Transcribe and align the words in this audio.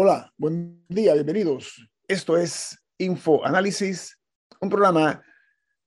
Hola, 0.00 0.32
buen 0.36 0.84
día, 0.88 1.12
bienvenidos. 1.14 1.84
Esto 2.06 2.36
es 2.36 2.80
Info 2.98 3.44
Análisis, 3.44 4.16
un 4.60 4.68
programa 4.70 5.20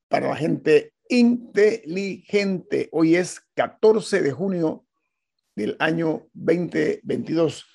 para 0.09 0.27
la 0.27 0.35
gente 0.35 0.95
inteligente. 1.07 2.89
Hoy 2.91 3.15
es 3.15 3.39
14 3.55 4.21
de 4.21 4.33
junio 4.33 4.85
del 5.55 5.77
año 5.79 6.27
2022. 6.33 7.65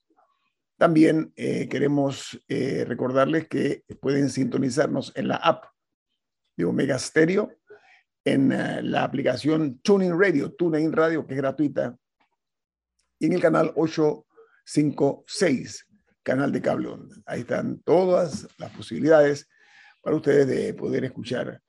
También 0.77 1.31
eh, 1.35 1.67
queremos 1.69 2.37
recordarles 2.49 3.47
que 3.47 3.83
pueden 4.01 4.29
sintonizarnos 4.29 5.13
en 5.15 5.29
la 5.29 5.37
app 5.37 5.65
de 6.57 6.65
Omega 6.65 6.99
Stereo, 6.99 7.53
en 8.25 8.49
la 8.91 9.03
aplicación 9.03 9.79
Tuning 9.79 10.19
Radio, 10.19 10.51
Tuning 10.51 10.91
Radio, 10.91 11.25
que 11.25 11.33
es 11.33 11.37
gratuita, 11.37 11.97
en 13.25 13.33
el 13.33 13.41
canal 13.41 13.73
856, 13.75 15.85
canal 16.23 16.51
de 16.51 16.61
cable 16.61 16.89
Ahí 17.25 17.41
están 17.41 17.79
todas 17.79 18.47
las 18.57 18.71
posibilidades 18.71 19.49
para 20.01 20.15
ustedes 20.15 20.47
de 20.47 20.73
poder 20.73 21.03
escuchar 21.05 21.61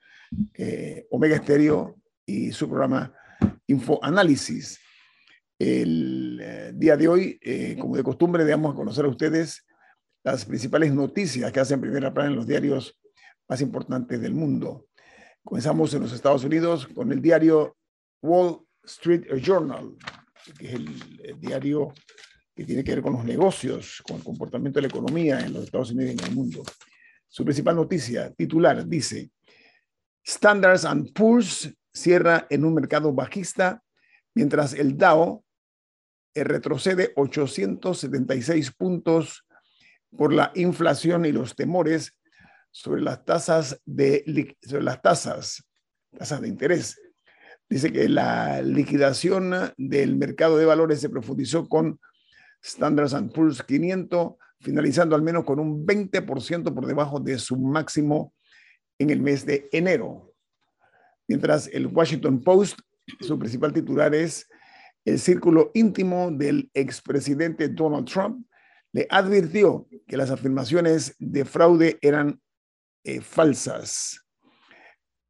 eh, 0.55 1.07
Omega 1.11 1.37
Estéreo 1.37 1.97
y 2.25 2.51
su 2.53 2.67
programa 2.69 3.13
Info 3.67 3.99
Análisis. 4.03 4.81
El 5.59 6.41
eh, 6.43 6.73
día 6.75 6.97
de 6.97 7.09
hoy, 7.09 7.39
eh, 7.41 7.77
como 7.81 7.97
de 7.97 8.03
costumbre, 8.03 8.45
damos 8.45 8.75
a 8.75 8.77
conocer 8.77 9.07
a 9.07 9.09
ustedes 9.09 9.65
las 10.23 10.45
principales 10.45 10.93
noticias 10.93 11.51
que 11.53 11.61
hacen 11.61 11.81
primera 11.81 12.13
plana 12.13 12.31
en 12.31 12.37
los 12.37 12.47
diarios 12.47 13.01
más 13.49 13.61
importantes 13.61 14.21
del 14.21 14.35
mundo. 14.35 14.87
Comenzamos 15.43 15.95
en 15.95 16.03
los 16.03 16.13
Estados 16.13 16.45
Unidos 16.45 16.87
con 16.89 17.11
el 17.13 17.23
diario 17.23 17.77
Wall 18.21 18.59
Street 18.85 19.25
Journal, 19.41 19.97
que 20.59 20.67
es 20.69 20.75
el, 20.75 21.41
diario 21.41 21.93
que 22.55 22.65
tiene 22.65 22.83
que 22.83 22.93
ver 22.93 23.03
con 23.03 23.15
los 23.15 23.25
negocios, 23.25 24.03
con 24.07 24.17
el 24.17 24.25
comportamiento 24.25 24.79
de 24.79 24.83
la 24.83 24.89
economía 24.89 25.41
en 25.41 25.53
los 25.53 25.65
Estados 25.65 25.91
Unidos 25.91 26.15
y 26.15 26.19
en 26.19 26.25
el 26.25 26.35
mundo. 26.35 26.63
Su 27.29 27.45
principal 27.45 27.77
noticia, 27.77 28.33
titular, 28.33 28.87
dice, 28.87 29.31
Standards 30.27 30.85
and 30.85 31.13
Poor's 31.13 31.73
cierra 31.93 32.47
en 32.51 32.65
un 32.65 32.75
mercado 32.75 33.13
bajista, 33.13 33.83
mientras 34.35 34.73
el 34.73 34.97
Dow 34.97 35.45
eh, 36.35 36.45
retrocede 36.45 37.13
876 37.17 38.73
puntos 38.73 39.45
por 40.17 40.33
la 40.33 40.53
inflación 40.55 41.25
y 41.27 41.33
los 41.33 41.55
temores 41.55 42.17
sobre 42.71 43.03
las 43.03 43.25
tasas 43.25 43.81
de, 43.85 44.57
sobre 44.63 44.83
las 44.83 45.03
tasas, 45.03 45.67
tasas 46.17 46.41
de 46.41 46.49
interés 46.49 46.97
dice 47.69 47.93
que 47.93 48.09
la 48.09 48.63
liquidación 48.63 49.53
del 49.77 50.17
mercado 50.17 50.57
de 50.57 50.65
valores 50.65 51.01
se 51.01 51.09
profundizó 51.09 51.69
con 51.69 52.01
Standard 52.63 53.31
Poor's 53.33 53.63
500, 53.63 54.35
finalizando 54.61 55.15
al 55.15 55.23
menos 55.23 55.45
con 55.45 55.59
un 55.59 55.87
20% 55.87 56.75
por 56.75 56.87
debajo 56.87 57.21
de 57.21 57.39
su 57.39 57.57
máximo 57.57 58.33
en 58.99 59.11
el 59.11 59.21
mes 59.21 59.45
de 59.45 59.69
enero. 59.73 60.33
Mientras 61.29 61.69
el 61.69 61.87
Washington 61.87 62.43
Post, 62.43 62.79
su 63.21 63.39
principal 63.39 63.73
titular 63.73 64.15
es 64.15 64.49
el 65.05 65.19
círculo 65.19 65.71
íntimo 65.75 66.31
del 66.33 66.71
expresidente 66.75 67.69
Donald 67.69 68.09
Trump, 68.09 68.47
le 68.93 69.07
advirtió 69.11 69.87
que 70.07 70.17
las 70.17 70.31
afirmaciones 70.31 71.15
de 71.19 71.45
fraude 71.45 71.99
eran 72.01 72.41
eh, 73.05 73.21
falsas. 73.21 74.27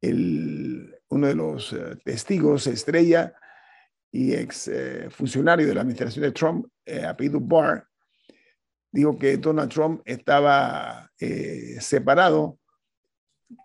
El 0.01 0.96
uno 1.09 1.27
de 1.27 1.35
los 1.35 1.73
eh, 1.73 1.95
testigos 2.03 2.67
estrella 2.67 3.33
y 4.11 4.33
ex 4.33 4.67
eh, 4.67 5.09
funcionario 5.09 5.67
de 5.67 5.75
la 5.75 5.81
administración 5.81 6.23
de 6.23 6.31
Trump, 6.31 6.67
eh, 6.85 7.05
apellido 7.05 7.39
Barr, 7.39 7.87
dijo 8.91 9.17
que 9.17 9.37
Donald 9.37 9.71
Trump 9.71 10.01
estaba 10.05 11.11
separado 11.79 12.57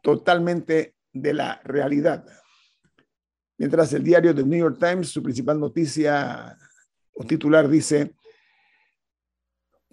totalmente 0.03 0.97
de 1.13 1.33
la 1.33 1.61
realidad. 1.65 2.27
Mientras 3.57 3.93
el 3.93 4.03
diario 4.03 4.35
The 4.35 4.43
New 4.43 4.59
York 4.59 4.79
Times, 4.79 5.09
su 5.09 5.23
principal 5.23 5.59
noticia 5.59 6.59
o 7.15 7.25
titular 7.25 7.69
dice, 7.69 8.15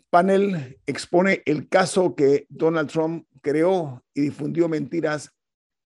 panel 0.09 0.79
expone 0.85 1.43
el 1.45 1.69
caso 1.69 2.15
que 2.15 2.47
Donald 2.49 2.89
Trump 2.89 3.27
creó 3.41 4.03
y 4.13 4.21
difundió 4.21 4.67
mentiras 4.67 5.31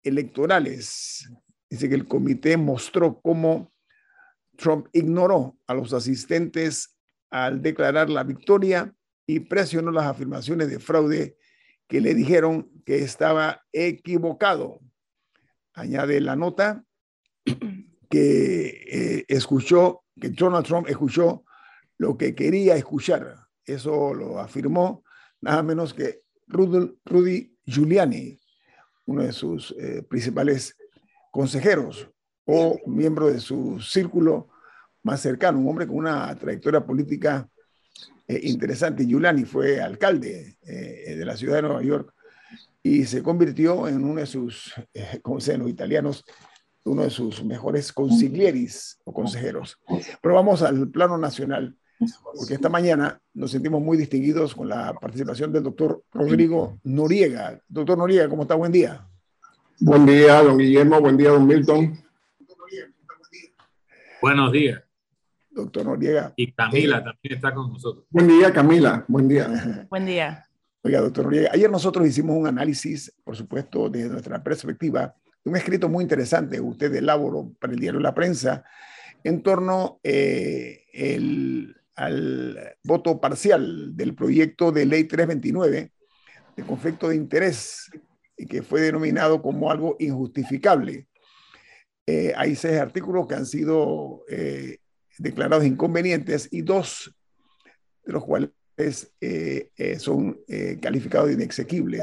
electorales 0.03 1.29
Dice 1.71 1.89
que 1.89 1.95
el 1.95 2.09
comité 2.09 2.57
mostró 2.57 3.21
cómo 3.21 3.73
Trump 4.57 4.89
ignoró 4.93 5.57
a 5.69 5.75
los 5.75 5.93
asistentes 5.93 6.97
al 7.31 7.63
declarar 7.63 8.11
la 8.11 8.25
victoria 8.25 8.93
y 9.27 9.41
presionó 9.41 9.93
las 9.93 10.07
afirmaciones 10.07 10.69
de 10.69 10.81
fraude 10.81 11.37
que 11.87 12.01
le 12.01 12.15
dijeron 12.15 12.71
que 12.85 12.99
estaba 12.99 13.63
equivocado. 13.73 14.81
Añade 15.73 16.21
la 16.21 16.35
nota 16.35 16.85
que 18.11 18.67
eh, 18.91 19.25
escuchó, 19.29 20.03
que 20.21 20.31
Donald 20.31 20.67
Trump 20.67 20.89
escuchó 20.89 21.45
lo 21.99 22.19
que 22.19 22.35
quería 22.35 22.75
escuchar. 22.75 23.37
Eso 23.65 24.13
lo 24.13 24.41
afirmó 24.41 25.05
nada 25.41 25.63
menos 25.63 25.95
que 25.95 26.23
Rudy 26.49 27.57
Giuliani, 27.65 28.39
uno 29.07 29.23
de 29.23 29.33
sus 29.33 29.73
eh, 29.79 30.03
principales 30.03 30.77
consejeros 31.31 32.09
o 32.45 32.79
miembro 32.87 33.31
de 33.31 33.41
su 33.41 33.81
círculo 33.81 34.49
más 35.03 35.21
cercano, 35.21 35.59
un 35.59 35.69
hombre 35.69 35.87
con 35.87 35.97
una 35.97 36.35
trayectoria 36.35 36.85
política 36.85 37.49
eh, 38.27 38.41
interesante. 38.45 39.07
Giuliani 39.07 39.45
fue 39.45 39.81
alcalde 39.81 40.57
eh, 40.63 41.17
de 41.17 41.25
la 41.25 41.37
ciudad 41.37 41.57
de 41.57 41.63
Nueva 41.63 41.83
York 41.83 42.13
y 42.83 43.05
se 43.05 43.23
convirtió 43.23 43.89
en 43.89 44.05
uno 44.05 44.21
de 44.21 44.27
sus, 44.27 44.73
eh, 44.95 45.21
como 45.23 45.37
los 45.39 45.69
italianos, 45.69 46.25
uno 46.85 47.03
de 47.03 47.11
sus 47.11 47.45
mejores 47.45 47.93
consiglieris 47.93 48.99
o 49.05 49.13
consejeros. 49.13 49.79
Pero 50.23 50.35
vamos 50.35 50.63
al 50.63 50.89
plano 50.89 51.19
nacional, 51.19 51.77
porque 52.35 52.55
esta 52.55 52.69
mañana 52.69 53.21
nos 53.35 53.51
sentimos 53.51 53.83
muy 53.83 53.99
distinguidos 53.99 54.55
con 54.55 54.69
la 54.69 54.95
participación 54.95 55.53
del 55.53 55.63
doctor 55.63 56.03
Rodrigo 56.11 56.79
Noriega. 56.85 57.61
Doctor 57.69 57.99
Noriega, 57.99 58.29
¿cómo 58.29 58.43
está? 58.43 58.55
Buen 58.55 58.73
día. 58.73 59.07
Buen 59.83 60.05
día, 60.05 60.43
don 60.43 60.59
Guillermo. 60.59 61.01
Buen 61.01 61.17
día, 61.17 61.31
don 61.31 61.47
Milton. 61.47 61.99
Buenos 64.21 64.53
días. 64.53 64.83
Doctor 65.49 65.87
Noriega. 65.87 66.35
Y 66.37 66.53
Camila 66.53 66.99
eh, 66.99 67.05
también 67.05 67.35
está 67.37 67.55
con 67.55 67.73
nosotros. 67.73 68.05
Buen 68.11 68.29
día, 68.29 68.53
Camila. 68.53 69.07
Buen 69.09 69.27
día. 69.27 69.87
Buen 69.91 70.05
día. 70.05 70.47
Oiga, 70.83 71.01
doctor 71.01 71.25
Noriega, 71.25 71.51
ayer 71.53 71.71
nosotros 71.71 72.07
hicimos 72.07 72.37
un 72.37 72.47
análisis, 72.47 73.11
por 73.25 73.35
supuesto, 73.37 73.89
desde 73.89 74.11
nuestra 74.11 74.43
perspectiva, 74.43 75.15
un 75.45 75.57
escrito 75.57 75.89
muy 75.89 76.03
interesante, 76.03 76.61
usted 76.61 76.95
elaboró 76.95 77.51
para 77.59 77.73
el 77.73 77.79
diario 77.79 78.01
La 78.01 78.15
Prensa, 78.15 78.63
en 79.25 79.43
torno 79.43 79.99
eh, 80.03 80.85
al 81.97 82.77
voto 82.85 83.19
parcial 83.19 83.97
del 83.97 84.15
proyecto 84.15 84.73
de 84.73 84.85
ley 84.85 85.05
329 85.05 85.93
de 86.55 86.63
conflicto 86.65 87.09
de 87.09 87.17
interés 87.17 87.91
que 88.47 88.63
fue 88.63 88.81
denominado 88.81 89.43
como 89.43 89.71
algo 89.71 89.97
injustificable. 89.99 91.09
Eh, 92.07 92.33
hay 92.37 92.57
seis 92.57 92.79
artículos 92.79 93.27
que 93.27 93.35
han 93.35 93.47
sido 93.47 94.25
eh, 94.29 94.79
declarados 95.19 95.65
inconvenientes 95.65 96.49
y 96.51 96.63
dos 96.63 97.15
de 98.05 98.13
los 98.13 98.25
cuales 98.25 98.51
eh, 99.21 99.71
son 99.99 100.41
calificados 100.81 101.29
de 101.29 101.35
inexequibles. 101.35 102.03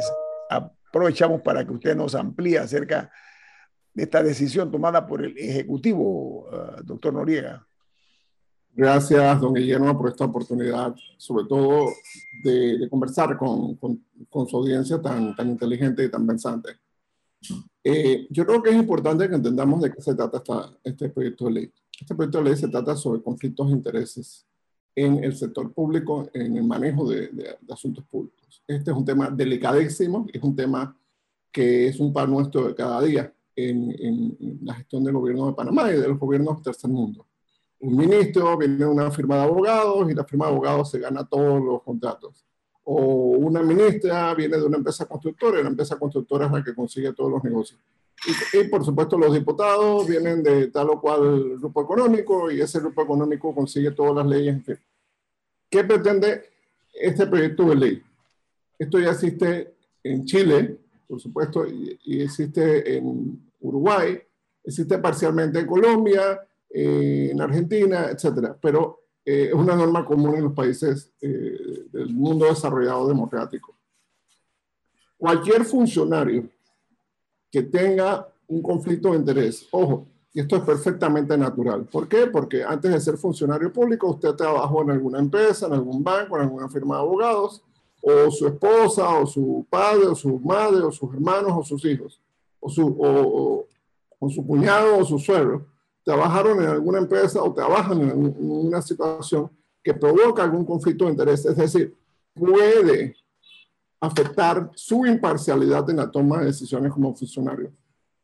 Aprovechamos 0.50 1.42
para 1.42 1.66
que 1.66 1.74
usted 1.74 1.96
nos 1.96 2.16
amplíe 2.16 2.60
acerca 2.60 3.12
de 3.94 4.04
esta 4.04 4.22
decisión 4.22 4.72
tomada 4.72 5.08
por 5.08 5.26
el 5.26 5.38
Ejecutivo, 5.38 6.48
doctor 6.84 7.14
Noriega. 7.14 7.68
Gracias, 8.78 9.42
don 9.42 9.56
Guillermo, 9.56 9.98
por 9.98 10.12
esta 10.12 10.26
oportunidad, 10.26 10.96
sobre 11.18 11.48
todo 11.48 11.88
de, 12.44 12.88
conversar 12.92 13.36
con, 13.36 13.74
con, 13.76 14.48
su 14.48 14.56
audiencia 14.56 15.02
tan, 15.02 15.36
tan 15.36 15.50
inteligente 15.50 16.04
y 16.06 16.12
tan 16.12 16.28
pensante. 16.28 16.74
yo 18.30 18.46
creo 18.46 18.62
que 18.62 18.70
es 18.70 18.76
importante 18.76 19.28
que 19.28 19.34
entendamos 19.34 19.82
de 19.82 19.92
qué 19.92 20.00
se 20.00 20.14
trata 20.14 20.38
esta, 20.38 20.72
este 20.84 21.10
proyecto 21.10 21.46
de 21.46 21.52
ley. 21.54 21.74
Este 22.00 22.14
proyecto 22.14 22.38
de 22.38 22.44
ley 22.44 22.56
se 22.56 22.68
trata 22.68 22.96
sobre 22.96 23.24
conflictos 23.24 23.66
de 23.66 23.74
intereses 23.74 24.46
en 24.94 25.24
el 25.24 25.36
sector 25.36 25.74
público, 25.74 26.30
en 26.32 26.58
el 26.58 26.64
manejo 26.64 27.10
de, 27.10 27.58
asuntos 27.72 28.06
públicos. 28.06 28.62
Este 28.68 28.92
es 28.92 28.98
un 28.98 29.06
tema 29.06 29.32
delicadísimo, 29.32 30.28
es 30.32 30.44
un 30.44 30.56
tema 30.56 30.96
que 31.52 31.88
es 31.88 32.00
un 32.00 32.14
pan 32.14 32.30
nuestro 32.30 32.68
de 32.68 32.76
cada 32.76 33.02
día 33.02 33.34
en, 33.56 33.92
en, 34.00 34.60
la 34.62 34.76
gestión 34.76 35.04
del 35.04 35.16
gobierno 35.16 35.48
de 35.48 35.54
Panamá 35.54 35.92
y 35.92 35.96
de 36.00 36.08
los 36.08 36.20
gobiernos 36.20 36.58
del 36.58 36.64
tercer 36.66 36.92
mundo. 36.92 37.26
Un 37.80 37.96
ministro 37.96 38.58
viene 38.58 38.78
de 38.78 38.86
una 38.86 39.12
firma 39.12 39.36
de 39.36 39.44
abogados 39.44 40.10
y 40.10 40.14
la 40.14 40.24
firma 40.24 40.46
de 40.48 40.52
abogados 40.52 40.92
se 40.92 41.00
gana 41.00 41.28
todos 41.28 41.62
los 41.64 41.84
contratos. 41.84 42.46
O 42.84 43.04
una 43.38 43.62
ministra 43.62 44.34
viene 44.34 44.58
de 44.58 44.66
una 44.66 44.78
empresa 44.78 45.06
constructora 45.06 45.60
y 45.60 45.64
la 45.64 45.70
empresa 45.70 45.98
constructora 45.98 46.46
es 46.48 46.52
la 46.52 46.64
que 46.64 46.74
consigue 46.74 47.14
todos 47.14 47.32
los 47.32 47.44
negocios. 47.44 47.80
Y, 48.54 48.64
por 48.64 48.84
supuesto 48.84 49.18
los 49.18 49.34
diputados 49.34 50.08
vienen 50.08 50.42
de 50.42 50.68
tal 50.68 50.90
o 50.90 51.00
cual 51.00 51.60
grupo 51.60 51.84
económico 51.84 52.50
y 52.50 52.62
ese 52.62 52.80
grupo 52.80 53.04
económico 53.04 53.54
consigue 53.54 53.92
todas 53.92 54.16
las 54.16 54.26
leyes. 54.26 54.64
¿Qué 55.70 55.84
pretende 55.84 56.50
este 56.94 57.28
proyecto 57.28 57.66
de 57.66 57.76
ley? 57.76 58.04
Esto 58.80 59.00
ya 59.00 59.12
existe 59.12 59.76
en 60.04 60.26
Chile, 60.26 60.78
por 61.08 61.20
supuesto, 61.20 61.66
y, 61.68 62.22
existe 62.22 62.98
en 62.98 63.52
Uruguay, 63.60 64.20
existe 64.64 64.98
parcialmente 64.98 65.60
en 65.60 65.68
Colombia, 65.68 66.47
eh, 66.70 67.30
en 67.32 67.42
Argentina, 67.42 68.08
etcétera, 68.10 68.58
pero 68.62 69.02
eh, 69.26 69.48
es 69.50 69.54
una 69.54 69.76
norma 69.76 70.06
común 70.06 70.36
en 70.36 70.44
los 70.46 70.54
países 70.54 71.12
eh, 71.22 71.86
del 71.92 72.14
mundo 72.14 72.46
desarrollado 72.46 73.08
democrático. 73.08 73.76
Cualquier 75.18 75.66
funcionario 75.66 76.48
que 77.52 77.64
tenga 77.64 78.28
un 78.48 78.62
conflicto 78.62 79.12
de 79.12 79.18
interés. 79.18 79.68
Ojo, 79.72 80.08
y 80.34 80.40
esto 80.40 80.58
es 80.58 80.62
perfectamente 80.62 81.38
natural. 81.38 81.86
¿Por 81.86 82.08
qué? 82.08 82.28
Porque 82.28 82.64
antes 82.64 82.92
de 82.92 83.02
ser 83.02 83.18
funcionario 83.18 83.74
público, 83.74 84.08
usted 84.08 84.34
trabajó 84.36 84.84
en 84.84 84.92
alguna 84.92 85.20
empresa, 85.20 85.66
en 85.66 85.74
algún 85.74 86.04
banco, 86.04 86.38
en 86.38 86.44
alguna 86.44 86.70
firma 86.70 86.96
de 86.96 87.02
abogados, 87.02 87.64
o 88.02 88.32
su 88.32 88.48
esposa, 88.48 89.10
o 89.18 89.26
su 89.26 89.66
padre, 89.70 90.06
o 90.06 90.16
su 90.16 90.40
madre, 90.40 90.84
o 90.84 90.92
sus 90.92 91.14
hermanos, 91.14 91.52
o 91.56 91.64
sus 91.64 91.84
hijos, 91.86 92.22
o 92.60 92.70
su, 92.70 92.96
o, 94.20 94.30
su 94.30 94.46
cuñado, 94.46 95.00
o 95.00 95.06
su 95.06 95.18
suegro, 95.20 95.66
trabajaron 96.08 96.64
en 96.64 96.70
alguna 96.70 97.00
empresa 97.00 97.44
o 97.44 97.54
trabajan 97.54 98.02
en 98.02 98.34
una 98.40 98.82
situación 98.82 99.52
que 99.84 99.94
provoca 99.94 100.42
algún 100.42 100.64
conflicto 100.64 101.04
de 101.04 101.12
interés. 101.12 101.46
Es 101.46 101.58
decir, 101.58 101.94
puede 102.34 103.14
afectar 104.00 104.72
su 104.74 105.06
imparcialidad 105.06 105.90
en 105.90 105.98
la 105.98 106.10
toma 106.10 106.40
de 106.40 106.46
decisiones 106.46 106.94
como 106.94 107.14
funcionario. 107.14 107.74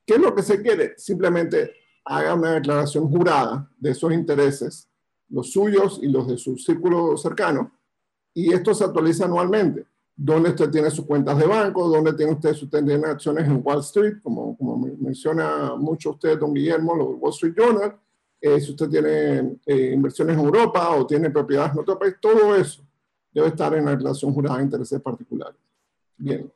¿Qué 0.05 0.13
es 0.13 0.21
lo 0.21 0.33
que 0.33 0.43
se 0.43 0.61
quiere? 0.61 0.93
Simplemente 0.97 1.73
haga 2.05 2.35
una 2.35 2.53
declaración 2.53 3.09
jurada 3.09 3.69
de 3.77 3.91
esos 3.91 4.13
intereses, 4.13 4.87
los 5.27 5.51
suyos 5.51 5.99
y 6.01 6.07
los 6.07 6.25
de 6.29 6.37
su 6.37 6.55
círculo 6.57 7.17
cercano, 7.17 7.69
y 8.33 8.53
esto 8.53 8.73
se 8.73 8.85
actualiza 8.85 9.25
anualmente. 9.25 9.85
¿Dónde 10.15 10.49
usted 10.49 10.69
tiene 10.69 10.91
sus 10.91 11.05
cuentas 11.05 11.37
de 11.37 11.47
banco? 11.47 11.87
¿Dónde 11.87 12.13
tiene 12.13 12.33
usted 12.33 12.53
sus 12.53 12.69
acciones 12.73 13.47
en 13.47 13.61
Wall 13.63 13.79
Street? 13.79 14.15
Como, 14.21 14.55
como 14.57 14.77
menciona 14.77 15.75
mucho 15.75 16.11
usted, 16.11 16.37
don 16.37 16.53
Guillermo, 16.53 16.95
los 16.95 17.07
Wall 17.19 17.31
Street 17.31 17.55
Journal. 17.57 17.95
Eh, 18.39 18.59
si 18.59 18.71
usted 18.71 18.89
tiene 18.89 19.57
eh, 19.65 19.91
inversiones 19.93 20.37
en 20.37 20.43
Europa 20.43 20.95
o 20.95 21.07
tiene 21.07 21.29
propiedades 21.29 21.71
en 21.73 21.79
otro 21.79 21.97
país, 21.97 22.15
todo 22.21 22.55
eso 22.55 22.83
debe 23.33 23.47
estar 23.47 23.73
en 23.73 23.85
la 23.85 23.95
relación 23.95 24.33
jurada 24.33 24.57
de 24.57 24.63
intereses 24.63 25.01
particulares. 25.01 25.55
Bien, 26.17 26.51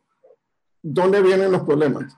¿dónde 0.81 1.21
vienen 1.21 1.51
los 1.51 1.63
problemas? 1.63 2.15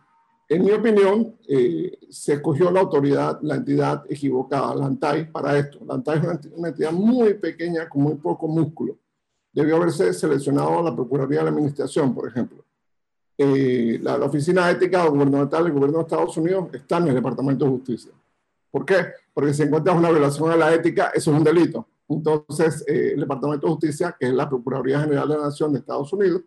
En 0.50 0.65
mi 0.65 0.71
opinión, 0.71 1.35
eh, 1.47 2.00
se 2.09 2.33
escogió 2.33 2.71
la 2.71 2.80
autoridad, 2.80 3.39
la 3.44 3.56
entidad 3.56 4.03
equivocada, 4.09 4.74
la 4.74 4.88
ANTAI, 4.88 5.31
para 5.31 5.56
esto. 5.57 5.80
La 5.85 5.94
ANTAI 5.94 6.18
es 6.18 6.51
una, 6.56 6.69
entidad 6.69 6.92
muy 6.92 7.35
pequeña 7.35 7.88
con 7.88 8.01
muy 8.01 8.15
poco 8.15 8.47
músculo. 8.47 8.97
Debió 9.51 9.77
haberse 9.77 10.13
seleccionado 10.13 10.81
la 10.83 10.95
Procuraduría 10.95 11.39
de 11.39 11.45
la 11.45 11.51
Administración, 11.51 12.13
por 12.13 12.27
ejemplo. 12.27 12.63
Eh, 13.37 13.99
la, 14.01 14.15
Oficina 14.17 14.69
Ética 14.69 15.05
Gubernamental 15.05 15.63
del 15.63 15.73
Gobierno 15.73 15.99
de 15.99 16.03
Estados 16.03 16.35
Unidos 16.37 16.67
está 16.73 16.97
en 16.97 17.07
el 17.07 17.15
Departamento 17.15 17.65
de 17.65 17.71
Justicia. 17.71 18.11
¿Por 18.69 18.85
qué? 18.85 19.07
Porque 19.33 19.53
si 19.53 19.63
encuentras 19.63 19.97
una 19.97 20.11
violación 20.11 20.51
a 20.51 20.57
la 20.57 20.73
ética, 20.73 21.11
eso 21.13 21.31
es 21.31 21.37
un 21.37 21.43
delito. 21.43 21.87
Entonces, 22.09 22.83
eh, 22.87 23.11
el 23.13 23.21
Departamento 23.21 23.67
de 23.67 23.73
Justicia, 23.73 24.15
que 24.19 24.27
es 24.27 24.33
la 24.33 24.49
Procuraduría 24.49 24.99
General 25.01 25.27
de 25.27 25.37
la 25.37 25.43
Nación 25.45 25.71
de 25.71 25.79
Estados 25.79 26.11
Unidos, 26.11 26.41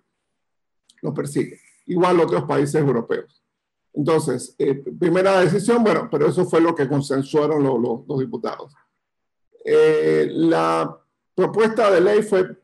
lo 1.00 1.14
persigue. 1.14 1.58
Igual 1.86 2.20
otros 2.20 2.44
países 2.44 2.74
europeos. 2.74 3.42
Entonces, 3.94 4.54
eh, 4.58 4.74
primera 4.74 5.40
decisión, 5.40 5.84
bueno, 5.84 6.08
pero 6.10 6.26
eso 6.26 6.44
fue 6.46 6.60
lo 6.60 6.74
que 6.74 6.88
consensuaron 6.88 7.62
los, 7.62 8.18
diputados. 8.18 8.74
Eh, 9.64 10.28
la 10.30 10.98
propuesta 11.34 11.90
de 11.90 12.00
ley 12.00 12.22
fue 12.22 12.56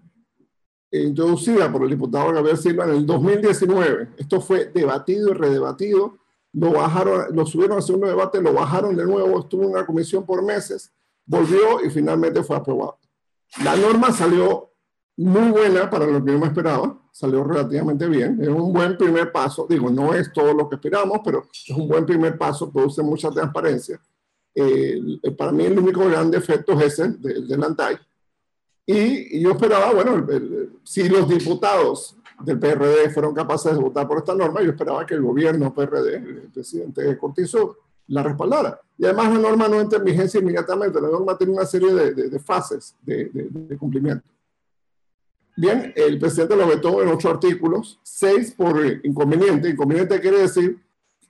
introducida 0.91 1.71
por 1.71 1.83
el 1.83 1.91
diputado 1.91 2.33
Gabriel 2.33 2.59
Silva 2.59 2.85
en 2.85 2.91
el 2.91 3.07
2019. 3.07 4.11
Esto 4.17 4.41
fue 4.41 4.67
debatido 4.67 5.31
y 5.31 5.35
redebatido. 5.35 6.19
Lo 6.53 6.73
bajaron, 6.73 7.27
lo 7.35 7.45
subieron 7.47 7.79
a 7.79 7.83
segundo 7.83 8.07
debate, 8.07 8.41
lo 8.41 8.53
bajaron 8.53 8.97
de 8.97 9.05
nuevo, 9.05 9.41
estuvo 9.41 9.65
en 9.65 9.71
una 9.71 9.87
comisión 9.87 10.25
por 10.25 10.43
meses 10.43 10.93
volvió 11.29 11.85
y 11.85 11.91
finalmente 11.91 12.43
fue 12.43 12.57
aprobado. 12.57 12.99
La 13.63 13.77
norma 13.77 14.11
salió 14.11 14.73
muy 15.17 15.51
buena 15.51 15.89
para 15.91 16.07
lo 16.07 16.25
que 16.25 16.33
yo 16.33 16.39
me 16.39 16.47
esperaba, 16.47 16.99
salió 17.13 17.45
relativamente 17.45 18.07
bien, 18.09 18.39
es 18.41 18.49
un 18.49 18.73
buen 18.73 18.97
primer 18.97 19.31
paso, 19.31 19.67
digo, 19.69 19.91
no 19.91 20.15
es 20.15 20.33
todo 20.33 20.55
lo 20.55 20.69
que 20.69 20.77
esperamos, 20.77 21.21
pero 21.25 21.47
es 21.53 21.77
un 21.77 21.89
buen 21.89 22.07
primer 22.07 22.39
paso, 22.39 22.73
produce 22.73 23.03
mucha 23.03 23.31
transparencia. 23.31 24.01
Eh, 24.55 25.01
para 25.37 25.53
mí 25.53 25.65
el 25.65 25.79
único 25.79 26.05
gran 26.09 26.31
defecto 26.31 26.73
es 26.81 26.99
ese 26.99 27.09
del 27.09 27.47
de 27.47 27.55
ANTAI. 27.55 27.99
Y, 28.91 29.41
yo 29.41 29.51
esperaba, 29.51 29.93
bueno, 29.93 30.27
si 30.83 31.11
los 31.11 31.29
diputados 31.29 32.17
del 32.43 32.59
PRD 32.59 33.11
fueron 33.11 33.35
capaces 33.35 33.75
de 33.75 33.79
votar 33.79 34.09
por 34.09 34.17
esta 34.17 34.35
norma, 34.35 34.63
yo 34.63 34.71
esperaba 34.71 35.05
que 35.05 35.13
el 35.13 35.21
gobierno 35.21 35.75
PRD, 35.75 36.15
el 36.15 36.51
presidente 36.55 37.19
Cortizo, 37.19 37.77
la 38.07 38.23
respaldara. 38.23 38.81
Y 38.97 39.05
además 39.05 39.35
la 39.35 39.41
norma 39.41 39.69
no 39.69 39.79
entra 39.79 39.99
en 39.99 40.07
vigencia 40.07 40.41
inmediatamente, 40.41 41.03
la 41.03 41.09
norma 41.09 41.37
tiene 41.37 41.53
una 41.53 41.67
serie 41.67 41.93
de, 41.93 42.31
de, 42.31 42.39
fases 42.39 42.97
de, 43.03 43.29
de, 43.31 43.77
cumplimiento. 43.77 44.25
Bien, 45.55 45.93
el 45.95 46.19
presidente 46.19 46.57
lo 46.57 46.67
vetó 46.67 47.03
en 47.03 47.11
ocho 47.11 47.29
artículos, 47.29 48.01
seis 48.03 48.55
por 48.57 48.81
inconveniente. 49.05 49.69
Inconveniente 49.69 50.19
quiere 50.19 50.39
decir, 50.39 50.81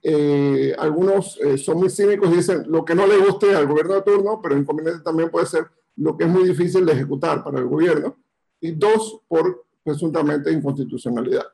eh, 0.01 0.73
algunos 0.79 1.37
eh, 1.41 1.57
son 1.57 1.79
muy 1.79 1.89
cínicos 1.89 2.31
y 2.31 2.37
dicen 2.37 2.63
lo 2.69 2.85
que 2.85 2.95
no 2.95 3.05
le 3.05 3.17
guste 3.17 3.53
al 3.53 3.67
gobierno 3.67 3.95
de 3.95 4.01
turno, 4.03 4.39
pero 4.41 4.57
inconveniente 4.57 5.03
también 5.03 5.29
puede 5.29 5.45
ser 5.45 5.67
lo 5.99 6.17
que 6.17 6.25
es 6.25 6.29
muy 6.29 6.43
difícil 6.43 6.85
de 6.85 6.93
ejecutar 6.93 7.43
para 7.43 7.59
el 7.59 7.65
gobierno. 7.65 8.17
Y 8.59 8.71
dos, 8.71 9.21
por 9.27 9.65
presuntamente 9.83 10.51
inconstitucionalidad. 10.51 11.45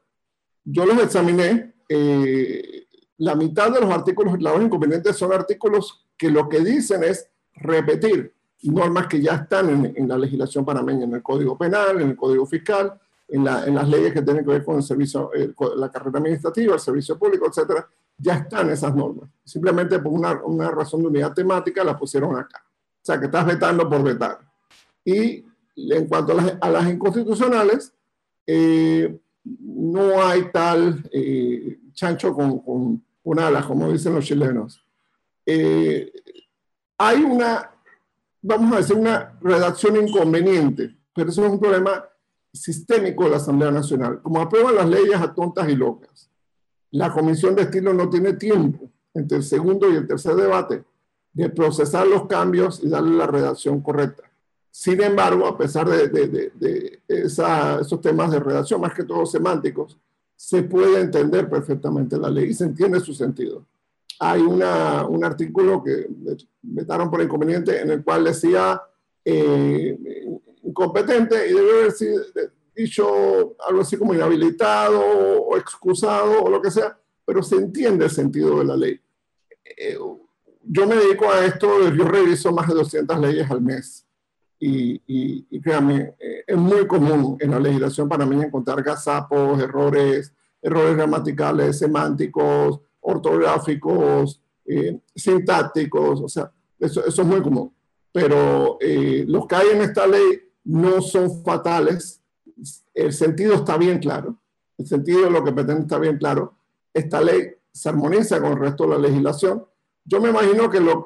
Yo 0.63 0.85
los 0.85 1.01
examiné. 1.01 1.75
Eh, 1.87 2.87
la 3.17 3.35
mitad 3.35 3.71
de 3.71 3.79
los 3.79 3.89
artículos 3.91 4.33
declarados 4.33 4.65
inconvenientes 4.65 5.15
son 5.15 5.31
artículos 5.31 6.05
que 6.17 6.29
lo 6.29 6.49
que 6.49 6.59
dicen 6.59 7.03
es 7.03 7.29
repetir 7.53 8.33
normas 8.63 9.07
que 9.07 9.21
ya 9.21 9.35
están 9.35 9.93
en, 9.95 10.07
la 10.07 10.17
legislación 10.17 10.65
panameña, 10.65 11.05
en 11.05 11.13
el 11.13 11.23
Código 11.23 11.57
Penal, 11.57 12.01
en 12.01 12.09
el 12.09 12.15
Código 12.15 12.45
Fiscal, 12.45 12.99
en, 13.27 13.43
las 13.43 13.87
leyes 13.87 14.13
que 14.13 14.21
tienen 14.21 14.43
que 14.43 14.51
ver 14.51 14.63
con 14.63 14.77
el 14.77 14.83
servicio, 14.83 15.31
la 15.75 15.91
carrera 15.91 16.19
administrativa, 16.19 16.73
el 16.73 16.79
servicio 16.79 17.17
público, 17.17 17.47
etcétera, 17.47 17.87
ya 18.17 18.35
están 18.35 18.69
esas 18.69 18.95
normas. 18.95 19.29
Simplemente 19.43 19.99
por 19.99 20.11
una, 20.11 20.71
razón 20.71 21.01
de 21.01 21.07
unidad 21.07 21.33
temática 21.33 21.83
las 21.83 21.97
pusieron 21.97 22.35
acá. 22.37 22.64
O 23.05 23.07
sea, 23.07 23.19
que 23.19 23.27
estás 23.27 23.45
vetando 23.45 23.87
por 23.87 24.01
vetar. 24.01 24.39
Y 25.03 25.45
en 25.75 26.07
cuanto 26.07 26.35
a 26.59 26.69
las, 26.71 26.89
inconstitucionales, 26.89 27.93
eh, 28.47 29.15
no 29.43 30.23
hay 30.23 30.51
tal 30.51 31.07
eh, 31.11 31.81
chancho 31.93 32.33
con, 32.33 32.57
con, 32.61 33.05
una 33.21 33.45
alas, 33.45 33.67
como 33.67 33.91
dicen 33.91 34.15
los 34.15 34.25
chilenos. 34.25 34.83
Eh, 35.45 36.11
hay 36.97 37.21
una, 37.21 37.69
vamos 38.41 38.73
a 38.73 38.77
decir, 38.77 38.95
una 38.95 39.37
redacción 39.39 39.97
inconveniente, 39.97 40.95
pero 41.13 41.29
eso 41.29 41.45
es 41.45 41.51
un 41.51 41.59
problema 41.59 42.05
sistémico 42.51 43.25
de 43.25 43.29
la 43.29 43.37
Asamblea 43.37 43.69
Nacional. 43.69 44.19
Como 44.23 44.41
aprueban 44.41 44.77
las 44.77 44.89
leyes 44.89 45.21
a 45.21 45.31
tontas 45.31 45.69
y 45.69 45.75
locas, 45.75 46.31
la 46.89 47.13
Comisión 47.13 47.53
de 47.53 47.61
Estilo 47.61 47.93
no 47.93 48.09
tiene 48.09 48.33
tiempo 48.33 48.89
entre 49.13 49.37
el 49.37 49.43
segundo 49.43 49.91
y 49.91 49.95
el 49.95 50.07
tercer 50.07 50.33
debate 50.33 50.83
de 51.35 51.49
procesar 51.49 52.07
los 52.07 52.27
cambios 52.27 52.81
y 52.81 52.87
darle 52.87 53.17
la 53.17 53.27
redacción 53.27 53.81
correcta. 53.81 54.23
Sin 54.71 55.01
embargo, 55.01 55.45
a 55.45 55.57
pesar 55.57 55.87
de, 55.87 57.01
esos 57.07 58.01
temas 58.01 58.31
de 58.31 58.39
redacción, 58.39 58.81
más 58.81 58.93
que 58.93 59.03
todo 59.03 59.25
semánticos, 59.25 59.97
se 60.35 60.63
puede 60.63 61.01
entender 61.01 61.49
perfectamente 61.49 62.17
la 62.17 62.29
ley 62.29 62.49
y 62.49 62.53
se 62.53 62.63
entiende 62.63 62.99
su 63.01 63.13
sentido. 63.13 63.65
Hay 64.19 64.41
un 64.41 64.63
artículo 64.63 65.83
que 65.83 66.07
vetaron 66.61 67.11
por 67.11 67.21
inconveniente 67.21 67.81
en 67.81 67.91
el 67.91 68.03
cual 68.03 68.23
decía 68.23 68.81
eh, 69.23 69.97
incompetente 70.63 71.49
y 71.49 71.53
debe 71.53 71.79
haber 71.79 71.91
sido 71.91 72.21
dicho 72.73 73.55
algo 73.67 73.81
así 73.81 73.97
como 73.97 74.13
inhabilitado 74.13 75.01
o 75.01 75.57
excusado 75.57 76.43
o 76.43 76.49
lo 76.49 76.61
que 76.61 76.71
sea, 76.71 76.97
pero 77.25 77.43
se 77.43 77.55
entiende 77.55 78.05
el 78.05 78.11
sentido 78.11 78.59
de 78.59 78.65
la 78.65 78.77
ley. 78.77 78.99
Eh, 79.77 79.97
yo 80.67 80.87
me 80.87 80.95
dedico 80.95 81.29
a 81.29 81.45
esto, 81.45 81.89
yo 81.93 82.05
reviso 82.05 82.51
más 82.51 82.67
de 82.67 82.73
200 82.73 83.19
leyes 83.19 83.49
al 83.49 83.61
mes 83.61 84.05
y, 84.59 85.01
y, 85.07 85.61
créanme, 85.61 86.15
eh, 86.19 86.43
es 86.47 86.57
muy 86.57 86.87
común 86.87 87.37
en 87.39 87.51
la 87.51 87.59
legislación 87.59 88.09
para 88.09 88.25
mí 88.25 88.41
encontrar 88.41 88.81
gazapos, 88.81 89.61
errores, 89.61 90.33
errores 90.61 90.95
gramaticales, 90.95 91.77
semánticos, 91.77 92.79
ortográficos, 93.01 94.41
eh, 94.65 94.99
sintácticos, 95.13 96.21
o 96.21 96.27
sea, 96.27 96.51
eso, 96.79 97.05
eso, 97.05 97.21
es 97.21 97.27
muy 97.27 97.41
común. 97.41 97.73
Pero 98.11 98.79
los 99.27 99.45
que 99.45 99.55
hay 99.55 99.67
en 99.73 99.81
esta 99.81 100.07
ley 100.07 100.39
no 100.63 101.01
son 101.01 101.43
fatales, 101.43 102.21
el 102.93 103.11
sentido 103.11 103.55
está 103.55 103.77
bien 103.77 103.99
claro, 103.99 104.39
el 104.77 104.87
sentido 104.87 105.23
de 105.23 105.31
lo 105.31 105.43
que 105.43 105.51
pretende 105.51 105.81
está 105.81 105.99
bien 105.99 106.17
claro. 106.17 106.55
Esta 106.93 107.21
ley 107.21 107.51
se 107.71 107.89
armoniza 107.89 108.41
con 108.41 108.53
el 108.53 108.59
resto 108.59 108.83
de 108.83 108.89
la 108.91 108.97
legislación. 108.97 109.65
Yo 110.05 110.21
me 110.21 110.29
imagino 110.29 110.69
que 110.69 110.79
lo 110.79 111.03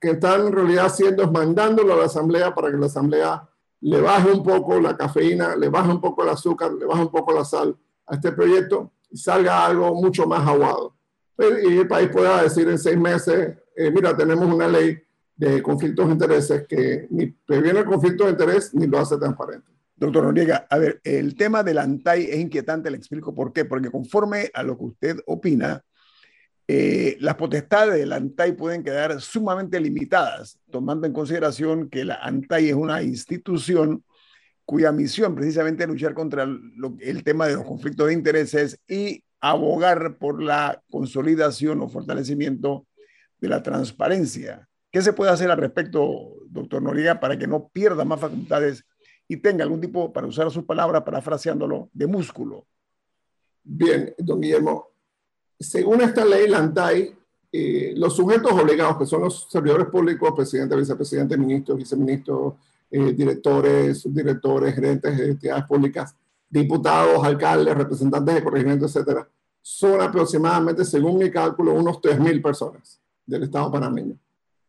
que 0.00 0.10
están 0.10 0.46
en 0.46 0.52
realidad 0.52 0.86
haciendo 0.86 1.24
es 1.24 1.30
mandándolo 1.30 1.94
a 1.94 1.96
la 1.96 2.04
Asamblea 2.04 2.54
para 2.54 2.70
que 2.70 2.76
la 2.76 2.86
Asamblea 2.86 3.48
le 3.80 4.00
baje 4.00 4.30
un 4.30 4.42
poco 4.42 4.80
la 4.80 4.96
cafeína, 4.96 5.56
le 5.56 5.68
baje 5.68 5.90
un 5.90 6.00
poco 6.00 6.22
el 6.22 6.30
azúcar, 6.30 6.72
le 6.72 6.86
baje 6.86 7.02
un 7.02 7.10
poco 7.10 7.32
la 7.32 7.44
sal 7.44 7.76
a 8.06 8.14
este 8.14 8.32
proyecto 8.32 8.92
y 9.10 9.18
salga 9.18 9.66
algo 9.66 9.94
mucho 9.94 10.26
más 10.26 10.46
aguado. 10.46 10.96
Y 11.38 11.76
el 11.76 11.88
país 11.88 12.08
pueda 12.08 12.42
decir 12.42 12.68
en 12.68 12.78
seis 12.78 12.96
meses, 12.96 13.56
eh, 13.76 13.90
mira, 13.90 14.16
tenemos 14.16 14.46
una 14.52 14.68
ley 14.68 14.96
de 15.36 15.62
conflictos 15.62 16.06
de 16.06 16.12
intereses 16.12 16.66
que 16.66 17.06
ni 17.10 17.26
previene 17.26 17.80
el 17.80 17.84
conflicto 17.84 18.24
de 18.24 18.30
interés 18.30 18.72
ni 18.74 18.86
lo 18.86 18.98
hace 18.98 19.18
transparente. 19.18 19.70
Doctor 19.96 20.24
Noriega, 20.24 20.66
a 20.68 20.78
ver, 20.78 21.00
el 21.04 21.36
tema 21.36 21.62
del 21.62 21.78
ANTAI 21.78 22.24
es 22.24 22.38
inquietante, 22.38 22.90
le 22.90 22.96
explico 22.96 23.34
por 23.34 23.52
qué. 23.52 23.64
Porque 23.64 23.90
conforme 23.90 24.50
a 24.52 24.62
lo 24.62 24.76
que 24.76 24.84
usted 24.84 25.16
opina, 25.26 25.82
eh, 26.68 27.16
las 27.20 27.36
potestades 27.36 27.94
del 27.94 28.12
ANTAI 28.12 28.52
pueden 28.52 28.82
quedar 28.82 29.20
sumamente 29.20 29.78
limitadas, 29.80 30.58
tomando 30.70 31.06
en 31.06 31.12
consideración 31.12 31.88
que 31.88 32.04
la 32.04 32.16
ANTAI 32.16 32.70
es 32.70 32.74
una 32.74 33.02
institución 33.02 34.04
cuya 34.64 34.90
misión 34.90 35.34
precisamente 35.34 35.84
es 35.84 35.88
luchar 35.88 36.12
contra 36.12 36.42
el 36.42 37.22
tema 37.22 37.46
de 37.46 37.54
los 37.54 37.64
conflictos 37.64 38.08
de 38.08 38.14
intereses 38.14 38.80
y 38.88 39.22
abogar 39.40 40.18
por 40.18 40.42
la 40.42 40.82
consolidación 40.90 41.80
o 41.82 41.88
fortalecimiento 41.88 42.86
de 43.38 43.48
la 43.48 43.62
transparencia. 43.62 44.68
¿Qué 44.90 45.02
se 45.02 45.12
puede 45.12 45.30
hacer 45.30 45.50
al 45.50 45.58
respecto, 45.58 46.34
doctor 46.48 46.82
Noriega, 46.82 47.20
para 47.20 47.38
que 47.38 47.46
no 47.46 47.68
pierda 47.68 48.04
más 48.04 48.18
facultades 48.18 48.84
y 49.28 49.36
tenga 49.38 49.64
algún 49.64 49.80
tipo, 49.80 50.12
para 50.12 50.26
usar 50.26 50.50
su 50.50 50.64
palabra, 50.64 51.04
parafraseándolo, 51.04 51.90
de 51.92 52.06
músculo. 52.06 52.66
Bien, 53.62 54.14
don 54.18 54.40
Guillermo, 54.40 54.92
según 55.58 56.00
esta 56.02 56.24
ley, 56.24 56.48
la 56.48 56.58
ANTAI, 56.58 57.14
eh, 57.52 57.94
los 57.96 58.14
sujetos 58.14 58.52
obligados, 58.52 58.98
que 58.98 59.06
son 59.06 59.22
los 59.22 59.46
servidores 59.50 59.86
públicos, 59.86 60.32
presidente, 60.34 60.76
vicepresidente, 60.76 61.36
ministros, 61.36 61.78
viceministros, 61.78 62.54
eh, 62.90 63.12
directores, 63.12 64.00
subdirectores, 64.00 64.74
gerentes 64.74 65.16
de 65.16 65.30
entidades 65.30 65.64
públicas, 65.64 66.14
diputados, 66.48 67.24
alcaldes, 67.24 67.74
representantes 67.74 68.34
de 68.34 68.44
corregimiento, 68.44 68.86
etcétera, 68.86 69.28
son 69.62 70.00
aproximadamente, 70.00 70.84
según 70.84 71.18
mi 71.18 71.30
cálculo, 71.30 71.72
unos 71.72 72.00
3.000 72.00 72.42
personas 72.42 73.00
del 73.24 73.44
Estado 73.44 73.72
panameño. 73.72 74.16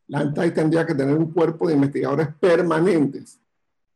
La 0.07 0.19
ANTAI 0.19 0.53
tendría 0.53 0.85
que 0.85 0.95
tener 0.95 1.15
un 1.15 1.31
cuerpo 1.31 1.67
de 1.67 1.73
investigadores 1.73 2.29
permanentes 2.39 3.39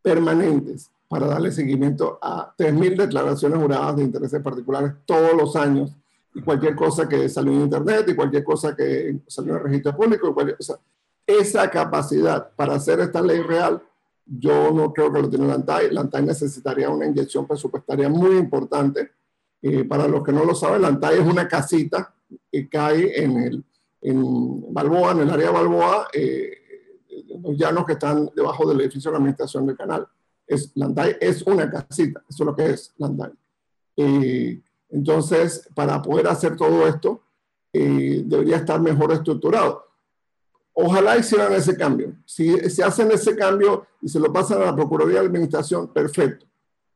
permanentes 0.01 0.89
para 1.07 1.27
darle 1.27 1.51
seguimiento 1.51 2.17
a 2.21 2.53
3.000 2.57 2.97
declaraciones 2.97 3.59
juradas 3.59 3.95
de 3.97 4.03
intereses 4.03 4.41
particulares 4.41 4.93
todos 5.05 5.33
los 5.33 5.55
años 5.55 5.91
y 6.33 6.41
cualquier 6.41 6.75
cosa 6.75 7.07
que 7.07 7.27
salió 7.29 7.51
en 7.53 7.61
Internet 7.61 8.05
y 8.07 8.15
cualquier 8.15 8.43
cosa 8.43 8.75
que 8.75 9.19
salió 9.27 9.53
en 9.53 9.57
el 9.57 9.63
registro 9.63 9.95
público. 9.95 10.35
esa 11.25 11.69
capacidad 11.69 12.51
para 12.55 12.75
hacer 12.75 12.99
esta 12.99 13.21
ley 13.21 13.41
real, 13.41 13.81
yo 14.25 14.71
no 14.71 14.93
creo 14.93 15.11
que 15.11 15.21
lo 15.21 15.29
tiene 15.29 15.47
la 15.47 15.55
ANTAI. 15.55 15.91
La 15.91 16.01
ANTAI 16.01 16.23
necesitaría 16.23 16.89
una 16.89 17.05
inyección 17.05 17.47
presupuestaria 17.47 18.07
muy 18.07 18.37
importante. 18.37 19.11
Eh, 19.61 19.83
para 19.83 20.07
los 20.07 20.23
que 20.23 20.31
no 20.31 20.45
lo 20.45 20.55
saben, 20.55 20.81
la 20.81 20.87
ANTAI 20.87 21.19
es 21.19 21.25
una 21.25 21.47
casita 21.47 22.13
que 22.51 22.69
cae 22.69 23.21
en, 23.21 23.37
el, 23.37 23.65
en 24.01 24.73
Balboa, 24.73 25.11
en 25.11 25.19
el 25.19 25.29
área 25.29 25.47
de 25.47 25.53
Balboa, 25.53 26.07
eh, 26.13 26.61
los 27.43 27.57
llanos 27.57 27.85
que 27.85 27.93
están 27.93 28.29
debajo 28.35 28.67
del 28.67 28.81
edificio 28.81 29.11
de 29.11 29.13
la 29.13 29.17
administración 29.17 29.65
del 29.65 29.77
canal. 29.77 30.07
Es, 30.47 30.71
Landai 30.75 31.17
es 31.19 31.43
una 31.43 31.69
casita, 31.69 32.23
eso 32.29 32.43
es 32.43 32.45
lo 32.45 32.55
que 32.55 32.69
es 32.71 32.93
Landai. 32.97 33.31
Entonces, 34.91 35.69
para 35.73 36.01
poder 36.01 36.27
hacer 36.27 36.55
todo 36.55 36.87
esto, 36.87 37.21
eh, 37.73 38.23
debería 38.25 38.57
estar 38.57 38.79
mejor 38.81 39.11
estructurado. 39.13 39.85
Ojalá 40.73 41.17
hicieran 41.17 41.53
ese 41.53 41.75
cambio. 41.75 42.13
Si 42.25 42.57
se 42.69 42.83
hacen 42.83 43.11
ese 43.11 43.35
cambio 43.35 43.85
y 44.01 44.09
se 44.09 44.19
lo 44.19 44.31
pasan 44.31 44.61
a 44.61 44.65
la 44.65 44.75
Procuraduría 44.75 45.21
de 45.21 45.27
Administración, 45.27 45.87
perfecto. 45.93 46.45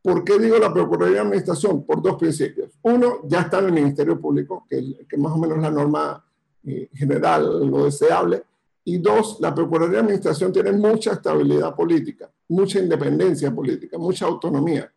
¿Por 0.02 0.24
qué 0.24 0.38
digo 0.38 0.58
la 0.58 0.74
Procuraduría 0.74 1.22
de 1.22 1.28
Administración? 1.28 1.84
Por 1.84 2.02
dos 2.02 2.16
principios. 2.16 2.72
Uno, 2.84 3.22
ya 3.24 3.42
está 3.42 3.60
en 3.60 3.66
el 3.66 3.74
Ministerio 3.74 4.20
Público, 4.20 4.66
que, 4.70 5.06
que 5.10 5.18
más 5.18 5.34
o 5.34 5.38
menos 5.38 5.58
la 5.60 5.72
norma 5.72 6.24
eh, 6.64 6.90
general, 6.94 7.70
lo 7.70 7.86
deseable 7.86 8.44
y 8.88 9.00
dos, 9.00 9.38
la 9.40 9.54
Procuraduría 9.54 9.98
de 9.98 10.04
Administración 10.04 10.54
tiene 10.54 10.72
mucha 10.72 11.14
estabilidad 11.14 11.76
política, 11.76 12.32
mucha 12.50 12.80
independencia 12.80 13.54
política, 13.54 13.98
mucha 13.98 14.26
autonomía. 14.26 14.92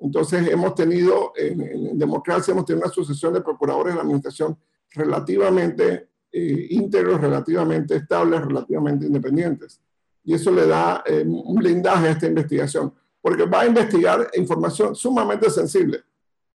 Entonces 0.00 0.48
hemos 0.48 0.74
tenido, 0.74 1.32
en, 1.36 1.98
democracia, 1.98 2.52
hemos 2.52 2.64
tenido 2.64 2.84
una 2.86 2.94
sucesión 2.94 3.32
de 3.34 3.40
procuradores 3.40 3.92
de 3.92 3.96
la 3.96 4.02
Administración 4.02 4.56
relativamente 4.90 6.08
eh, 6.30 6.66
íntegros, 6.70 7.20
relativamente 7.20 7.96
estables, 7.96 8.40
relativamente 8.40 9.06
independientes. 9.06 9.80
Y 10.24 10.34
eso 10.34 10.50
le 10.52 10.66
da 10.66 11.02
eh, 11.06 11.24
un 11.26 11.56
blindaje 11.56 12.08
a 12.08 12.10
esta 12.12 12.26
investigación, 12.26 12.92
porque 13.20 13.46
va 13.46 13.62
a 13.62 13.66
investigar 13.66 14.30
información 14.34 14.94
sumamente 14.94 15.50
sensible. 15.50 16.02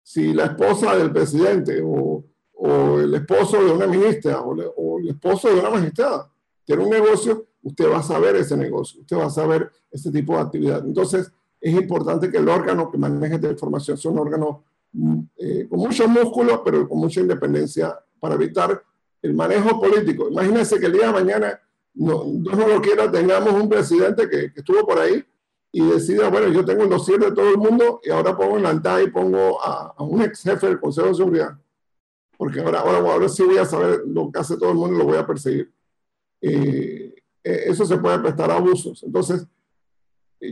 Si 0.03 0.33
la 0.33 0.47
esposa 0.47 0.97
del 0.97 1.13
presidente 1.13 1.81
o, 1.85 2.25
el 3.01 3.13
esposo 3.15 3.61
de 3.61 3.73
una 3.73 3.89
ministra 3.89 4.41
o, 4.41 4.55
o 4.55 5.01
el 5.01 5.09
esposo 5.09 5.49
de 5.49 5.59
una 5.59 5.71
magistrada 5.71 6.31
tiene 6.65 6.85
un 6.85 6.91
negocio, 6.91 7.47
usted 7.63 7.91
va 7.91 7.99
a 7.99 8.03
saber 8.03 8.37
ese 8.37 8.57
negocio, 8.57 9.01
usted 9.01 9.17
va 9.17 9.27
a 9.27 9.31
saber 9.31 9.69
ese 9.91 10.13
tipo 10.13 10.35
de 10.35 10.43
actividad. 10.43 10.85
Entonces, 10.87 11.33
es 11.63 11.75
importante 11.75 12.29
que 12.29 12.39
el 12.39 12.49
órgano 12.49 12.91
que 12.91 12.99
maneje 12.99 13.37
esta 13.37 13.49
información 13.49 13.97
sea 13.97 14.11
un 14.11 14.19
órgano 14.19 14.65
mm, 14.93 15.21
eh, 15.39 15.67
con 15.71 15.79
mucho 15.79 16.09
músculo, 16.09 16.63
pero 16.65 16.89
con 16.89 16.99
mucha 16.99 17.21
independencia 17.21 17.97
para 18.19 18.35
evitar 18.35 18.83
el 19.23 19.33
manejo 19.35 19.81
político. 19.81 20.29
Imagínense 20.29 20.81
que 20.81 20.87
el 20.87 20.93
día 20.93 21.07
de 21.07 21.13
mañana, 21.13 21.61
no, 21.95 22.25
Dios 22.25 22.59
no 22.59 22.67
lo 22.67 22.83
quiera, 22.83 23.11
tengamos 23.11 23.53
un 23.55 23.69
presidente 23.69 24.29
que, 24.29 24.51
estuvo 24.57 24.85
por 24.85 24.99
ahí 24.99 25.25
y 25.71 25.87
decida, 25.87 26.29
bueno, 26.29 26.49
yo 26.49 26.65
tengo 26.65 26.83
el 26.83 26.91
dossier 26.91 27.21
de 27.21 27.31
todo 27.31 27.51
el 27.51 27.59
mundo 27.59 28.01
y 28.03 28.11
ahora 28.11 28.37
pongo 28.37 28.57
en 28.57 28.65
la 28.65 29.03
y 29.03 29.09
pongo 29.09 29.63
a, 29.63 29.95
un 30.03 30.21
ex 30.21 30.43
jefe 30.43 30.67
del 30.67 30.81
Consejo 30.81 31.09
de 31.09 31.15
Seguridad. 31.15 31.57
Porque 32.37 32.61
ahora, 32.61 32.81
ahora, 32.81 32.99
ahora 32.99 33.29
sí 33.29 33.45
voy 33.45 33.59
a 33.59 33.65
saber 33.65 34.03
lo 34.05 34.33
que 34.33 34.41
hace 34.41 34.57
todo 34.57 34.71
el 34.71 34.77
mundo 34.77 34.97
y 34.97 34.99
lo 34.99 35.05
voy 35.05 35.17
a 35.17 35.27
perseguir. 35.27 35.73
Eh, 36.41 37.15
eh, 37.45 37.63
eso 37.67 37.87
se 37.87 37.99
puede 37.99 38.19
prestar 38.19 38.51
a 38.51 38.57
abusos. 38.57 39.05
Entonces, 39.05 39.47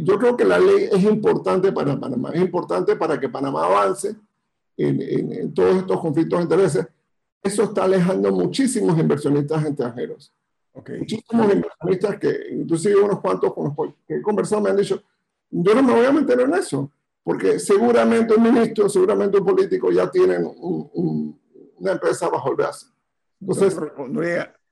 yo 0.02 0.18
creo 0.18 0.36
que 0.36 0.44
la 0.44 0.58
ley 0.58 0.88
es 0.90 1.02
importante 1.02 1.72
para 1.72 1.98
Panamá, 1.98 2.30
es 2.32 2.40
importante 2.40 2.96
para 2.96 3.18
que 3.18 3.28
Panamá 3.28 3.64
avance 3.64 4.14
en, 4.76 5.52
todos 5.52 5.76
estos 5.76 6.00
conflictos 6.00 6.38
de 6.38 6.42
intereses. 6.44 6.86
Eso 7.42 7.64
está 7.64 7.84
alejando 7.84 8.30
muchísimos 8.30 8.98
inversionistas 8.98 9.64
extranjeros. 9.64 10.32
Muchísimos 10.74 11.52
inversionistas 11.52 12.18
que, 12.18 12.40
inclusive 12.52 12.96
unos 12.96 13.20
cuantos 13.20 13.52
con 13.52 13.64
los 13.64 13.94
que 14.06 14.16
he 14.16 14.22
conversado 14.22 14.62
me 14.62 14.70
han 14.70 14.76
dicho, 14.76 15.02
yo 15.50 15.74
no 15.74 15.82
me 15.82 15.92
voy 15.92 16.06
a 16.06 16.12
meter 16.12 16.40
en 16.40 16.54
eso, 16.54 16.90
porque 17.24 17.58
seguramente 17.58 18.34
un 18.34 18.42
ministro, 18.42 18.88
seguramente 18.88 19.38
un 19.38 19.44
político 19.44 19.90
ya 19.90 20.10
tienen 20.10 20.48
una 20.54 21.92
empresa 21.92 22.28
bajo 22.28 22.50
el 22.50 22.56
brazo. 22.56 22.86
Entonces, 23.40 23.76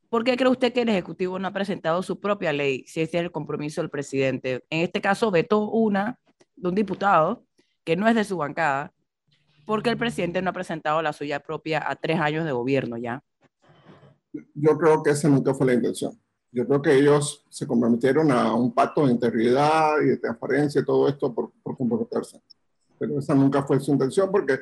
¿por 0.10 0.24
qué 0.24 0.38
cree 0.38 0.52
usted 0.52 0.72
que 0.72 0.84
el 0.84 0.90
Ejecutivo 0.90 1.40
no 1.40 1.48
ha 1.48 1.52
presentado 1.52 2.04
su 2.04 2.20
propia 2.20 2.54
ley 2.54 2.84
si 2.88 3.02
ese 3.02 3.18
es 3.18 3.24
el 3.24 3.32
compromiso 3.32 3.82
del 3.82 3.90
presidente? 3.90 4.64
En 4.70 4.82
este 4.82 5.02
caso, 5.02 5.32
vetó 5.32 5.70
una 5.70 6.20
de 6.56 6.70
un 6.70 6.76
diputado 6.76 7.44
que 7.84 7.96
no 7.96 8.08
es 8.08 8.14
de 8.14 8.24
su 8.24 8.38
bancada, 8.38 8.94
porque 9.66 9.90
el 9.90 9.98
presidente 9.98 10.44
no 10.44 10.52
ha 10.52 10.54
presentado 10.54 11.02
la 11.02 11.12
suya 11.12 11.40
propia 11.40 11.84
a 11.90 11.96
tres 11.96 12.20
años 12.20 12.46
de 12.46 12.52
gobierno 12.52 12.98
ya 12.98 13.24
yo 14.56 14.78
creo 14.78 15.04
que 15.04 15.12
esa 15.12 15.30
nunca 15.30 15.54
fue 15.54 15.68
la 15.68 15.74
intención. 15.74 16.20
Yo 16.52 16.68
creo 16.68 16.82
que 16.82 16.96
ellos 16.96 17.46
se 17.50 17.66
comprometieron 17.66 18.32
a 18.32 18.54
un 18.54 18.74
pacto 18.74 19.06
de 19.06 19.12
integridad 19.12 20.00
y 20.02 20.10
de 20.10 20.18
transparencia 20.18 20.82
y 20.82 20.86
todo 20.86 21.08
esto 21.08 21.34
por, 21.34 21.52
por 21.64 21.76
comprometerse. 21.78 22.42
Pero 23.00 23.20
esa 23.20 23.34
nunca 23.34 23.64
fue 23.64 23.80
su 23.80 23.92
intención 23.92 24.32
porque 24.32 24.60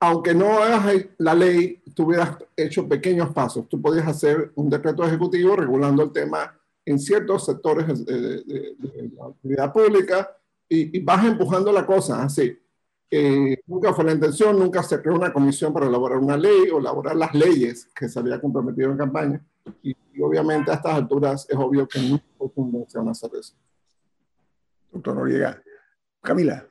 aunque 0.00 0.34
no 0.34 0.62
hagas 0.62 1.06
la 1.18 1.34
ley, 1.34 1.82
tú 1.94 2.04
hubieras 2.04 2.36
hecho 2.56 2.88
pequeños 2.88 3.32
pasos. 3.32 3.68
Tú 3.68 3.80
podías 3.80 4.06
hacer 4.06 4.52
un 4.54 4.70
decreto 4.70 5.04
ejecutivo 5.04 5.56
regulando 5.56 6.02
el 6.02 6.12
tema 6.12 6.54
en 6.84 6.98
ciertos 6.98 7.44
sectores 7.44 8.04
de, 8.04 8.76
la 9.16 9.26
actividad 9.26 9.72
pública 9.72 10.30
y, 10.68 10.98
y, 10.98 11.02
vas 11.02 11.24
empujando 11.24 11.72
la 11.72 11.84
cosa 11.84 12.22
así. 12.22 12.56
Eh, 13.10 13.62
nunca 13.66 13.94
fue 13.94 14.04
la 14.04 14.12
intención, 14.12 14.58
nunca 14.58 14.82
se 14.82 15.00
creó 15.00 15.14
una 15.14 15.32
comisión 15.32 15.72
para 15.72 15.86
elaborar 15.86 16.18
una 16.18 16.36
ley 16.36 16.68
o 16.70 16.78
elaborar 16.78 17.16
las 17.16 17.34
leyes 17.34 17.88
que 17.94 18.08
se 18.08 18.18
había 18.18 18.40
comprometido 18.40 18.90
en 18.90 18.98
campaña. 18.98 19.44
Y, 19.82 19.96
obviamente 20.20 20.70
a 20.70 20.74
estas 20.74 20.94
alturas 20.94 21.46
es 21.48 21.56
obvio 21.56 21.86
que 21.86 22.00
no 22.00 22.20
su 22.38 22.52
intención 22.56 23.08
hacer 23.08 23.30
eso. 23.38 23.54
Doctor 24.92 25.14
Noriega. 25.14 25.62
Camila. 26.22 26.66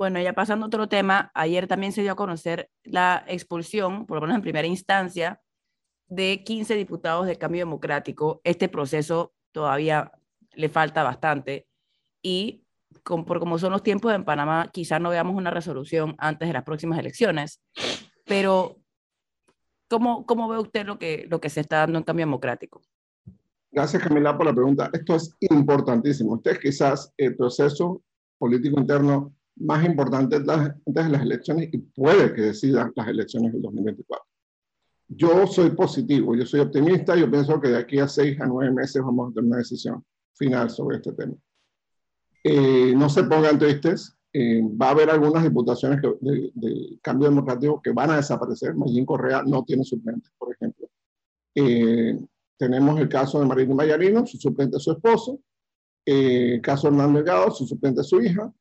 Bueno, 0.00 0.18
ya 0.18 0.32
pasando 0.32 0.64
a 0.64 0.68
otro 0.68 0.88
tema, 0.88 1.30
ayer 1.34 1.66
también 1.66 1.92
se 1.92 2.00
dio 2.00 2.12
a 2.12 2.16
conocer 2.16 2.70
la 2.84 3.22
expulsión, 3.28 4.06
por 4.06 4.16
lo 4.16 4.22
menos 4.22 4.36
en 4.36 4.40
primera 4.40 4.66
instancia, 4.66 5.42
de 6.08 6.42
15 6.42 6.74
diputados 6.74 7.26
de 7.26 7.36
Cambio 7.36 7.60
Democrático. 7.60 8.40
Este 8.42 8.70
proceso 8.70 9.34
todavía 9.52 10.10
le 10.54 10.70
falta 10.70 11.02
bastante 11.02 11.68
y 12.22 12.64
por 13.04 13.40
como 13.40 13.58
son 13.58 13.72
los 13.72 13.82
tiempos 13.82 14.14
en 14.14 14.24
Panamá, 14.24 14.70
quizás 14.72 15.02
no 15.02 15.10
veamos 15.10 15.36
una 15.36 15.50
resolución 15.50 16.14
antes 16.16 16.48
de 16.48 16.54
las 16.54 16.64
próximas 16.64 16.98
elecciones, 16.98 17.60
pero 18.24 18.78
¿cómo, 19.86 20.24
cómo 20.24 20.48
ve 20.48 20.60
usted 20.60 20.86
lo 20.86 20.98
que, 20.98 21.26
lo 21.28 21.42
que 21.42 21.50
se 21.50 21.60
está 21.60 21.80
dando 21.80 21.98
en 21.98 22.04
cambio 22.04 22.24
democrático? 22.24 22.80
Gracias, 23.70 24.02
Camila, 24.02 24.34
por 24.34 24.46
la 24.46 24.54
pregunta. 24.54 24.88
Esto 24.94 25.16
es 25.16 25.36
importantísimo. 25.40 26.40
Es 26.42 26.58
quizás 26.58 27.12
el 27.18 27.36
proceso 27.36 28.02
político 28.38 28.80
interno 28.80 29.34
más 29.56 29.84
importante 29.84 30.36
antes 30.36 30.74
de 30.84 31.08
las 31.08 31.22
elecciones 31.22 31.68
y 31.72 31.78
puede 31.78 32.32
que 32.34 32.42
decidan 32.42 32.92
las 32.96 33.08
elecciones 33.08 33.52
del 33.52 33.62
2024. 33.62 34.24
Yo 35.08 35.46
soy 35.46 35.70
positivo, 35.70 36.36
yo 36.36 36.46
soy 36.46 36.60
optimista, 36.60 37.16
yo 37.16 37.30
pienso 37.30 37.60
que 37.60 37.68
de 37.68 37.78
aquí 37.78 37.98
a 37.98 38.06
seis 38.06 38.40
a 38.40 38.46
nueve 38.46 38.72
meses 38.72 39.02
vamos 39.02 39.30
a 39.30 39.34
tener 39.34 39.48
una 39.48 39.58
decisión 39.58 40.04
final 40.34 40.70
sobre 40.70 40.98
este 40.98 41.12
tema. 41.12 41.34
Eh, 42.44 42.94
no 42.96 43.08
se 43.08 43.24
pongan 43.24 43.58
tristes. 43.58 44.16
Eh, 44.32 44.62
va 44.80 44.88
a 44.88 44.90
haber 44.90 45.10
algunas 45.10 45.42
diputaciones 45.42 46.00
de, 46.20 46.98
cambio 47.02 47.28
democrático 47.28 47.82
que 47.82 47.90
van 47.90 48.10
a 48.10 48.16
desaparecer. 48.16 48.74
Mayín 48.74 49.04
Correa 49.04 49.42
no 49.44 49.64
tiene 49.64 49.84
suplente, 49.84 50.28
por 50.38 50.54
ejemplo. 50.54 50.88
Eh, 51.54 52.18
tenemos 52.56 53.00
el 53.00 53.08
caso 53.08 53.40
de 53.40 53.46
Marina 53.46 53.74
Mayarino, 53.74 54.24
su 54.26 54.38
suplente 54.38 54.76
es 54.76 54.84
su 54.84 54.92
esposo. 54.92 55.40
el 56.04 56.60
caso 56.62 56.88
de 56.88 56.94
Hernán 56.94 57.14
Delgado, 57.14 57.50
su 57.50 57.66
suplente 57.66 58.02
es 58.02 58.08
su 58.08 58.20
hija. 58.20 58.52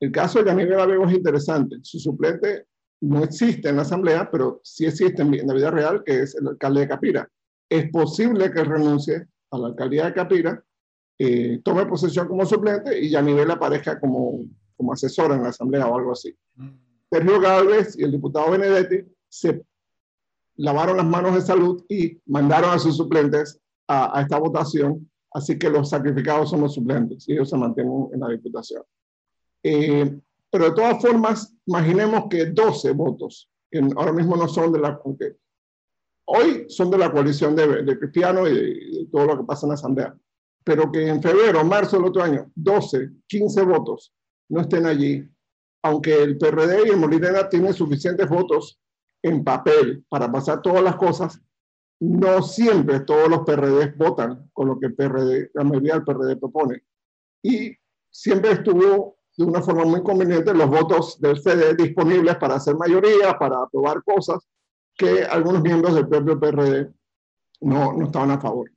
El 0.00 0.12
caso 0.12 0.38
de 0.38 0.46
Yanir 0.46 0.68
Vega 0.68 0.86
es 1.06 1.12
interesante. 1.12 1.76
Su 1.82 1.98
suplente 1.98 2.66
no 3.00 3.22
existe 3.22 3.68
en 3.68 3.76
la 3.76 3.82
asamblea, 3.82 4.30
pero 4.30 4.60
sí 4.62 4.86
existe 4.86 5.22
en 5.22 5.46
la 5.46 5.54
vida 5.54 5.70
real, 5.70 6.02
que 6.04 6.22
es 6.22 6.34
el 6.34 6.48
alcalde 6.48 6.80
de 6.80 6.88
Capira. 6.88 7.28
Es 7.68 7.90
posible 7.90 8.50
que 8.50 8.64
renuncie 8.64 9.26
a 9.50 9.58
la 9.58 9.68
alcaldía 9.68 10.06
de 10.06 10.14
Capira 10.14 10.64
eh, 11.16 11.60
tome 11.62 11.86
posesión 11.86 12.26
como 12.26 12.44
suplente 12.44 12.98
y 13.00 13.08
Yanivel 13.08 13.50
aparezca 13.50 14.00
como, 14.00 14.40
como 14.76 14.92
asesora 14.92 15.36
en 15.36 15.44
la 15.44 15.50
asamblea 15.50 15.86
o 15.86 15.96
algo 15.96 16.12
así. 16.12 16.36
Sergio 17.10 17.40
Gálvez 17.40 17.96
y 17.96 18.02
el 18.02 18.10
diputado 18.10 18.50
Benedetti 18.50 19.08
se 19.28 19.64
lavaron 20.56 20.96
las 20.96 21.06
manos 21.06 21.34
de 21.34 21.40
salud 21.40 21.84
y 21.88 22.20
mandaron 22.26 22.70
a 22.70 22.78
sus 22.78 22.96
suplentes 22.96 23.60
a, 23.86 24.20
esta 24.22 24.38
votación, 24.38 25.08
así 25.32 25.56
que 25.58 25.70
los 25.70 25.90
sacrificados 25.90 26.50
son 26.50 26.62
los 26.62 26.74
suplentes 26.74 27.28
y 27.28 27.34
ellos 27.34 27.50
se 27.50 27.56
mantienen 27.56 28.08
en 28.12 28.20
la 28.20 28.28
diputación. 28.30 28.82
Eh, 29.64 30.20
pero 30.50 30.64
de 30.66 30.72
todas 30.72 31.02
formas, 31.02 31.56
imaginemos 31.66 32.24
que 32.30 32.46
12 32.46 32.92
votos, 32.92 33.50
que 33.70 33.80
ahora 33.96 34.12
mismo 34.12 34.36
no 34.36 34.46
son 34.46 34.72
de 34.72 34.78
la... 34.78 35.00
hoy 36.26 36.66
son 36.68 36.90
de 36.90 36.98
la 36.98 37.10
coalición 37.10 37.56
de, 37.56 37.98
Cristiano 37.98 38.46
y 38.46 38.98
de 38.98 39.08
todo 39.10 39.26
lo 39.26 39.38
que 39.38 39.44
pasa 39.44 39.66
en 39.66 39.70
la 39.70 39.74
asamblea 39.74 40.16
pero 40.64 40.90
que 40.90 41.06
en 41.06 41.22
febrero 41.22 41.62
marzo 41.62 41.98
del 41.98 42.06
otro 42.06 42.22
año 42.22 42.50
12, 42.54 43.10
15 43.26 43.62
votos 43.62 44.12
no 44.48 44.62
estén 44.62 44.86
allí, 44.86 45.28
aunque 45.82 46.22
el 46.22 46.38
PRD 46.38 46.86
y 46.86 46.90
el 46.90 46.96
Molina 46.96 47.48
tienen 47.48 47.74
suficientes 47.74 48.28
votos 48.28 48.80
en 49.22 49.44
papel 49.44 50.04
para 50.08 50.30
pasar 50.32 50.62
todas 50.62 50.82
las 50.82 50.96
cosas, 50.96 51.40
no 52.00 52.42
siempre 52.42 53.00
todos 53.00 53.28
los 53.28 53.40
PRD 53.40 53.94
votan 53.96 54.50
con 54.52 54.68
lo 54.68 54.78
que 54.78 54.86
el 54.86 54.94
PRD, 54.94 55.50
la 55.54 55.64
mayoría 55.64 55.94
del 55.94 56.04
PRD 56.04 56.36
propone. 56.36 56.82
Y 57.42 57.76
siempre 58.10 58.52
estuvo 58.52 59.13
de 59.36 59.44
una 59.44 59.62
forma 59.62 59.84
muy 59.84 60.02
conveniente 60.02 60.54
los 60.54 60.68
votos 60.68 61.20
del 61.20 61.40
CD 61.40 61.74
disponibles 61.74 62.36
para 62.36 62.56
hacer 62.56 62.76
mayoría, 62.76 63.36
para 63.38 63.62
aprobar 63.62 64.02
cosas 64.04 64.46
que 64.96 65.24
algunos 65.24 65.62
miembros 65.62 65.94
del 65.94 66.08
propio 66.08 66.38
PRD 66.38 66.92
no, 67.62 67.92
no 67.92 68.04
estaban 68.04 68.30
a 68.30 68.40
favor. 68.40 68.70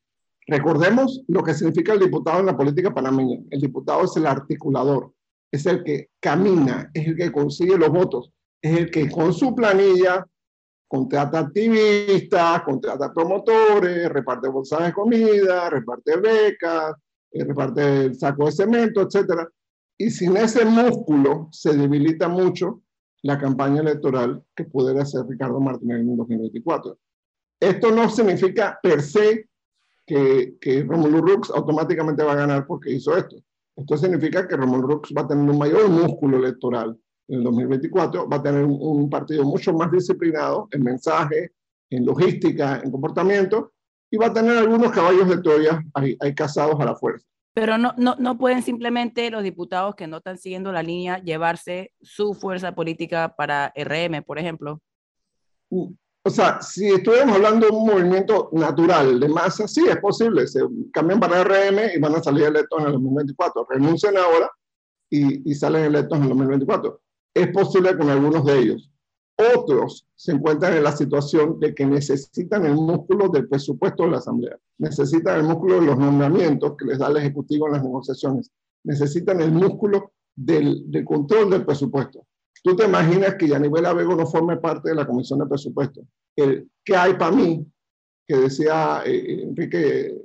Recordemos 0.48 1.24
lo 1.28 1.44
que 1.44 1.54
significa 1.54 1.94
el 1.94 2.00
diputado 2.00 2.40
en 2.40 2.46
la 2.46 2.58
política 2.58 2.94
panameña. 2.94 3.40
El 3.52 3.60
diputado 3.60 4.06
es 4.06 4.16
el 4.16 4.26
articulador, 4.26 5.14
es 5.52 5.66
el 5.66 5.84
que 5.84 6.10
camina, 6.20 6.90
es 6.94 7.08
el 7.08 7.18
que 7.18 7.32
consigue 7.32 7.78
los 7.78 7.90
votos, 7.90 8.32
es 8.62 8.78
el 8.78 8.92
que 8.92 9.10
con 9.10 9.34
su 9.34 9.54
planilla 9.54 10.26
contrata 10.88 11.40
activistas, 11.40 12.62
contrata 12.64 13.14
promotores, 13.14 14.10
reparte 14.10 14.48
bolsas 14.48 14.86
de 14.86 14.94
comida, 14.94 15.70
reparte 15.70 16.16
becas, 16.16 16.96
eh, 17.32 17.44
reparte 17.44 18.06
el 18.06 18.16
saco 18.18 18.46
de 18.46 18.52
cemento, 18.54 19.02
etc. 19.02 19.50
Y 19.98 20.12
sin 20.12 20.38
ese 20.38 20.64
músculo 20.66 21.50
se 21.52 21.76
debilita 21.76 22.28
mucho 22.28 22.82
la 23.24 23.38
campaña 23.38 23.82
electoral 23.82 24.44
que 24.56 24.66
pudiera 24.66 25.02
hacer 25.02 25.26
Ricardo 25.28 25.60
Martínez 25.60 26.02
en 26.02 26.16
2024. 26.16 26.98
Esto 27.60 27.92
no 27.92 28.10
significa 28.10 28.80
per 28.82 29.02
se 29.02 29.50
que, 30.06 30.56
que 30.62 30.84
Romulo 30.84 31.22
Rux 31.22 31.50
automáticamente 31.50 32.24
va 32.24 32.34
a 32.34 32.38
ganar 32.38 32.68
porque 32.68 32.92
hizo 32.92 33.18
esto. 33.18 33.38
Esto 33.76 33.98
significa 33.98 34.48
que 34.48 34.56
Romulo 34.56 34.88
Rux 34.88 35.14
va 35.18 35.24
a 35.24 35.28
tener 35.28 35.50
un 35.50 35.58
mayor 35.58 35.90
músculo 35.90 36.38
electoral 36.38 36.98
en 37.28 37.40
el 37.40 37.44
2024, 37.44 38.30
va 38.30 38.38
a 38.38 38.44
tener 38.44 38.64
un, 38.64 39.10
partido 39.10 39.44
mucho 39.44 39.74
más 39.74 39.92
disciplinado 39.92 40.68
en 40.72 40.84
mensaje, 40.84 41.52
en 41.90 42.06
logística, 42.06 42.80
en 42.84 42.92
comportamiento, 42.92 43.74
y 44.10 44.18
va 44.18 44.28
a 44.28 44.34
tener 44.34 44.58
algunos 44.58 44.92
caballos 44.92 45.28
de 45.28 45.42
Troya 45.42 45.84
ahí, 45.94 46.16
ahí 46.22 46.34
casados 46.34 46.80
a 46.80 46.86
la 46.86 46.96
fuerza. 46.96 47.28
Pero 47.58 47.80
no, 47.80 47.96
no, 47.98 48.16
no 48.20 48.38
pueden 48.38 48.62
simplemente 48.62 49.32
los 49.32 49.42
diputados 49.42 49.96
que 49.96 50.06
no 50.06 50.18
están 50.18 50.38
siguiendo 50.38 50.72
la 50.72 50.84
línea 50.84 51.18
llevarse 51.24 51.92
su 52.04 52.36
fuerza 52.36 52.76
política 52.76 53.34
para 53.36 53.74
RM, 53.76 54.22
por 54.24 54.38
ejemplo. 54.38 54.80
Mm, 55.72 55.88
o 56.22 56.30
sea, 56.30 56.62
si 56.62 56.88
estuviéramos 56.88 57.38
hablando 57.38 57.66
de 57.66 57.76
un 57.76 57.88
movimiento 57.88 58.50
natural 58.52 59.20
de 59.20 59.28
masa, 59.28 59.68
sí, 59.68 59.88
es 59.90 59.98
posible. 59.98 60.46
Se 60.46 60.60
cambian 60.94 61.20
para 61.20 61.44
RM 61.44 61.96
y 61.96 62.00
van 62.00 62.14
a 62.14 62.22
salir 62.22 62.44
electos 62.44 62.80
en 62.80 62.86
el 62.86 62.92
2024. 62.92 63.66
Renuncian 63.68 64.16
ahora 64.18 64.52
y, 65.10 65.50
y 65.50 65.56
salen 65.56 65.86
electos 65.86 66.16
en 66.16 66.24
el 66.26 66.30
2024. 66.30 67.02
Es 67.34 67.48
posible 67.48 67.98
con 67.98 68.08
algunos 68.12 68.46
de 68.46 68.60
ellos. 68.60 68.92
Otros 69.38 70.08
se 70.16 70.32
encuentran 70.32 70.74
en 70.74 70.84
la 70.84 70.92
situación 70.92 71.60
de 71.60 71.76
que 71.76 71.86
necesitan 71.86 72.66
el 72.66 72.74
músculo 72.74 73.30
del 73.30 73.48
presupuesto 73.48 74.04
de 74.04 74.10
la 74.10 74.18
Asamblea, 74.18 74.58
necesitan 74.80 75.40
el 75.40 75.44
músculo 75.44 75.80
de 75.80 75.86
los 75.86 75.98
nombramientos 75.98 76.76
que 76.76 76.86
les 76.86 76.98
da 76.98 77.08
el 77.08 77.18
Ejecutivo 77.18 77.68
en 77.68 77.74
las 77.74 77.84
negociaciones, 77.84 78.52
necesitan 78.84 79.40
el 79.42 79.52
músculo 79.52 80.14
del, 80.36 80.90
del 80.90 81.06
control 81.06 81.52
del 81.52 81.66
presupuesto. 81.66 82.26
Tú 82.64 82.76
te 82.76 82.86
imaginas 82.86 83.36
que 83.36 83.48
Yanivel 83.48 83.86
Abego 83.86 84.16
no 84.16 84.26
forme 84.26 84.58
parte 84.58 84.90
de 84.90 84.96
la 84.96 85.06
Comisión 85.06 85.38
de 85.38 85.46
Presupuesto. 85.46 86.02
El, 86.36 86.68
¿Qué 86.84 86.96
hay 86.96 87.14
para 87.14 87.32
mí? 87.32 87.64
Que 88.28 88.38
decía 88.38 89.04
eh, 89.06 89.44
Enrique 89.44 90.18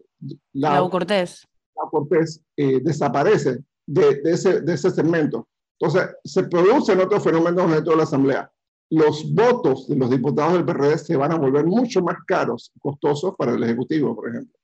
Lau 0.54 0.88
Cortés. 0.88 1.46
Lau 1.76 1.90
Cortés 1.90 2.40
eh, 2.56 2.80
desaparece 2.82 3.62
de, 3.86 4.22
de, 4.22 4.32
ese, 4.32 4.62
de 4.62 4.72
ese 4.72 4.90
segmento. 4.90 5.46
Entonces, 5.78 6.16
se 6.24 6.44
producen 6.44 6.98
otros 7.00 7.22
fenómenos 7.22 7.70
dentro 7.70 7.92
de 7.92 7.98
la 7.98 8.04
Asamblea 8.04 8.50
los 8.92 9.32
votos 9.32 9.88
de 9.88 9.96
los 9.96 10.10
diputados 10.10 10.52
del 10.52 10.66
PRD 10.66 10.98
se 10.98 11.16
van 11.16 11.32
a 11.32 11.38
volver 11.38 11.64
mucho 11.64 12.02
más 12.02 12.18
caros, 12.26 12.70
costosos 12.78 13.34
para 13.38 13.52
el 13.52 13.62
Ejecutivo, 13.62 14.14
por 14.14 14.28
ejemplo. 14.28 14.58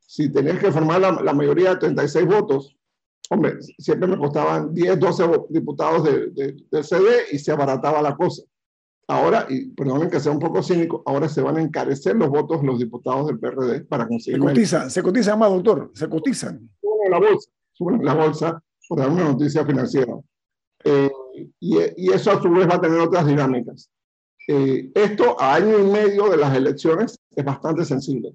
Si 0.00 0.28
tenías 0.30 0.58
que 0.58 0.72
formar 0.72 1.00
la, 1.00 1.32
mayoría 1.32 1.70
de 1.70 1.76
36 1.76 2.26
votos, 2.26 2.76
hombre, 3.30 3.54
siempre 3.78 4.08
me 4.08 4.18
costaban 4.18 4.74
10, 4.74 4.98
12 4.98 5.24
diputados 5.50 6.02
del 6.02 6.84
CD 6.84 7.26
y 7.30 7.38
se 7.38 7.52
abarataba 7.52 8.02
la 8.02 8.16
cosa. 8.16 8.42
Ahora, 9.06 9.46
y 9.48 9.66
perdonen 9.70 10.10
que 10.10 10.18
sea 10.18 10.32
un 10.32 10.40
poco 10.40 10.60
cínico, 10.60 11.04
ahora 11.06 11.28
se 11.28 11.40
van 11.40 11.58
a 11.58 11.62
encarecer 11.62 12.16
los 12.16 12.30
votos 12.30 12.60
de 12.60 12.66
los 12.66 12.80
diputados 12.80 13.28
del 13.28 13.38
PRD 13.38 13.82
para 13.82 14.08
conseguir. 14.08 14.40
Se 14.40 14.46
cotizan, 14.46 14.90
se 14.90 15.02
cotizan 15.04 15.38
más, 15.38 15.50
doctor, 15.52 15.92
se 15.94 16.08
cotizan. 16.08 16.68
Suben 16.80 17.10
la 17.12 17.18
bolsa, 17.18 17.50
suben 17.74 18.04
la 18.04 18.14
bolsa 18.14 18.62
por 18.88 18.98
dar 18.98 19.08
una 19.08 19.24
noticia 19.24 19.64
financiera. 19.64 20.14
Eh, 20.82 21.10
y, 21.60 21.78
eso 22.12 22.32
a 22.32 22.42
su 22.42 22.50
vez 22.50 22.68
va 22.68 22.76
a 22.76 22.80
tener 22.80 23.00
otras 23.00 23.26
dinámicas. 23.26 23.90
Eh, 24.46 24.90
esto 24.94 25.40
a 25.40 25.56
año 25.56 25.78
y 25.78 25.84
medio 25.84 26.30
de 26.30 26.38
las 26.38 26.56
elecciones 26.56 27.18
es 27.30 27.44
bastante 27.44 27.84
sensible. 27.84 28.32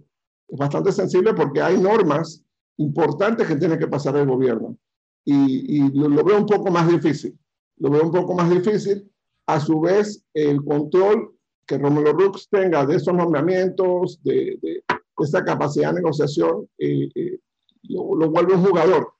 Es 0.47 0.59
bastante 0.59 0.91
sensible 0.91 1.33
porque 1.33 1.61
hay 1.61 1.79
normas 1.79 2.43
importantes 2.77 3.47
que 3.47 3.55
tiene 3.55 3.77
que 3.77 3.87
pasar 3.87 4.15
el 4.17 4.27
gobierno. 4.27 4.77
Y, 5.25 5.89
lo, 5.97 6.23
veo 6.23 6.37
un 6.37 6.45
poco 6.45 6.69
más 6.69 6.87
difícil. 6.87 7.37
Lo 7.77 7.89
veo 7.89 8.03
un 8.03 8.11
poco 8.11 8.33
más 8.33 8.49
difícil. 8.49 9.09
A 9.47 9.59
su 9.59 9.79
vez, 9.79 10.23
el 10.33 10.63
control 10.63 11.33
que 11.65 11.77
Romero 11.77 12.13
Rux 12.13 12.47
tenga 12.49 12.85
de 12.85 12.97
esos 12.97 13.13
nombramientos, 13.13 14.21
de, 14.23 14.59
de, 14.61 14.83
esa 15.19 15.43
capacidad 15.43 15.89
de 15.89 16.01
negociación, 16.01 16.67
eh, 16.77 17.09
eh, 17.15 17.39
lo, 17.83 18.15
lo, 18.15 18.29
vuelve 18.29 18.53
un 18.53 18.65
jugador. 18.65 19.13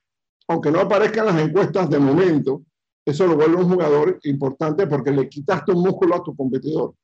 Aunque 0.48 0.70
no 0.70 0.80
aparezca 0.80 1.20
en 1.20 1.26
las 1.26 1.40
encuestas 1.40 1.88
de 1.88 1.98
momento, 1.98 2.62
eso 3.04 3.26
lo 3.26 3.36
vuelve 3.36 3.56
un 3.56 3.68
jugador 3.68 4.18
importante 4.24 4.86
porque 4.86 5.10
le 5.10 5.28
quitaste 5.28 5.72
un 5.72 5.82
músculo 5.82 6.16
a 6.16 6.22
tu 6.22 6.34
competidor. 6.34 6.94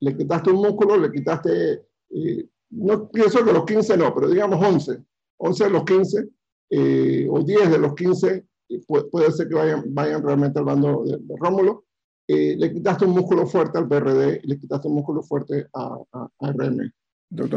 Le 0.00 0.16
quitaste 0.16 0.50
un 0.50 0.56
músculo, 0.56 0.96
le 0.96 1.10
quitaste, 1.10 1.82
eh, 2.10 2.48
no 2.70 3.08
pienso 3.08 3.44
que 3.44 3.52
los 3.52 3.64
15 3.64 3.96
no, 3.96 4.14
pero 4.14 4.28
digamos 4.28 4.64
11. 4.64 5.02
11 5.38 5.64
de 5.64 5.70
los 5.70 5.84
15 5.84 6.28
eh, 6.70 7.26
o 7.28 7.42
10 7.42 7.70
de 7.70 7.78
los 7.78 7.94
15 7.94 8.46
eh, 8.68 8.80
puede, 9.10 9.32
ser 9.32 9.48
que 9.48 9.54
vayan, 9.54 9.82
vayan 9.88 10.22
realmente 10.22 10.60
al 10.60 10.64
bando 10.64 11.02
de, 11.04 11.18
Rómulo. 11.40 11.86
le 12.28 12.72
quitaste 12.72 13.04
un 13.04 13.12
músculo 13.12 13.46
fuerte 13.46 13.78
al 13.78 13.88
PRD 13.88 14.40
y 14.44 14.46
le 14.46 14.58
quitaste 14.58 14.86
un 14.86 14.94
músculo 14.94 15.22
fuerte 15.22 15.66
a, 15.74 15.98
a, 16.12 16.52
RM. 16.52 16.92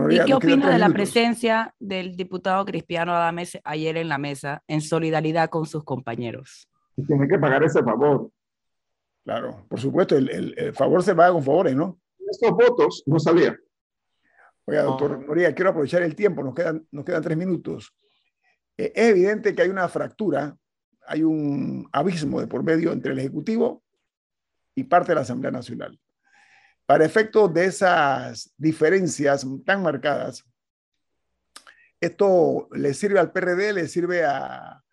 ¿Y 0.10 0.26
qué 0.26 0.34
opina 0.34 0.70
de 0.70 0.80
la 0.80 0.90
presencia 0.90 1.74
del 1.80 2.18
diputado 2.18 2.66
Cristiano 2.66 3.14
Adames 3.14 3.58
ayer 3.64 3.96
en 3.98 4.10
la 4.10 4.18
mesa 4.18 4.64
en 4.68 4.82
solidaridad 4.82 5.50
con 5.50 5.66
sus 5.66 5.84
compañeros? 5.84 6.68
Y 6.96 7.06
tiene 7.06 7.28
que 7.28 7.38
pagar 7.38 7.64
ese 7.64 7.84
favor. 7.84 8.32
Claro, 9.24 9.66
por 9.70 9.80
supuesto, 9.80 10.18
el, 10.18 10.30
el, 10.58 10.74
favor 10.74 11.04
se 11.04 11.16
paga 11.16 11.32
con 11.32 11.44
favores, 11.44 11.76
¿no? 11.76 12.00
Estos 12.30 12.52
votos 12.52 13.04
no 13.06 13.20
salían. 13.20 13.58
Oiga, 14.66 14.84
doctor 14.84 15.26
Moría, 15.26 15.54
quiero 15.54 15.72
aprovechar 15.72 16.02
el 16.02 16.16
tiempo, 16.16 16.44
nos 16.44 16.56
quedan, 16.56 16.88
nos 16.92 17.06
quedan 17.06 17.22
tres 17.22 17.38
minutos. 17.38 17.94
Eh, 18.78 18.92
es 18.96 19.10
evidente 19.10 19.54
que 19.54 19.62
hay 19.62 19.70
una 19.70 19.88
fractura, 19.90 20.56
hay 21.06 21.24
un 21.24 21.88
abismo 21.92 22.40
de 22.40 22.48
por 22.48 22.64
medio 22.64 22.92
entre 22.92 23.12
el 23.12 23.20
Ejecutivo 23.20 23.84
y 24.76 24.84
parte 24.84 25.10
de 25.10 25.16
la 25.16 25.22
Asamblea 25.22 25.52
Nacional. 25.52 26.00
Para 26.86 27.06
efectos 27.06 27.54
de 27.54 27.66
esas 27.66 28.54
diferencias 28.58 29.46
tan 29.66 29.84
marcadas, 29.84 30.44
esto 32.00 32.68
le 32.72 32.94
sirve 32.94 33.20
al 33.20 33.32
PRD, 33.32 33.74
le 33.74 33.88
sirve 33.88 34.26
a, 34.26 34.84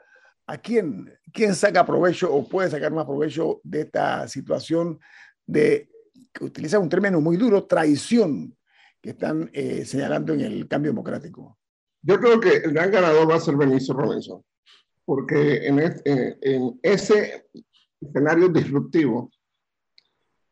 ¿A 0.51 0.57
quién, 0.57 1.13
quién 1.31 1.55
saca 1.55 1.85
provecho 1.85 2.35
o 2.35 2.49
puede 2.49 2.71
sacar 2.71 2.91
más 2.91 3.05
provecho 3.05 3.61
de 3.65 3.83
esta 3.83 4.27
situación 4.29 4.99
de, 5.47 5.91
que 6.33 6.43
utiliza 6.43 6.79
un 6.79 6.89
término 6.89 7.21
muy 7.21 7.37
duro, 7.37 7.67
traición, 7.67 8.57
que 9.03 9.11
están 9.11 9.51
eh, 9.53 9.85
señalando 9.85 10.33
en 10.33 10.41
el 10.41 10.67
cambio 10.67 10.93
democrático? 10.93 11.59
Yo 12.01 12.19
creo 12.19 12.41
que 12.41 12.57
el 12.57 12.73
gran 12.73 12.91
ganador 12.91 13.31
va 13.31 13.35
a 13.35 13.41
ser 13.41 13.57
Benicio 13.57 13.93
Robinson, 13.93 14.43
porque 15.05 15.67
en, 15.67 15.81
este, 15.81 16.39
en 16.41 16.81
ese 16.83 17.51
escenario 18.01 18.49
disruptivo, 18.49 19.31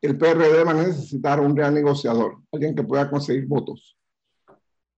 el 0.02 0.18
PRD 0.18 0.62
va 0.62 0.72
a 0.72 0.86
necesitar 0.88 1.40
un 1.40 1.54
gran 1.54 1.72
negociador, 1.72 2.42
alguien 2.52 2.74
que 2.74 2.84
pueda 2.84 3.08
conseguir 3.08 3.46
votos. 3.46 3.96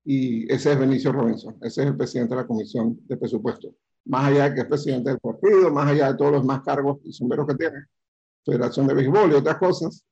Y 0.04 0.52
ese 0.52 0.72
es 0.72 0.78
Benicio 0.78 1.12
Robinson, 1.12 1.56
ese 1.62 1.82
es 1.82 1.86
el 1.86 1.96
presidente 1.96 2.34
de 2.34 2.40
la 2.40 2.48
Comisión 2.48 2.98
de 3.06 3.16
Presupuesto 3.16 3.76
más 4.04 4.26
allá 4.26 4.48
de 4.48 4.54
que 4.54 4.60
es 4.62 4.66
presidente 4.66 5.10
del 5.10 5.20
partido, 5.20 5.70
más 5.70 5.90
allá 5.90 6.12
de 6.12 6.18
todos 6.18 6.32
los 6.32 6.44
más 6.44 6.62
cargos 6.62 6.98
y 7.04 7.12
sombreros 7.12 7.46
que 7.46 7.54
tiene, 7.54 7.84
Federación 8.44 8.86
de 8.86 8.94
Béisbol 8.94 9.32
y 9.32 9.34
otras 9.34 9.58
cosas, 9.58 10.04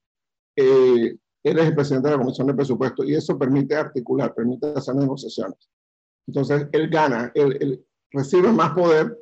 eh, 0.54 1.16
él 1.42 1.58
es 1.58 1.66
el 1.66 1.74
presidente 1.74 2.08
de 2.08 2.16
la 2.16 2.22
Comisión 2.22 2.46
de 2.46 2.54
Presupuesto 2.54 3.04
y 3.04 3.14
eso 3.14 3.38
permite 3.38 3.74
articular, 3.76 4.34
permite 4.34 4.66
hacer 4.74 4.94
negociaciones. 4.94 5.70
Entonces, 6.26 6.66
él 6.72 6.90
gana, 6.90 7.30
él, 7.34 7.84
recibe 8.10 8.50
más 8.52 8.72
poder, 8.72 9.16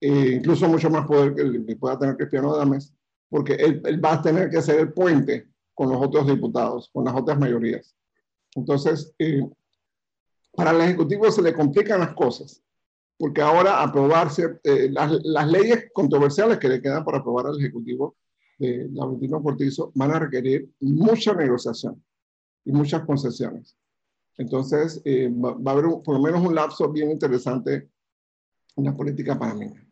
eh, 0.00 0.34
incluso 0.36 0.68
mucho 0.68 0.90
más 0.90 1.06
poder 1.06 1.34
que 1.34 1.42
el 1.42 1.66
que 1.66 1.76
pueda 1.76 1.98
tener 1.98 2.16
Cristiano 2.16 2.56
Dames, 2.56 2.92
porque 3.28 3.54
él, 3.54 3.82
él, 3.84 4.04
va 4.04 4.14
a 4.14 4.22
tener 4.22 4.50
que 4.50 4.58
hacer 4.58 4.80
el 4.80 4.92
puente 4.92 5.48
con 5.74 5.90
los 5.90 6.00
otros 6.00 6.26
diputados, 6.26 6.90
con 6.92 7.04
las 7.04 7.14
otras 7.14 7.38
mayorías. 7.38 7.94
Entonces, 8.54 9.14
eh, 9.18 9.46
para 10.52 10.70
el 10.70 10.80
Ejecutivo 10.80 11.30
se 11.30 11.42
le 11.42 11.52
complican 11.52 12.00
las 12.00 12.14
cosas 12.14 12.62
porque 13.18 13.40
ahora 13.40 13.82
aprobarse 13.82 14.58
eh, 14.62 14.88
las, 14.90 15.12
las, 15.24 15.48
leyes 15.48 15.90
controversiales 15.92 16.58
que 16.58 16.68
le 16.68 16.82
quedan 16.82 17.04
para 17.04 17.18
aprobar 17.18 17.46
al 17.46 17.58
Ejecutivo 17.58 18.16
de 18.58 18.88
Laurentino 18.92 19.42
Cortizo 19.42 19.92
van 19.94 20.12
a 20.12 20.18
requerir 20.18 20.70
mucha 20.80 21.34
negociación 21.34 22.02
y 22.64 22.72
muchas 22.72 23.04
concesiones. 23.04 23.76
Entonces, 24.38 25.00
eh, 25.04 25.30
va, 25.32 25.54
va, 25.54 25.70
a 25.70 25.74
haber 25.74 25.86
un, 25.86 26.02
por 26.02 26.16
lo 26.16 26.22
menos 26.22 26.44
un 26.46 26.54
lapso 26.54 26.90
bien 26.90 27.10
interesante 27.10 27.88
en 28.76 28.84
la 28.84 28.94
política 28.94 29.38
panameña. 29.38 29.82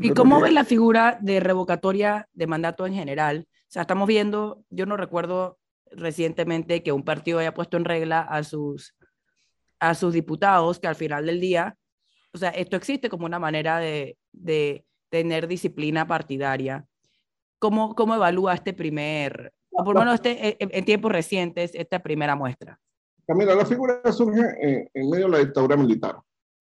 ¿Y 0.00 0.10
cómo 0.10 0.40
ve 0.40 0.52
la 0.52 0.64
figura 0.64 1.18
de 1.20 1.40
revocatoria 1.40 2.28
de 2.32 2.46
mandato 2.46 2.86
en 2.86 2.94
general? 2.94 3.48
O 3.48 3.72
sea, 3.72 3.82
estamos 3.82 4.06
viendo, 4.06 4.64
yo 4.70 4.86
no 4.86 4.96
recuerdo 4.96 5.58
recientemente 5.90 6.82
que 6.82 6.92
un 6.92 7.04
partido 7.04 7.38
haya 7.38 7.54
puesto 7.54 7.76
en 7.76 7.84
regla 7.84 8.20
a 8.20 8.44
sus 8.44 8.94
a 9.82 9.96
sus 9.96 10.14
diputados 10.14 10.78
que 10.78 10.86
al 10.86 10.94
final 10.94 11.26
del 11.26 11.40
día, 11.40 11.76
o 12.32 12.38
sea, 12.38 12.50
esto 12.50 12.76
existe 12.76 13.08
como 13.08 13.26
una 13.26 13.40
manera 13.40 13.78
de, 13.78 14.16
de 14.30 14.86
tener 15.08 15.48
disciplina 15.48 16.06
partidaria. 16.06 16.86
¿Cómo, 17.58 17.92
¿Cómo 17.96 18.14
evalúa 18.14 18.54
este 18.54 18.74
primer, 18.74 19.52
por 19.70 19.94
lo 19.94 20.00
menos 20.00 20.14
este, 20.14 20.50
eh, 20.50 20.56
en 20.60 20.84
tiempos 20.84 21.10
recientes, 21.10 21.72
esta 21.74 22.00
primera 22.00 22.36
muestra? 22.36 22.78
Camila, 23.26 23.56
la 23.56 23.66
figura 23.66 24.00
surge 24.12 24.88
en, 24.94 25.10
medio 25.10 25.26
de 25.26 25.32
la 25.32 25.38
dictadura 25.38 25.76
militar 25.76 26.16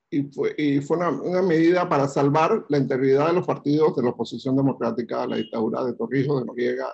y 0.09 0.23
fue, 0.23 0.55
y 0.57 0.81
fue 0.81 0.97
una, 0.97 1.09
una, 1.09 1.41
medida 1.43 1.87
para 1.87 2.07
salvar 2.07 2.65
la 2.69 2.79
integridad 2.79 3.27
de 3.27 3.33
los 3.33 3.45
partidos 3.45 3.95
de 3.95 4.03
la 4.03 4.09
oposición 4.09 4.55
democrática 4.55 5.27
la 5.27 5.35
dictadura 5.35 5.83
de 5.83 5.93
Torrijos, 5.93 6.39
de 6.39 6.45
Noriega 6.47 6.87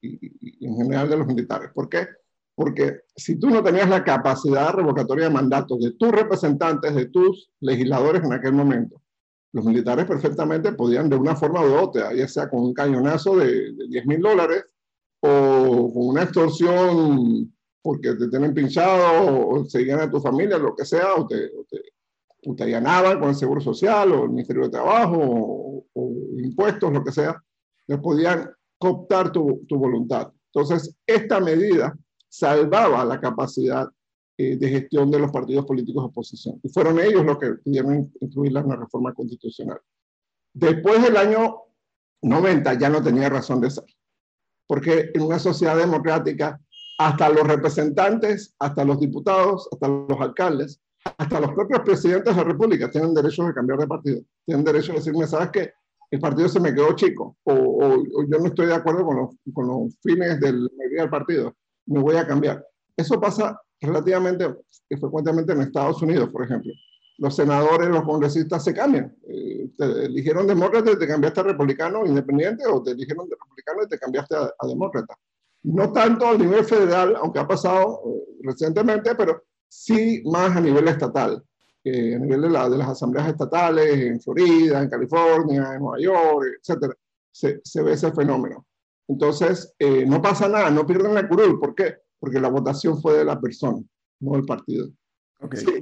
y, 0.00 0.64
y 0.64 0.66
en 0.66 0.76
general 0.76 1.10
de 1.10 1.18
los 1.18 1.26
militares. 1.26 1.70
¿Por 1.74 1.90
qué? 1.90 2.06
Porque 2.54 3.00
si 3.16 3.38
tú 3.38 3.50
no 3.50 3.62
tenías 3.62 3.88
la 3.88 4.04
capacidad 4.04 4.72
revocatoria 4.74 5.24
de 5.24 5.34
mandatos 5.34 5.80
de 5.80 5.92
tus 5.92 6.10
representantes, 6.10 6.94
de 6.94 7.06
tus 7.06 7.50
legisladores 7.60 8.22
en 8.22 8.32
aquel 8.32 8.52
momento, 8.52 9.00
los 9.52 9.64
militares 9.64 10.06
perfectamente 10.06 10.72
podían 10.72 11.08
de 11.08 11.16
una 11.16 11.36
forma 11.36 11.64
u 11.64 11.74
otra, 11.74 12.14
ya 12.14 12.26
sea 12.28 12.48
con 12.48 12.60
un 12.60 12.74
cañonazo 12.74 13.36
de, 13.36 13.72
de 13.72 13.88
10 13.88 14.06
mil 14.06 14.20
dólares 14.20 14.64
o 15.20 15.92
con 15.92 16.08
una 16.08 16.22
extorsión 16.24 17.52
porque 17.82 18.14
te 18.14 18.28
tienen 18.28 18.54
pinchado 18.54 19.48
o, 19.48 19.64
seguían 19.64 20.00
a 20.00 20.10
tu 20.10 20.20
familia, 20.20 20.56
lo 20.56 20.74
que 20.74 20.84
sea, 20.84 21.14
o 21.16 21.26
te, 21.26 21.46
o 21.46 21.64
te, 21.68 21.82
o 22.46 22.54
te 22.54 22.64
allanaban 22.64 23.18
con 23.18 23.30
el 23.30 23.34
Seguro 23.34 23.60
Social 23.60 24.12
o 24.12 24.24
el 24.24 24.30
Ministerio 24.30 24.62
de 24.62 24.70
Trabajo 24.70 25.18
o, 25.18 25.84
o 25.92 26.12
impuestos, 26.38 26.92
lo 26.92 27.02
que 27.02 27.12
sea, 27.12 27.42
les 27.88 27.98
podían 27.98 28.48
cooptar 28.78 29.32
tu, 29.32 29.64
tu 29.68 29.76
voluntad. 29.76 30.32
Entonces, 30.54 30.94
esta 31.06 31.40
medida 31.40 31.96
salvaba 32.32 33.04
la 33.04 33.20
capacidad 33.20 33.86
eh, 34.38 34.56
de 34.56 34.68
gestión 34.68 35.10
de 35.10 35.18
los 35.18 35.30
partidos 35.30 35.66
políticos 35.66 36.02
de 36.02 36.08
oposición. 36.08 36.58
Y 36.62 36.70
fueron 36.70 36.98
ellos 36.98 37.26
los 37.26 37.38
que 37.38 37.52
pidieron 37.56 38.10
incluirla 38.20 38.60
en 38.60 38.68
la 38.70 38.76
reforma 38.76 39.12
constitucional. 39.12 39.78
Después 40.54 41.02
del 41.02 41.18
año 41.18 41.56
90 42.22 42.72
ya 42.78 42.88
no 42.88 43.02
tenía 43.02 43.28
razón 43.28 43.60
de 43.60 43.70
ser, 43.70 43.84
porque 44.66 45.10
en 45.12 45.22
una 45.22 45.38
sociedad 45.38 45.76
democrática 45.76 46.58
hasta 46.98 47.28
los 47.28 47.46
representantes, 47.46 48.54
hasta 48.58 48.82
los 48.82 48.98
diputados, 48.98 49.68
hasta 49.70 49.88
los 49.88 50.20
alcaldes, 50.20 50.80
hasta 51.18 51.40
los 51.40 51.52
propios 51.52 51.80
presidentes 51.80 52.34
de 52.34 52.42
la 52.42 52.48
República 52.48 52.90
tienen 52.90 53.12
derecho 53.12 53.44
de 53.44 53.52
cambiar 53.52 53.78
de 53.78 53.86
partido. 53.86 54.22
Tienen 54.46 54.64
derecho 54.64 54.92
a 54.92 54.96
decirme, 54.96 55.26
¿sabes 55.26 55.50
qué? 55.50 55.72
El 56.10 56.20
partido 56.20 56.48
se 56.48 56.60
me 56.60 56.74
quedó 56.74 56.94
chico 56.94 57.36
o, 57.44 58.02
yo 58.04 58.38
no 58.38 58.46
estoy 58.46 58.66
de 58.66 58.74
acuerdo 58.74 59.04
con 59.04 59.16
los, 59.16 59.30
con 59.52 59.66
los 59.66 59.98
fines 60.02 60.40
del, 60.40 60.70
del 60.96 61.10
partido. 61.10 61.54
Me 61.86 62.00
voy 62.00 62.16
a 62.16 62.26
cambiar. 62.26 62.64
Eso 62.96 63.20
pasa 63.20 63.60
relativamente 63.80 64.46
frecuentemente 65.00 65.52
en 65.52 65.62
Estados 65.62 66.00
Unidos, 66.02 66.28
por 66.30 66.44
ejemplo. 66.44 66.72
Los 67.18 67.36
senadores, 67.36 67.88
los 67.88 68.04
congresistas 68.04 68.64
se 68.64 68.74
cambian. 68.74 69.14
Eh, 69.28 69.70
te 69.76 69.84
eligieron 70.06 70.46
demócrata 70.46 70.90
y 70.90 70.98
te 70.98 71.06
cambiaste 71.06 71.40
a 71.40 71.44
republicano 71.44 72.06
independiente 72.06 72.64
o 72.66 72.82
te 72.82 72.92
eligieron 72.92 73.28
de 73.28 73.36
republicano 73.36 73.82
y 73.84 73.88
te 73.88 73.98
cambiaste 73.98 74.36
a, 74.36 74.50
a 74.58 74.66
demócrata. 74.66 75.14
No 75.64 75.92
tanto 75.92 76.26
a 76.26 76.36
nivel 76.36 76.64
federal, 76.64 77.16
aunque 77.16 77.38
ha 77.38 77.46
pasado 77.46 78.02
eh, 78.06 78.38
recientemente, 78.42 79.14
pero 79.14 79.42
sí 79.68 80.22
más 80.26 80.56
a 80.56 80.60
nivel 80.60 80.88
estatal, 80.88 81.42
eh, 81.84 82.14
a 82.14 82.18
nivel 82.18 82.42
de, 82.42 82.50
la, 82.50 82.68
de, 82.68 82.78
las 82.78 82.88
asambleas 82.88 83.28
estatales 83.28 83.98
en 83.98 84.20
Florida, 84.20 84.82
en 84.82 84.90
California, 84.90 85.74
en 85.74 85.80
Nueva 85.80 85.98
York, 85.98 86.46
etcétera, 86.60 86.94
se, 87.30 87.60
se 87.64 87.82
ve 87.82 87.92
ese 87.92 88.12
fenómeno. 88.12 88.66
Entonces, 89.08 89.74
eh, 89.78 90.06
no 90.06 90.22
pasa 90.22 90.48
nada, 90.48 90.70
no 90.70 90.86
pierden 90.86 91.14
la 91.14 91.28
curul. 91.28 91.58
¿Por 91.58 91.74
qué? 91.74 91.96
Porque 92.18 92.40
la 92.40 92.48
votación 92.48 93.00
fue 93.00 93.18
de 93.18 93.24
la 93.24 93.40
persona, 93.40 93.82
no 94.20 94.32
del 94.32 94.44
partido. 94.44 94.88
Okay. 95.40 95.60
Sí, 95.60 95.80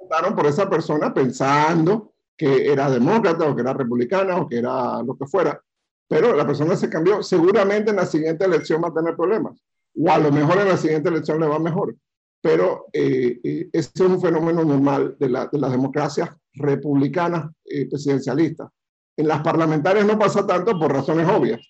votaron 0.00 0.34
por 0.34 0.46
esa 0.46 0.68
persona 0.68 1.12
pensando 1.12 2.14
que 2.36 2.70
era 2.70 2.90
demócrata 2.90 3.48
o 3.48 3.54
que 3.54 3.62
era 3.62 3.72
republicana 3.72 4.36
o 4.36 4.48
que 4.48 4.58
era 4.58 5.02
lo 5.02 5.16
que 5.16 5.26
fuera, 5.26 5.60
pero 6.08 6.34
la 6.34 6.46
persona 6.46 6.76
se 6.76 6.88
cambió. 6.88 7.22
Seguramente 7.22 7.90
en 7.90 7.96
la 7.96 8.06
siguiente 8.06 8.44
elección 8.44 8.82
va 8.82 8.88
a 8.88 8.94
tener 8.94 9.16
problemas, 9.16 9.60
o 9.94 10.10
a 10.10 10.18
lo 10.18 10.30
mejor 10.30 10.58
en 10.58 10.68
la 10.68 10.76
siguiente 10.76 11.08
elección 11.08 11.40
le 11.40 11.46
va 11.46 11.58
mejor. 11.58 11.96
Pero 12.42 12.86
eh, 12.92 13.40
eh, 13.42 13.68
ese 13.72 13.90
es 13.94 14.00
un 14.00 14.20
fenómeno 14.20 14.64
normal 14.64 15.16
de, 15.18 15.28
la, 15.28 15.46
de 15.46 15.58
las 15.58 15.72
democracias 15.72 16.30
republicanas 16.52 17.50
eh, 17.64 17.88
presidencialistas. 17.88 18.70
En 19.16 19.28
las 19.28 19.40
parlamentarias 19.40 20.06
no 20.06 20.18
pasa 20.18 20.46
tanto 20.46 20.78
por 20.78 20.92
razones 20.92 21.28
obvias. 21.28 21.60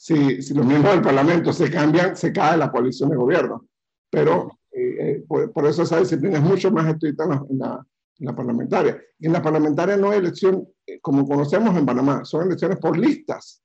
Si, 0.00 0.40
si 0.42 0.54
los 0.54 0.64
miembros 0.64 0.94
del 0.94 1.02
Parlamento 1.02 1.52
se 1.52 1.68
cambian, 1.70 2.16
se 2.16 2.32
cae 2.32 2.56
la 2.56 2.70
coalición 2.70 3.10
de 3.10 3.16
gobierno. 3.16 3.66
Pero 4.08 4.60
eh, 4.70 4.96
eh, 5.00 5.24
por, 5.26 5.52
por, 5.52 5.66
eso 5.66 5.82
esa 5.82 5.98
disciplina 5.98 6.38
es 6.38 6.44
mucho 6.44 6.70
más 6.70 6.86
estricta 6.86 7.24
en 7.24 7.30
la, 7.30 7.44
en 7.50 7.58
la, 7.58 7.86
en 8.20 8.26
la 8.26 8.36
parlamentaria. 8.36 9.02
Y 9.18 9.26
en 9.26 9.32
la 9.32 9.42
parlamentaria 9.42 9.96
no 9.96 10.10
hay 10.10 10.18
elección, 10.18 10.66
eh, 10.86 11.00
como 11.00 11.26
conocemos 11.26 11.76
en 11.76 11.84
Panamá, 11.84 12.24
son 12.24 12.46
elecciones 12.46 12.78
por 12.78 12.96
listas. 12.96 13.60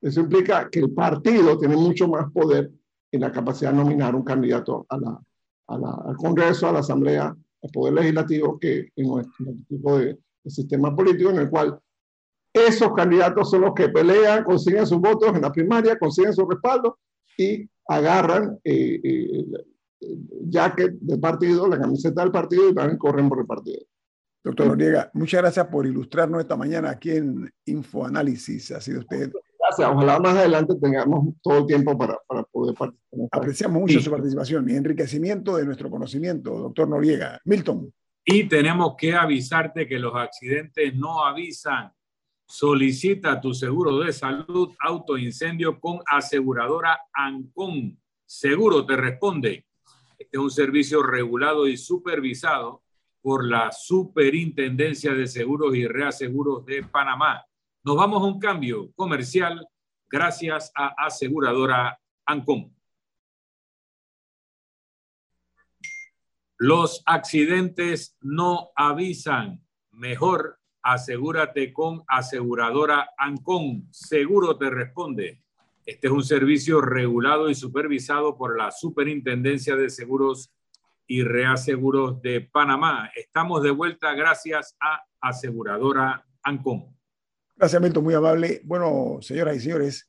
Eso 0.00 0.20
implica 0.20 0.70
que 0.70 0.78
el 0.78 0.92
partido 0.92 1.58
tiene 1.58 1.76
mucho 1.76 2.06
más 2.06 2.30
poder 2.32 2.70
en 3.10 3.20
la 3.20 3.32
capacidad 3.32 3.72
de 3.72 3.78
nominar 3.78 4.14
un 4.14 4.22
candidato 4.22 4.86
a 4.88 4.98
la, 4.98 5.20
a 5.66 5.78
la, 5.78 5.90
al 6.06 6.16
Congreso, 6.16 6.68
a 6.68 6.72
la 6.72 6.78
Asamblea, 6.78 7.26
al 7.26 7.70
Poder 7.72 7.94
Legislativo, 7.94 8.58
que 8.58 8.88
en 8.94 9.08
nuestro 9.08 9.46
tipo 9.68 9.98
de, 9.98 10.18
de, 10.44 10.50
sistema 10.50 10.94
político 10.94 11.30
en 11.30 11.38
el 11.38 11.50
cual 11.50 11.78
esos 12.52 12.92
candidatos 12.94 13.50
son 13.50 13.62
los 13.62 13.74
que 13.74 13.88
pelean, 13.88 14.44
consiguen 14.44 14.86
sus 14.86 14.98
votos 14.98 15.34
en 15.34 15.42
la 15.42 15.52
primaria, 15.52 15.98
consiguen 15.98 16.34
su 16.34 16.46
respaldo 16.46 16.98
y 17.36 17.68
agarran 17.88 18.58
eh, 18.64 19.00
eh, 19.02 19.44
jacket 20.48 20.92
del 21.00 21.20
partido, 21.20 21.66
la 21.68 21.78
camiseta 21.78 22.22
del 22.22 22.32
partido 22.32 22.68
y 22.68 22.74
también 22.74 22.98
corren 22.98 23.28
por 23.28 23.40
el 23.40 23.46
partido. 23.46 23.80
Doctor 24.44 24.66
Noriega, 24.66 25.10
muchas 25.14 25.40
gracias 25.40 25.66
por 25.68 25.86
ilustrarnos 25.86 26.40
esta 26.40 26.56
mañana 26.56 26.90
aquí 26.90 27.10
en 27.12 27.48
Infoanálisis. 27.64 28.72
Ha 28.72 28.80
sido 28.80 29.00
usted. 29.00 29.30
Gracias. 29.58 29.88
Ojalá 29.88 30.18
más 30.18 30.36
adelante 30.36 30.74
tengamos 30.82 31.36
todo 31.40 31.58
el 31.58 31.66
tiempo 31.66 31.96
para, 31.96 32.18
para 32.26 32.42
poder 32.42 32.74
participar. 32.74 33.28
Apreciamos 33.30 33.80
mucho 33.80 33.98
sí. 33.98 34.04
su 34.04 34.10
participación 34.10 34.68
y 34.68 34.74
enriquecimiento 34.74 35.56
de 35.56 35.64
nuestro 35.64 35.88
conocimiento, 35.88 36.58
doctor 36.58 36.88
Noriega. 36.88 37.40
Milton. 37.44 37.92
Y 38.24 38.48
tenemos 38.48 38.94
que 38.98 39.14
avisarte 39.14 39.86
que 39.86 39.98
los 39.98 40.14
accidentes 40.16 40.92
no 40.96 41.24
avisan. 41.24 41.92
Solicita 42.46 43.40
tu 43.40 43.54
seguro 43.54 43.98
de 44.00 44.12
salud 44.12 44.74
autoincendio 44.78 45.80
con 45.80 46.00
aseguradora 46.06 46.98
Ancon. 47.12 47.98
Seguro 48.26 48.84
te 48.84 48.96
responde. 48.96 49.66
Este 50.18 50.36
es 50.36 50.42
un 50.42 50.50
servicio 50.50 51.02
regulado 51.02 51.66
y 51.66 51.76
supervisado 51.76 52.82
por 53.20 53.44
la 53.48 53.72
Superintendencia 53.72 55.14
de 55.14 55.26
Seguros 55.26 55.74
y 55.74 55.86
Reaseguros 55.86 56.64
de 56.66 56.82
Panamá. 56.82 57.44
Nos 57.84 57.96
vamos 57.96 58.22
a 58.22 58.26
un 58.26 58.38
cambio 58.38 58.92
comercial 58.94 59.66
gracias 60.10 60.70
a 60.74 60.94
aseguradora 60.98 61.98
Ancom. 62.26 62.72
Los 66.58 67.02
accidentes 67.06 68.16
no 68.20 68.70
avisan. 68.76 69.66
Mejor 69.90 70.60
asegúrate 70.82 71.72
con 71.72 72.02
aseguradora 72.08 73.10
Ancon. 73.16 73.88
Seguro 73.90 74.56
te 74.56 74.70
responde. 74.70 75.42
Este 75.84 76.06
es 76.06 76.12
un 76.12 76.24
servicio 76.24 76.80
regulado 76.80 77.50
y 77.50 77.54
supervisado 77.54 78.36
por 78.36 78.56
la 78.56 78.70
Superintendencia 78.70 79.76
de 79.76 79.90
Seguros 79.90 80.52
y 81.06 81.22
Reaseguros 81.22 82.22
de 82.22 82.40
Panamá. 82.40 83.10
Estamos 83.16 83.62
de 83.62 83.70
vuelta 83.70 84.14
gracias 84.14 84.76
a 84.80 85.02
Aseguradora 85.20 86.24
Ancom. 86.42 86.94
Gracias, 87.56 87.82
Milton, 87.82 88.04
muy 88.04 88.14
amable. 88.14 88.60
Bueno, 88.64 89.18
señoras 89.20 89.56
y 89.56 89.60
señores, 89.60 90.06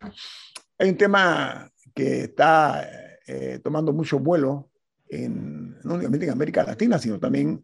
hay 0.77 0.89
un 0.89 0.97
tema 0.97 1.71
que 1.93 2.25
está 2.25 2.87
eh, 3.27 3.59
tomando 3.63 3.93
mucho 3.93 4.19
vuelo, 4.19 4.71
en, 5.07 5.79
no 5.83 5.95
únicamente 5.95 6.25
en 6.25 6.31
América 6.31 6.63
Latina, 6.63 6.97
sino 6.97 7.19
también 7.19 7.63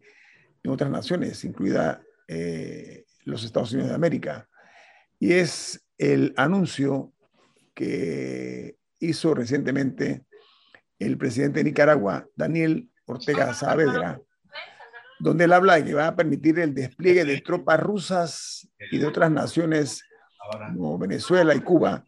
en 0.62 0.70
otras 0.70 0.90
naciones, 0.90 1.44
incluida 1.44 2.02
eh, 2.32 3.06
los 3.24 3.42
Estados 3.42 3.72
Unidos 3.72 3.88
de 3.88 3.96
América, 3.96 4.48
y 5.18 5.32
es 5.32 5.84
el 5.98 6.32
anuncio 6.36 7.12
que 7.74 8.76
hizo 9.00 9.34
recientemente 9.34 10.24
el 11.00 11.18
presidente 11.18 11.58
de 11.58 11.64
Nicaragua, 11.64 12.28
Daniel 12.36 12.88
Ortega 13.04 13.52
Saavedra, 13.52 14.20
donde 15.18 15.44
él 15.44 15.52
habla 15.52 15.74
de 15.74 15.84
que 15.86 15.94
va 15.94 16.06
a 16.06 16.14
permitir 16.14 16.60
el 16.60 16.72
despliegue 16.72 17.24
de 17.24 17.40
tropas 17.40 17.80
rusas 17.80 18.68
y 18.92 18.98
de 18.98 19.06
otras 19.06 19.32
naciones 19.32 20.04
como 20.76 20.98
Venezuela 20.98 21.52
y 21.52 21.60
Cuba 21.60 22.06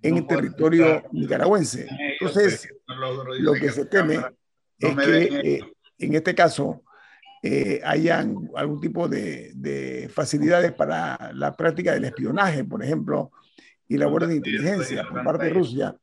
en 0.00 0.16
el 0.16 0.26
territorio 0.26 1.02
nicaragüense. 1.12 1.86
Entonces, 2.18 2.66
lo 3.40 3.52
que 3.52 3.70
se 3.70 3.84
teme 3.84 4.20
es 4.78 4.96
que 4.96 5.24
eh, 5.24 5.60
en 5.98 6.14
este 6.14 6.34
caso 6.34 6.82
eh, 7.42 7.80
hayan 7.84 8.50
algún 8.54 8.80
tipo 8.80 9.08
de, 9.08 9.52
de, 9.54 10.10
facilidades 10.12 10.72
para 10.72 11.32
la 11.32 11.56
práctica 11.56 11.94
del 11.94 12.04
espionaje, 12.04 12.64
por 12.64 12.84
ejemplo, 12.84 13.32
y 13.88 13.96
labores 13.96 14.28
de 14.28 14.36
inteligencia 14.36 15.04
por 15.08 15.24
parte 15.24 15.46
de 15.46 15.54
Rusia, 15.54 15.96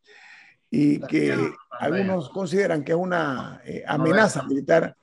y 0.71 1.00
que 1.02 1.38
algunos 1.80 2.30
consideran 2.30 2.84
que 2.84 2.93
es 2.93 2.97
una 2.97 3.62
eh, 3.63 3.84
amenaza 3.86 4.41
militar 4.43 4.95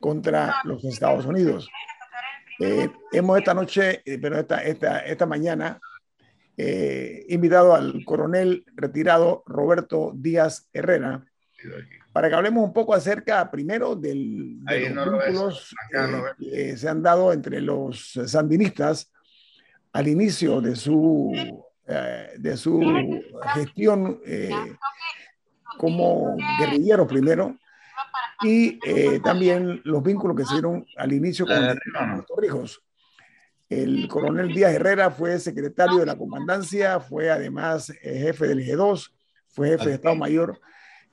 contra 0.00 0.54
los 0.64 0.82
Estados 0.84 1.26
Unidos. 1.26 1.68
Eh, 2.60 2.88
hemos 3.12 3.38
esta 3.38 3.52
noche, 3.52 4.02
pero 4.22 4.38
esta, 4.38 4.62
esta, 4.62 5.00
esta 5.00 5.26
mañana, 5.26 5.78
invitado 7.28 7.72
al 7.72 8.04
coronel 8.04 8.64
retirado 8.74 9.44
Roberto 9.46 10.12
Díaz 10.12 10.68
Herrera 10.72 11.24
para 12.18 12.30
que 12.30 12.34
hablemos 12.34 12.64
un 12.64 12.72
poco 12.72 12.94
acerca 12.94 13.48
primero 13.48 13.94
del, 13.94 14.58
de 14.64 14.90
los 14.90 15.06
no 15.06 15.18
vínculos 15.20 15.72
que 16.36 16.76
se 16.76 16.88
han 16.88 17.00
dado 17.00 17.32
entre 17.32 17.60
los 17.60 18.18
sandinistas 18.26 19.12
al 19.92 20.08
inicio 20.08 20.60
de 20.60 20.74
su 20.74 21.32
eh, 21.86 22.32
de 22.36 22.56
su 22.56 22.80
gestión 23.54 24.20
eh, 24.26 24.50
como 25.78 26.36
guerrillero 26.58 27.06
primero 27.06 27.56
y 28.42 28.80
eh, 28.84 29.20
también 29.22 29.80
los 29.84 30.02
vínculos 30.02 30.36
que 30.36 30.44
se 30.44 30.54
dieron 30.54 30.84
al 30.96 31.12
inicio 31.12 31.46
con 31.46 32.16
los 32.16 32.26
Torrijos. 32.26 32.82
El 33.68 34.08
coronel 34.08 34.48
Díaz 34.48 34.72
Herrera 34.72 35.12
fue 35.12 35.38
secretario 35.38 35.98
de 35.98 36.06
la 36.06 36.18
comandancia, 36.18 36.98
fue 36.98 37.30
además 37.30 37.92
jefe 38.02 38.48
del 38.48 38.66
G2, 38.66 39.08
fue 39.50 39.68
jefe 39.68 39.90
de 39.90 39.94
Estado 39.94 40.16
Mayor 40.16 40.58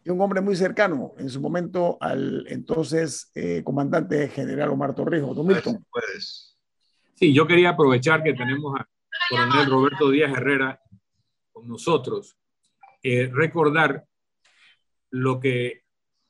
y 0.06 0.12
un 0.12 0.22
hombre 0.22 0.40
muy 0.40 0.56
cercano 0.56 1.14
en 1.18 1.30
su 1.30 1.42
momento 1.42 1.98
al 2.00 2.46
entonces 2.48 3.32
eh, 3.34 3.64
comandante 3.64 4.28
general 4.30 4.70
Omar 4.70 4.94
Torrijos. 4.94 5.36
Don 5.36 5.48
Milton. 5.48 5.84
Sí, 7.16 7.34
yo 7.34 7.48
quería 7.48 7.70
aprovechar 7.70 8.22
que 8.22 8.34
tenemos 8.34 8.80
a 8.80 8.88
coronel 9.30 9.66
Roberto 9.68 10.12
Díaz 10.12 10.32
Herrera 10.32 10.80
con 11.52 11.68
nosotros, 11.68 12.38
eh, 13.02 13.32
recordar 13.34 14.06
lo 15.10 15.40
que 15.40 15.86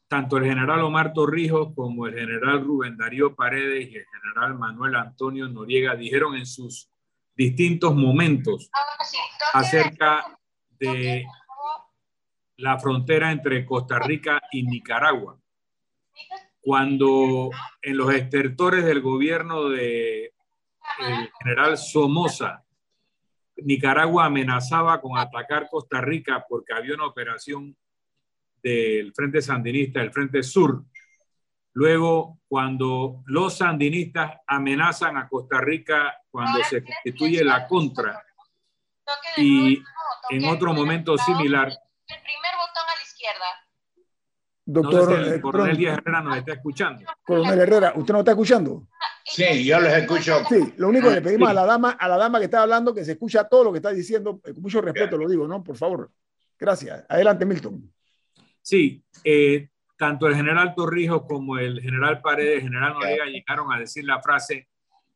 tanto 0.08 0.38
el 0.38 0.46
general 0.46 0.82
Omar 0.82 1.12
Torrijos 1.12 1.74
como 1.76 2.08
el 2.08 2.14
general 2.14 2.64
Rubén 2.64 2.96
Darío 2.96 3.36
Paredes 3.36 3.90
y 3.90 3.98
el 3.98 4.06
general 4.06 4.58
Manuel 4.58 4.96
Antonio 4.96 5.50
Noriega 5.50 5.96
dijeron 5.96 6.36
en 6.36 6.46
sus 6.46 6.90
distintos 7.36 7.94
momentos 7.94 8.70
acerca 9.54 10.40
de 10.80 11.26
la 12.58 12.80
frontera 12.80 13.32
entre 13.32 13.65
Costa 13.65 14.00
Rica 14.00 14.41
y 14.52 14.63
Nicaragua. 14.63 15.39
Cuando 16.62 17.50
en 17.82 17.98
los 17.98 18.13
estertores 18.13 18.86
del 18.86 19.02
gobierno 19.02 19.70
de 19.70 20.34
el 21.00 21.32
general 21.39 21.78
Somoza, 21.78 22.63
Nicaragua 23.58 24.26
amenazaba 24.26 25.02
con 25.02 25.18
atacar 25.18 25.70
Costa 25.70 26.02
Rica 26.02 26.46
porque 26.48 26.74
había 26.74 26.96
una 26.96 27.06
operación 27.06 27.76
del 28.62 29.13
Frente 29.13 29.41
Sandinista, 29.41 30.02
el 30.02 30.12
Frente 30.12 30.44
Sur. 30.44 30.84
Luego, 31.74 32.39
cuando 32.48 33.22
los 33.26 33.58
sandinistas 33.58 34.39
amenazan 34.48 35.18
a 35.18 35.28
Costa 35.28 35.60
Rica 35.62 36.15
cuando 36.32 36.63
se 36.63 36.84
constituye 36.84 37.44
la 37.44 37.68
contra 37.68 38.24
y 39.38 39.82
en 40.30 40.46
otro 40.46 40.74
momento 40.74 41.18
similar. 41.18 41.72
El 42.08 42.22
primer 42.22 42.54
botón 42.58 42.84
a 42.91 42.96
la 42.96 43.04
izquierda. 43.04 43.46
Doctor, 44.68 45.10
no 45.10 45.18
sé 45.18 45.24
si 45.26 45.36
el 45.36 45.41
coronel 45.41 45.78
Díaz 45.78 45.98
Herrera 46.00 46.22
nos 46.22 46.38
está 46.38 46.54
escuchando. 46.54 47.06
Coronel 47.24 47.60
Herrera, 47.60 47.94
¿usted 47.96 48.13
no 48.13 48.20
está 48.20 48.32
escuchando? 48.32 48.88
Sí, 49.24 49.63
yo 49.63 49.80
les 49.80 49.94
escucho. 49.94 50.44
Sí, 50.50 50.74
lo 50.78 50.89
único 50.89 51.10
que 51.10 51.15
le 51.15 51.22
pedimos 51.22 51.50
a 51.50 51.54
la 51.54 51.65
dama, 51.65 51.91
a 51.91 52.08
la 52.08 52.18
dama 52.18 52.39
que 52.39 52.46
está 52.46 52.63
hablando, 52.63 52.94
que 52.94 53.06
se 53.06 53.13
escucha 53.13 53.48
todo 53.48 53.65
lo 53.65 53.72
que 53.72 53.78
está 53.78 53.91
diciendo, 53.91 54.39
con 54.39 54.62
mucho 54.62 54.82
respeto 54.82 55.18
lo 55.18 55.30
digo, 55.30 55.48
¿no? 55.48 55.63
Por 55.63 55.78
favor. 55.78 56.12
Gracias. 56.58 57.06
Adelante, 57.10 57.46
Milton. 57.46 57.91
Sí, 58.62 59.04
eh, 59.24 59.70
tanto 59.98 60.28
el 60.28 60.36
general 60.36 60.74
Torrijos 60.76 61.24
como 61.28 61.58
el 61.58 61.82
general 61.82 62.22
Paredes, 62.22 62.58
el 62.58 62.63
general 62.63 62.94
Noriega 62.94 63.26
llegaron 63.26 63.72
a 63.72 63.80
decir 63.80 64.04
la 64.06 64.22
frase, 64.22 64.68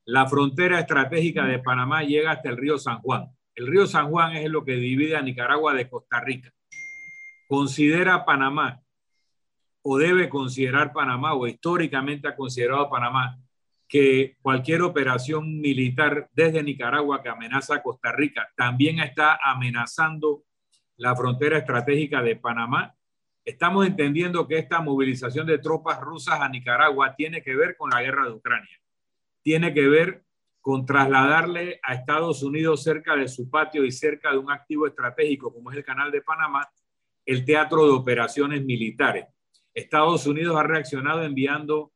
la 0.06 0.28
frontera 0.28 0.80
estratégica 0.80 1.45
de 1.45 1.60
Panamá 1.60 2.04
llega 2.04 2.32
hasta 2.32 2.49
el 2.49 2.58
río 2.58 2.78
San 2.78 2.99
Juan. 3.02 3.28
El 3.56 3.67
río 3.67 3.88
San 3.88 4.10
Juan 4.10 4.36
es 4.36 4.49
lo 4.49 4.63
que 4.63 4.73
divide 4.73 5.15
a 5.17 5.21
Nicaragua 5.21 5.73
de 5.73 5.89
Costa 5.89 6.19
Rica. 6.21 6.52
Considera 7.49 8.25
Panamá 8.25 8.79
o 9.81 9.97
debe 9.97 10.29
considerar 10.29 10.93
Panamá 10.93 11.33
o 11.33 11.47
históricamente 11.47 12.27
ha 12.27 12.35
considerado 12.35 12.88
Panamá 12.91 13.39
que 13.88 14.38
cualquier 14.43 14.83
operación 14.83 15.59
militar 15.59 16.29
desde 16.33 16.62
Nicaragua 16.62 17.23
que 17.23 17.29
amenaza 17.29 17.73
a 17.73 17.81
Costa 17.81 18.12
Rica 18.12 18.51
también 18.55 18.99
está 18.99 19.39
amenazando 19.43 20.43
la 20.97 21.15
frontera 21.15 21.57
estratégica 21.57 22.21
de 22.21 22.35
Panamá. 22.35 22.93
Estamos 23.43 23.88
entendiendo 23.88 24.47
que 24.47 24.59
esta 24.59 24.79
movilización 24.81 25.47
de 25.47 25.57
tropas 25.57 25.99
rusas 26.01 26.39
a 26.41 26.49
Nicaragua 26.49 27.15
tiene 27.15 27.41
que 27.41 27.55
ver 27.55 27.75
con 27.77 27.89
la 27.89 28.03
guerra 28.03 28.25
de 28.25 28.33
Ucrania. 28.33 28.79
Tiene 29.41 29.73
que 29.73 29.88
ver 29.88 30.23
con 30.62 30.85
trasladarle 30.85 31.79
a 31.81 31.95
Estados 31.95 32.43
Unidos 32.43 32.83
cerca 32.83 33.15
de 33.15 33.27
su 33.27 33.49
patio 33.49 33.85
y 33.85 33.91
cerca 33.91 34.31
de 34.31 34.38
un 34.38 34.51
activo 34.51 34.85
estratégico 34.85 35.51
como 35.51 35.71
es 35.71 35.77
el 35.77 35.83
Canal 35.83 36.12
de 36.12 36.21
Panamá, 36.21 36.69
el 37.30 37.46
teatro 37.46 37.86
de 37.86 37.92
operaciones 37.92 38.65
militares. 38.65 39.26
Estados 39.72 40.26
Unidos 40.26 40.58
ha 40.58 40.63
reaccionado 40.63 41.24
enviando 41.24 41.92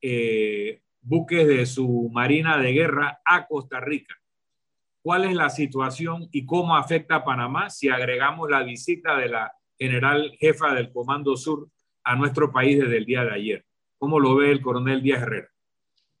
eh, 0.00 0.80
buques 1.00 1.44
de 1.44 1.66
su 1.66 2.08
marina 2.12 2.56
de 2.58 2.72
guerra 2.72 3.20
a 3.24 3.48
Costa 3.48 3.80
Rica. 3.80 4.14
¿Cuál 5.02 5.24
es 5.24 5.34
la 5.34 5.50
situación 5.50 6.28
y 6.30 6.46
cómo 6.46 6.76
afecta 6.76 7.16
a 7.16 7.24
Panamá 7.24 7.68
si 7.68 7.88
agregamos 7.88 8.48
la 8.48 8.62
visita 8.62 9.16
de 9.16 9.28
la 9.28 9.52
general 9.76 10.36
jefa 10.38 10.72
del 10.72 10.92
Comando 10.92 11.36
Sur 11.36 11.68
a 12.04 12.14
nuestro 12.14 12.52
país 12.52 12.78
desde 12.78 12.98
el 12.98 13.06
día 13.06 13.24
de 13.24 13.34
ayer? 13.34 13.64
¿Cómo 13.98 14.20
lo 14.20 14.36
ve 14.36 14.52
el 14.52 14.60
coronel 14.60 15.02
Díaz 15.02 15.22
Herrera? 15.22 15.48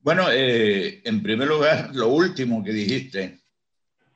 Bueno, 0.00 0.24
eh, 0.32 1.02
en 1.04 1.22
primer 1.22 1.46
lugar, 1.46 1.94
lo 1.94 2.08
último 2.08 2.64
que 2.64 2.72
dijiste, 2.72 3.38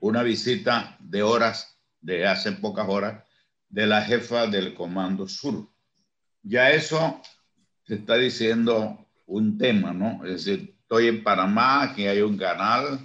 una 0.00 0.24
visita 0.24 0.96
de 0.98 1.22
horas, 1.22 1.78
de 2.00 2.26
hace 2.26 2.50
pocas 2.50 2.88
horas, 2.88 3.29
de 3.70 3.86
la 3.86 4.02
jefa 4.02 4.46
del 4.46 4.74
Comando 4.74 5.28
Sur. 5.28 5.68
Ya 6.42 6.70
eso 6.70 7.22
se 7.86 7.94
está 7.94 8.16
diciendo 8.16 9.06
un 9.26 9.56
tema, 9.58 9.92
¿no? 9.92 10.24
Es 10.24 10.44
decir, 10.44 10.76
estoy 10.82 11.06
en 11.06 11.22
Panamá, 11.22 11.82
aquí 11.82 12.06
hay 12.06 12.20
un 12.20 12.36
canal, 12.36 12.98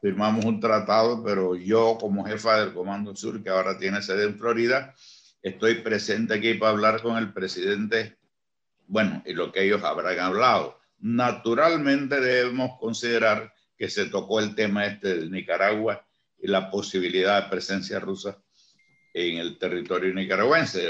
firmamos 0.00 0.44
un 0.44 0.60
tratado, 0.60 1.24
pero 1.24 1.56
yo 1.56 1.96
como 1.98 2.24
jefa 2.24 2.60
del 2.60 2.74
Comando 2.74 3.16
Sur, 3.16 3.42
que 3.42 3.48
ahora 3.48 3.78
tiene 3.78 4.02
sede 4.02 4.24
en 4.24 4.38
Florida, 4.38 4.94
estoy 5.42 5.76
presente 5.76 6.34
aquí 6.34 6.54
para 6.54 6.72
hablar 6.72 7.02
con 7.02 7.16
el 7.16 7.32
presidente, 7.32 8.18
bueno, 8.86 9.22
y 9.24 9.32
lo 9.32 9.50
que 9.50 9.64
ellos 9.64 9.82
habrán 9.82 10.18
hablado. 10.18 10.78
Naturalmente 10.98 12.20
debemos 12.20 12.78
considerar 12.78 13.54
que 13.78 13.88
se 13.88 14.04
tocó 14.06 14.40
el 14.40 14.54
tema 14.54 14.84
este 14.84 15.16
de 15.16 15.30
Nicaragua 15.30 16.04
y 16.38 16.48
la 16.48 16.70
posibilidad 16.70 17.42
de 17.42 17.48
presencia 17.48 17.98
rusa 18.00 18.36
en 19.14 19.38
el 19.38 19.58
territorio 19.58 20.12
nicaragüense 20.14 20.88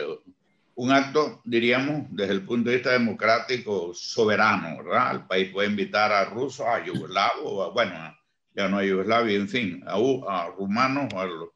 un 0.80 0.92
acto, 0.92 1.42
diríamos, 1.44 2.06
desde 2.10 2.32
el 2.32 2.42
punto 2.42 2.70
de 2.70 2.76
vista 2.76 2.92
democrático, 2.92 3.92
soberano, 3.92 4.82
¿verdad? 4.82 5.14
El 5.14 5.26
país 5.26 5.50
puede 5.50 5.68
invitar 5.68 6.10
a 6.10 6.24
rusos, 6.24 6.66
a 6.66 6.82
yugoslavos, 6.82 7.74
bueno, 7.74 8.16
ya 8.54 8.66
no 8.66 8.78
a 8.78 8.84
Yugoslavia, 8.84 9.36
en 9.36 9.48
fin, 9.48 9.84
a, 9.86 9.96
a 9.96 10.48
rumanos, 10.48 11.12
a 11.12 11.24
los... 11.26 11.50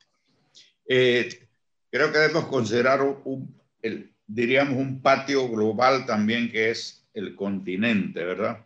Eh, 0.87 1.49
creo 1.91 2.13
que 2.13 2.19
debemos 2.19 2.47
considerar, 2.49 3.01
un, 3.03 3.59
el, 3.81 4.13
diríamos, 4.27 4.77
un 4.77 5.01
patio 5.01 5.49
global 5.49 6.05
también 6.05 6.51
que 6.51 6.71
es 6.71 7.07
el 7.15 7.35
continente, 7.35 8.23
¿verdad? 8.23 8.65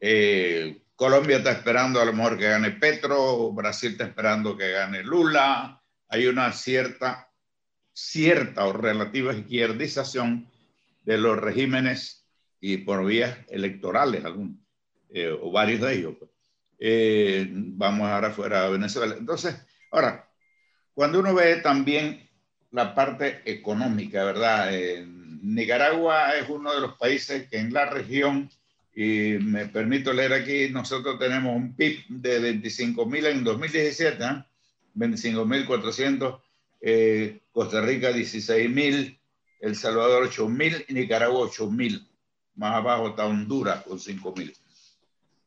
Eh, 0.00 0.82
Colombia 0.96 1.38
está 1.38 1.52
esperando 1.52 1.98
a 1.98 2.04
lo 2.04 2.12
mejor 2.12 2.36
que 2.36 2.48
gane 2.48 2.72
Petro, 2.72 3.52
Brasil 3.52 3.92
está 3.92 4.04
esperando 4.04 4.54
que 4.54 4.70
gane 4.70 5.02
Lula, 5.02 5.77
hay 6.08 6.26
una 6.26 6.52
cierta 6.52 7.28
cierta 7.98 8.64
o 8.64 8.72
relativa 8.72 9.34
izquierdización 9.34 10.48
de 11.04 11.18
los 11.18 11.36
regímenes 11.36 12.24
y 12.60 12.76
por 12.78 13.04
vías 13.04 13.36
electorales, 13.48 14.24
algún, 14.24 14.64
eh, 15.10 15.30
o 15.30 15.50
varios 15.50 15.80
de 15.80 15.94
ellos. 15.94 16.14
Pues. 16.16 16.30
Eh, 16.78 17.48
vamos 17.50 18.08
ahora 18.08 18.30
fuera 18.30 18.64
a 18.64 18.68
Venezuela. 18.68 19.16
Entonces, 19.18 19.56
ahora, 19.90 20.30
cuando 20.94 21.18
uno 21.18 21.34
ve 21.34 21.56
también 21.56 22.28
la 22.70 22.94
parte 22.94 23.42
económica, 23.44 24.24
¿verdad? 24.24 24.70
Nicaragua 25.42 26.36
es 26.36 26.48
uno 26.48 26.72
de 26.72 26.80
los 26.80 26.94
países 26.98 27.48
que 27.48 27.58
en 27.58 27.72
la 27.72 27.86
región, 27.86 28.48
y 28.94 29.38
me 29.40 29.66
permito 29.66 30.12
leer 30.12 30.34
aquí, 30.34 30.68
nosotros 30.70 31.18
tenemos 31.18 31.56
un 31.56 31.74
PIB 31.74 32.04
de 32.08 32.38
25 32.38 33.06
mil 33.06 33.26
en 33.26 33.42
2017, 33.42 34.24
¿eh? 34.88 34.90
25 34.94 35.44
mil 35.44 35.66
400 35.66 36.40
eh, 36.80 37.40
Costa 37.50 37.80
Rica 37.80 38.12
16 38.12 38.70
mil, 38.70 39.20
El 39.60 39.74
Salvador 39.74 40.24
8 40.24 40.48
mil 40.48 40.84
y 40.88 40.94
Nicaragua 40.94 41.40
8 41.40 41.70
mil. 41.70 42.08
Más 42.54 42.74
abajo 42.74 43.08
está 43.08 43.26
Honduras 43.26 43.82
con 43.84 43.98
5 43.98 44.34
mil. 44.36 44.54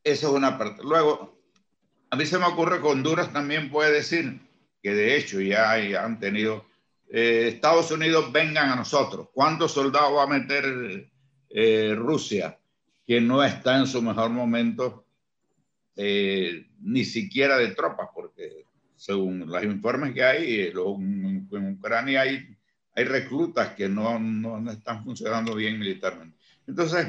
Eso 0.04 0.28
es 0.28 0.34
una 0.34 0.58
parte. 0.58 0.82
Luego, 0.82 1.38
a 2.10 2.16
mí 2.16 2.26
se 2.26 2.38
me 2.38 2.46
ocurre 2.46 2.80
que 2.80 2.86
Honduras 2.86 3.32
también 3.32 3.70
puede 3.70 3.92
decir 3.92 4.40
que 4.82 4.94
de 4.94 5.16
hecho 5.16 5.40
ya, 5.40 5.72
han 5.72 6.18
tenido 6.18 6.66
eh, 7.08 7.48
Estados 7.48 7.90
Unidos 7.90 8.32
vengan 8.32 8.70
a 8.70 8.76
nosotros. 8.76 9.28
¿Cuántos 9.32 9.72
soldados 9.72 10.16
va 10.16 10.24
a 10.24 10.38
meter 10.38 11.10
eh, 11.50 11.94
Rusia 11.94 12.58
que 13.06 13.20
no 13.20 13.42
está 13.42 13.78
en 13.78 13.86
su 13.86 14.02
mejor 14.02 14.30
momento 14.30 15.06
ni 15.94 17.04
siquiera 17.04 17.58
de 17.58 17.68
tropas? 17.68 18.08
Porque 18.14 18.64
según 19.02 19.48
los 19.48 19.64
informes 19.64 20.14
que 20.14 20.22
hay, 20.22 20.60
eh, 20.60 20.72
en 20.72 21.76
Ucrania 21.76 22.20
hay, 22.20 22.56
hay 22.94 23.04
reclutas 23.04 23.74
que 23.74 23.88
no, 23.88 24.16
no, 24.20 24.70
están 24.70 25.02
funcionando 25.02 25.56
bien 25.56 25.76
militarmente. 25.76 26.38
Entonces, 26.68 27.08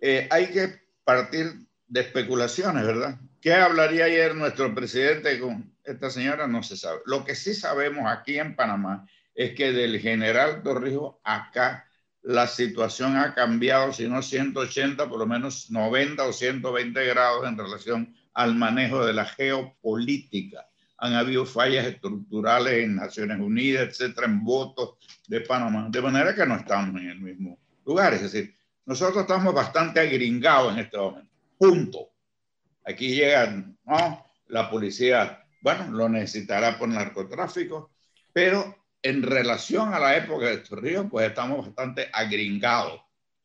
eh, 0.00 0.28
hay 0.30 0.46
que 0.52 0.82
partir 1.02 1.66
de 1.88 2.00
especulaciones, 2.00 2.86
¿verdad? 2.86 3.18
¿Qué 3.40 3.52
hablaría 3.54 4.04
ayer 4.04 4.36
nuestro 4.36 4.72
presidente 4.72 5.40
con 5.40 5.74
esta 5.82 6.10
señora? 6.10 6.46
No 6.46 6.62
se 6.62 6.76
sabe. 6.76 7.00
Lo 7.06 7.24
que 7.24 7.34
sí 7.34 7.54
sabemos 7.54 8.04
aquí 8.06 8.38
en 8.38 8.54
Panamá 8.54 9.04
es 9.34 9.56
que 9.56 9.72
del 9.72 9.98
general 9.98 10.62
Torrijos 10.62 11.16
acá 11.24 11.88
la 12.22 12.46
situación 12.46 13.16
ha 13.16 13.34
cambiado, 13.34 13.92
si 13.92 14.08
no 14.08 14.22
180, 14.22 15.08
por 15.08 15.18
lo 15.18 15.26
menos 15.26 15.72
90 15.72 16.24
o 16.24 16.32
120 16.32 17.04
grados 17.06 17.48
en 17.48 17.58
relación 17.58 18.14
al 18.32 18.54
manejo 18.54 19.04
de 19.04 19.12
la 19.12 19.24
geopolítica 19.24 20.69
han 21.00 21.14
habido 21.14 21.46
fallas 21.46 21.86
estructurales 21.86 22.84
en 22.84 22.96
Naciones 22.96 23.40
Unidas, 23.40 23.88
etcétera, 23.88 24.26
en 24.26 24.44
votos 24.44 24.96
de 25.26 25.40
Panamá, 25.40 25.88
de 25.90 26.02
manera 26.02 26.34
que 26.34 26.44
no 26.44 26.56
estamos 26.56 27.00
en 27.00 27.08
el 27.08 27.20
mismo 27.20 27.58
lugar. 27.86 28.12
Es 28.12 28.22
decir, 28.22 28.54
nosotros 28.84 29.22
estamos 29.22 29.54
bastante 29.54 29.98
agringados 29.98 30.74
en 30.74 30.80
este 30.80 30.98
momento. 30.98 31.30
Punto. 31.56 32.10
Aquí 32.84 33.14
llegan, 33.14 33.78
¿no? 33.86 34.26
La 34.48 34.70
policía, 34.70 35.42
bueno, 35.62 35.90
lo 35.90 36.08
necesitará 36.08 36.78
por 36.78 36.88
narcotráfico, 36.88 37.92
pero 38.32 38.76
en 39.02 39.22
relación 39.22 39.94
a 39.94 39.98
la 39.98 40.16
época 40.18 40.46
de 40.46 40.54
estos 40.54 40.78
ríos, 40.78 41.06
pues 41.10 41.28
estamos 41.28 41.64
bastante 41.64 42.10
agringados. 42.12 43.00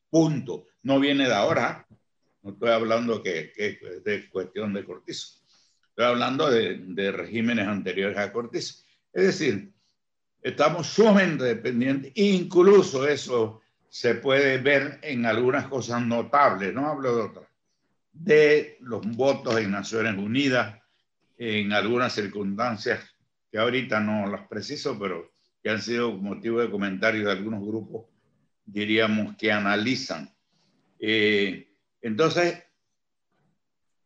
Punto. 0.09 0.65
No 0.83 0.99
viene 0.99 1.25
de 1.25 1.33
ahora. 1.33 1.87
No 2.41 2.51
estoy 2.51 2.71
hablando 2.71 3.23
que, 3.23 3.53
que 3.55 3.79
es 3.81 4.03
de 4.03 4.29
cuestión 4.29 4.73
de 4.73 4.83
cortizo. 4.83 5.44
Estoy 5.95 6.07
hablando 6.07 6.51
de, 6.51 6.77
de 6.87 7.09
regímenes 7.13 7.69
anteriores 7.69 8.17
a 8.17 8.33
Cortés. 8.33 8.85
Es 9.13 9.23
decir, 9.23 9.71
estamos 10.41 10.87
sumamente 10.87 11.45
dependientes. 11.45 12.11
Incluso 12.15 13.07
eso 13.07 13.61
se 13.87 14.15
puede 14.15 14.57
ver 14.57 14.99
en 15.03 15.25
algunas 15.25 15.67
cosas 15.67 16.05
notables, 16.05 16.73
no 16.73 16.89
hablo 16.89 17.15
de 17.15 17.21
otras, 17.21 17.47
de 18.11 18.77
los 18.81 19.07
votos 19.15 19.57
en 19.57 19.71
Naciones 19.71 20.17
Unidas, 20.17 20.81
en 21.37 21.71
algunas 21.71 22.11
circunstancias 22.11 22.99
que 23.49 23.57
ahorita 23.57 24.01
no 24.01 24.27
las 24.27 24.49
preciso, 24.49 24.99
pero 24.99 25.31
que 25.63 25.69
han 25.69 25.81
sido 25.81 26.11
motivo 26.11 26.59
de 26.59 26.69
comentarios 26.69 27.23
de 27.23 27.31
algunos 27.31 27.65
grupos, 27.65 28.07
diríamos, 28.65 29.37
que 29.37 29.49
analizan. 29.49 30.29
Eh, 30.99 31.69
entonces, 32.01 32.64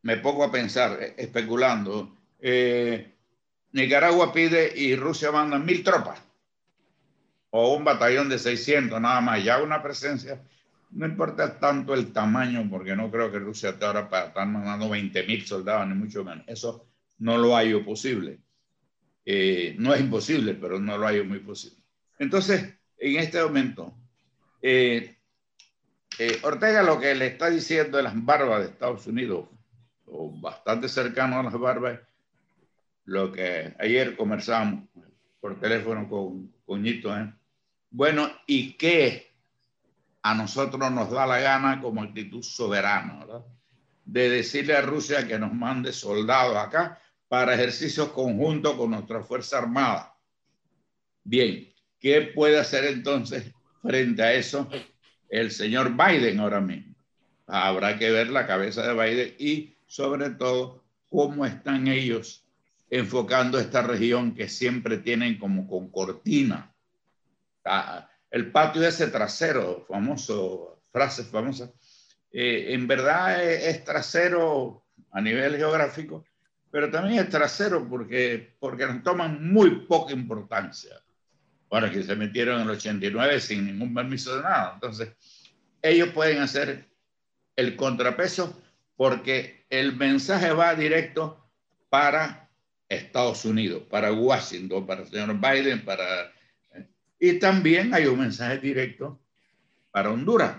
me 0.01 0.17
pongo 0.17 0.43
a 0.43 0.51
pensar, 0.51 0.97
eh, 1.01 1.15
especulando, 1.17 2.15
eh, 2.39 3.15
Nicaragua 3.71 4.33
pide 4.33 4.71
y 4.75 4.95
Rusia 4.95 5.31
manda 5.31 5.59
mil 5.59 5.83
tropas 5.83 6.19
o 7.51 7.75
un 7.75 7.83
batallón 7.83 8.29
de 8.29 8.39
600 8.39 9.01
nada 9.01 9.21
más, 9.21 9.43
ya 9.43 9.61
una 9.61 9.81
presencia, 9.81 10.41
no 10.91 11.05
importa 11.05 11.59
tanto 11.59 11.93
el 11.93 12.13
tamaño, 12.13 12.67
porque 12.69 12.95
no 12.95 13.11
creo 13.11 13.31
que 13.31 13.39
Rusia 13.39 13.71
esté 13.71 13.85
ahora 13.85 14.09
para 14.09 14.27
estar 14.27 14.47
mandando 14.47 14.89
20 14.89 15.23
mil 15.25 15.45
soldados, 15.45 15.87
ni 15.87 15.95
mucho 15.95 16.23
menos. 16.23 16.47
Eso 16.47 16.87
no 17.19 17.37
lo 17.37 17.55
hay 17.55 17.73
posible. 17.83 18.39
Eh, 19.25 19.75
no 19.77 19.93
es 19.93 20.01
imposible, 20.01 20.55
pero 20.55 20.79
no 20.79 20.97
lo 20.97 21.07
hay 21.07 21.23
muy 21.23 21.39
posible. 21.39 21.83
Entonces, 22.17 22.73
en 22.97 23.15
este 23.17 23.41
momento, 23.41 23.95
Ortega 26.43 26.83
lo 26.83 26.99
que 26.99 27.15
le 27.15 27.27
está 27.27 27.49
diciendo 27.49 27.97
de 27.97 28.03
las 28.03 28.13
barbas 28.15 28.59
de 28.59 28.65
Estados 28.65 29.05
Unidos, 29.07 29.47
o 30.11 30.31
bastante 30.39 30.87
cercano 30.89 31.39
a 31.39 31.43
las 31.43 31.57
barbas, 31.57 31.99
lo 33.05 33.31
que 33.31 33.75
ayer 33.79 34.15
conversamos 34.15 34.87
por 35.39 35.59
teléfono 35.59 36.07
con, 36.09 36.53
con 36.65 36.81
Ñito, 36.81 37.13
bueno, 37.91 38.29
¿y 38.45 38.73
qué 38.73 39.29
a 40.21 40.35
nosotros 40.35 40.91
nos 40.91 41.11
da 41.11 41.25
la 41.25 41.39
gana 41.39 41.81
como 41.81 42.03
actitud 42.03 42.43
soberana, 42.43 43.25
De 44.05 44.29
decirle 44.29 44.75
a 44.75 44.81
Rusia 44.81 45.27
que 45.27 45.39
nos 45.39 45.53
mande 45.53 45.93
soldados 45.93 46.55
acá 46.57 46.99
para 47.27 47.53
ejercicios 47.53 48.09
conjuntos 48.09 48.75
con 48.75 48.91
nuestra 48.91 49.21
Fuerza 49.21 49.59
Armada. 49.59 50.15
Bien, 51.23 51.71
¿qué 51.99 52.21
puede 52.21 52.59
hacer 52.59 52.85
entonces 52.85 53.53
frente 53.81 54.23
a 54.23 54.33
eso 54.33 54.67
el 55.29 55.51
señor 55.51 55.91
Biden 55.95 56.39
ahora 56.39 56.59
mismo? 56.59 56.95
Habrá 57.45 57.97
que 57.97 58.11
ver 58.11 58.29
la 58.29 58.47
cabeza 58.47 58.81
de 58.81 58.93
Biden 58.93 59.35
y 59.37 59.75
sobre 59.89 60.29
todo 60.29 60.85
cómo 61.09 61.45
están 61.45 61.89
ellos 61.89 62.45
enfocando 62.89 63.59
esta 63.59 63.81
región 63.81 64.33
que 64.33 64.47
siempre 64.47 64.99
tienen 64.99 65.37
como 65.37 65.67
con 65.67 65.89
cortina 65.89 66.73
el 68.31 68.51
patio 68.51 68.83
ese 68.83 69.07
trasero, 69.07 69.85
famoso, 69.87 70.81
frase 70.91 71.23
famosa, 71.23 71.71
eh, 72.31 72.67
en 72.69 72.87
verdad 72.87 73.43
es, 73.43 73.83
trasero 73.83 74.85
a 75.11 75.21
nivel 75.21 75.57
geográfico, 75.57 76.25
pero 76.71 76.91
también 76.91 77.23
es 77.23 77.29
trasero 77.29 77.87
porque, 77.89 78.55
porque 78.59 78.85
nos 78.85 79.03
toman 79.03 79.51
muy 79.51 79.85
poca 79.87 80.13
importancia. 80.13 80.95
Bueno, 81.69 81.91
que 81.91 82.03
se 82.03 82.15
metieron 82.15 82.61
en 82.61 82.69
el 82.69 82.75
89 82.75 83.39
sin 83.39 83.65
ningún 83.65 83.93
permiso 83.93 84.35
de 84.35 84.43
nada. 84.43 84.71
Entonces, 84.75 85.09
ellos 85.81 86.09
pueden 86.09 86.39
hacer 86.39 86.87
el 87.55 87.75
contrapeso 87.75 88.59
porque 88.95 89.58
el 89.69 89.95
mensaje 89.95 90.51
va 90.51 90.75
directo 90.75 91.43
para 91.89 92.49
Estados 92.87 93.45
Unidos, 93.45 93.83
para 93.89 94.11
Washington, 94.11 94.85
para 94.85 95.01
el 95.01 95.07
señor 95.07 95.39
Biden, 95.39 95.85
para 95.85 96.31
y 97.19 97.33
también 97.33 97.93
hay 97.93 98.05
un 98.05 98.19
mensaje 98.19 98.59
directo 98.59 99.19
para 99.91 100.09
Honduras. 100.09 100.55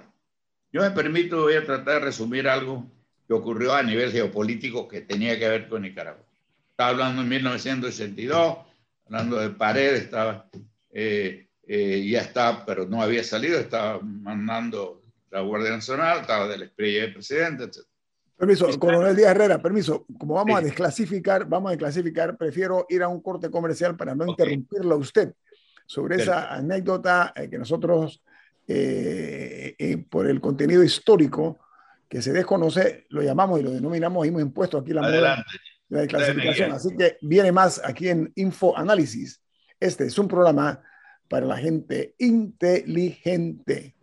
Yo 0.73 0.83
me 0.83 0.91
permito, 0.91 1.43
voy 1.43 1.55
a 1.55 1.65
tratar 1.65 2.01
de 2.01 2.07
resumir 2.07 2.47
algo 2.47 2.87
que 3.27 3.33
ocurrió 3.33 3.75
a 3.75 3.83
nivel 3.83 4.13
geopolítico 4.13 4.87
que 4.87 5.01
tenía 5.01 5.39
que 5.39 5.49
ver 5.49 5.69
con 5.69 5.83
Nicaragua. 5.83 6.23
Estaba 6.71 6.91
hablando 6.91 7.23
en 7.23 7.29
1982, 7.29 8.59
hablando 9.07 9.39
de 9.39 9.51
Paredes, 9.51 10.03
estaba, 10.03 10.49
eh, 10.93 11.49
eh, 11.67 12.07
ya 12.09 12.21
está, 12.21 12.65
pero 12.67 12.87
no 12.87 13.01
había 13.01 13.25
salido, 13.25 13.59
estaba 13.59 14.01
mandando 14.01 15.03
la 15.31 15.41
Guardia 15.41 15.71
Nacional, 15.71 16.21
estaba 16.21 16.47
del 16.47 16.71
presidente, 16.71 17.65
etc. 17.65 17.90
Permiso, 18.41 18.79
coronel 18.79 19.15
Díaz 19.15 19.33
Herrera, 19.33 19.61
permiso. 19.61 20.07
Como 20.19 20.33
vamos 20.33 20.59
a 20.59 20.63
desclasificar, 20.63 21.45
vamos 21.47 21.69
a 21.69 21.73
desclasificar, 21.73 22.39
prefiero 22.39 22.87
ir 22.89 23.03
a 23.03 23.09
un 23.09 23.21
corte 23.21 23.51
comercial 23.51 23.99
para 23.99 24.15
no 24.15 24.27
interrumpirlo 24.27 24.95
a 24.95 24.99
usted 24.99 25.35
sobre 25.85 26.17
esa 26.17 26.51
anécdota 26.51 27.35
eh, 27.37 27.51
que 27.51 27.59
nosotros, 27.59 28.23
eh, 28.67 29.75
eh, 29.79 29.99
por 30.09 30.27
el 30.27 30.41
contenido 30.41 30.83
histórico 30.83 31.59
que 32.09 32.23
se 32.23 32.33
desconoce, 32.33 33.05
lo 33.11 33.21
llamamos 33.21 33.61
y 33.61 33.63
lo 33.63 33.73
denominamos, 33.73 34.27
hemos 34.27 34.41
impuesto 34.41 34.79
aquí 34.79 34.95
la 34.95 35.03
moda 35.03 35.45
la 35.91 36.07
clasificación. 36.07 36.73
Así 36.73 36.97
que 36.97 37.19
viene 37.21 37.53
más 37.53 37.79
aquí 37.85 38.09
en 38.09 38.33
Info 38.37 38.75
Análisis. 38.75 39.43
Este 39.79 40.07
es 40.07 40.19
un 40.19 40.29
programa 40.29 40.83
para 41.29 41.45
la 41.45 41.59
gente 41.59 42.15
inteligente. 42.17 43.97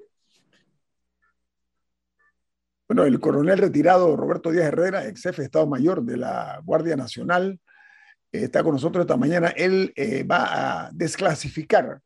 Bueno, 2.88 3.03
el 3.03 3.19
coronel 3.19 3.57
retirado 3.57 4.15
Roberto 4.15 4.49
Díaz 4.49 4.67
Herrera, 4.67 5.07
ex 5.07 5.21
jefe 5.21 5.41
de 5.41 5.45
Estado 5.47 5.67
Mayor 5.67 6.03
de 6.03 6.15
la 6.15 6.61
Guardia 6.63 6.95
Nacional, 6.95 7.59
está 8.31 8.63
con 8.63 8.73
nosotros 8.73 9.03
esta 9.03 9.17
mañana. 9.17 9.49
Él 9.49 9.91
eh, 9.97 10.23
va 10.23 10.85
a 10.85 10.91
desclasificar 10.93 12.01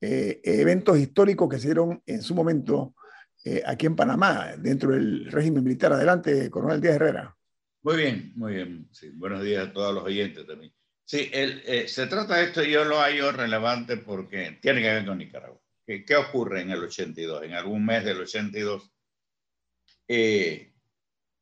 eh, 0.00 0.40
eventos 0.42 0.98
históricos 0.98 1.48
que 1.48 1.60
se 1.60 1.68
dieron 1.68 2.02
en 2.06 2.22
su 2.22 2.34
momento 2.34 2.96
eh, 3.44 3.62
aquí 3.64 3.86
en 3.86 3.94
Panamá, 3.94 4.54
dentro 4.58 4.90
del 4.90 5.30
régimen 5.30 5.62
militar. 5.62 5.92
Adelante, 5.92 6.50
coronel 6.50 6.80
Díaz 6.80 6.96
Herrera. 6.96 7.36
Muy 7.82 7.96
bien, 7.96 8.32
muy 8.34 8.54
bien. 8.54 8.88
buenos 9.14 9.44
días 9.44 9.68
a 9.68 9.72
todos 9.72 9.94
los 9.94 10.02
oyentes 10.02 10.44
también. 10.44 10.72
Sí, 11.04 11.30
se 11.86 12.06
trata 12.08 12.38
de 12.38 12.46
esto, 12.46 12.64
yo 12.64 12.84
lo 12.84 12.98
hallo 12.98 13.30
relevante 13.30 13.96
porque 13.96 14.58
tiene 14.60 14.82
que 14.82 14.92
ver 14.92 15.06
con 15.06 15.18
Nicaragua. 15.18 15.60
¿Qué, 15.86 16.04
qué 16.04 16.16
ocurre 16.16 16.62
en 16.62 16.70
el 16.70 16.82
82? 16.82 17.44
En 17.44 17.52
algún 17.52 17.86
mes 17.86 18.04
del 18.04 18.22
82, 18.22 18.90
eh, 20.08 20.72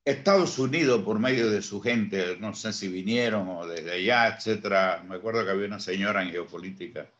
Estados 0.04 0.58
Unidos, 0.58 1.02
por 1.02 1.18
medio 1.18 1.50
de 1.50 1.62
su 1.62 1.80
gente, 1.80 2.36
no 2.38 2.54
sé 2.54 2.72
si 2.72 2.88
vinieron 2.88 3.48
o 3.48 3.66
desde 3.66 3.92
allá, 3.92 4.36
etcétera, 4.36 5.02
me 5.08 5.16
acuerdo 5.16 5.44
que 5.44 5.50
había 5.50 5.66
una 5.66 5.80
señora 5.80 6.22
en 6.22 6.30
geopolítica, 6.30 7.10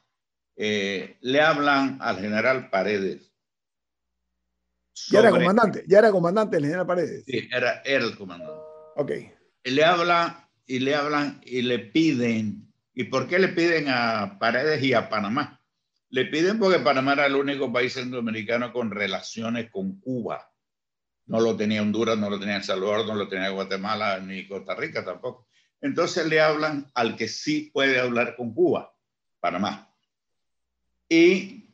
eh, 0.56 1.16
le 1.22 1.40
hablan 1.40 1.98
al 2.00 2.20
general 2.20 2.68
Paredes. 2.68 3.32
ya 5.10 5.20
era 5.20 5.30
comandante, 5.30 5.84
ya 5.88 5.98
era 5.98 6.10
comandante 6.10 6.58
el 6.58 6.64
general 6.64 6.86
Paredes. 6.86 7.24
Sí, 7.24 7.48
era, 7.50 7.80
era 7.84 8.04
el 8.04 8.16
comandante. 8.16 8.60
Ok. 8.96 9.12
Y 9.64 9.70
le 9.70 9.84
hablan 9.84 10.46
y 10.66 10.78
le 10.78 10.94
hablan 10.94 11.40
y 11.42 11.62
le 11.62 11.78
piden. 11.78 12.70
¿Y 12.92 13.04
por 13.04 13.26
qué 13.26 13.38
le 13.38 13.48
piden 13.48 13.86
a 13.88 14.38
Paredes 14.38 14.82
y 14.82 14.92
a 14.92 15.08
Panamá? 15.08 15.60
Le 16.10 16.26
piden 16.26 16.58
porque 16.58 16.78
Panamá 16.78 17.14
era 17.14 17.26
el 17.26 17.34
único 17.34 17.72
país 17.72 17.94
centroamericano 17.94 18.72
con 18.72 18.90
relaciones 18.90 19.70
con 19.70 19.98
Cuba 20.00 20.53
no 21.26 21.40
lo 21.40 21.56
tenía 21.56 21.82
Honduras, 21.82 22.18
no 22.18 22.30
lo 22.30 22.38
tenía 22.38 22.56
El 22.56 22.64
Salvador, 22.64 23.06
no 23.06 23.14
lo 23.14 23.28
tenía 23.28 23.50
Guatemala, 23.50 24.18
ni 24.20 24.46
Costa 24.46 24.74
Rica 24.74 25.04
tampoco. 25.04 25.46
Entonces 25.80 26.26
le 26.26 26.40
hablan 26.40 26.90
al 26.94 27.16
que 27.16 27.28
sí 27.28 27.70
puede 27.72 28.00
hablar 28.00 28.36
con 28.36 28.54
Cuba, 28.54 28.94
Panamá. 29.40 29.90
Y 31.08 31.70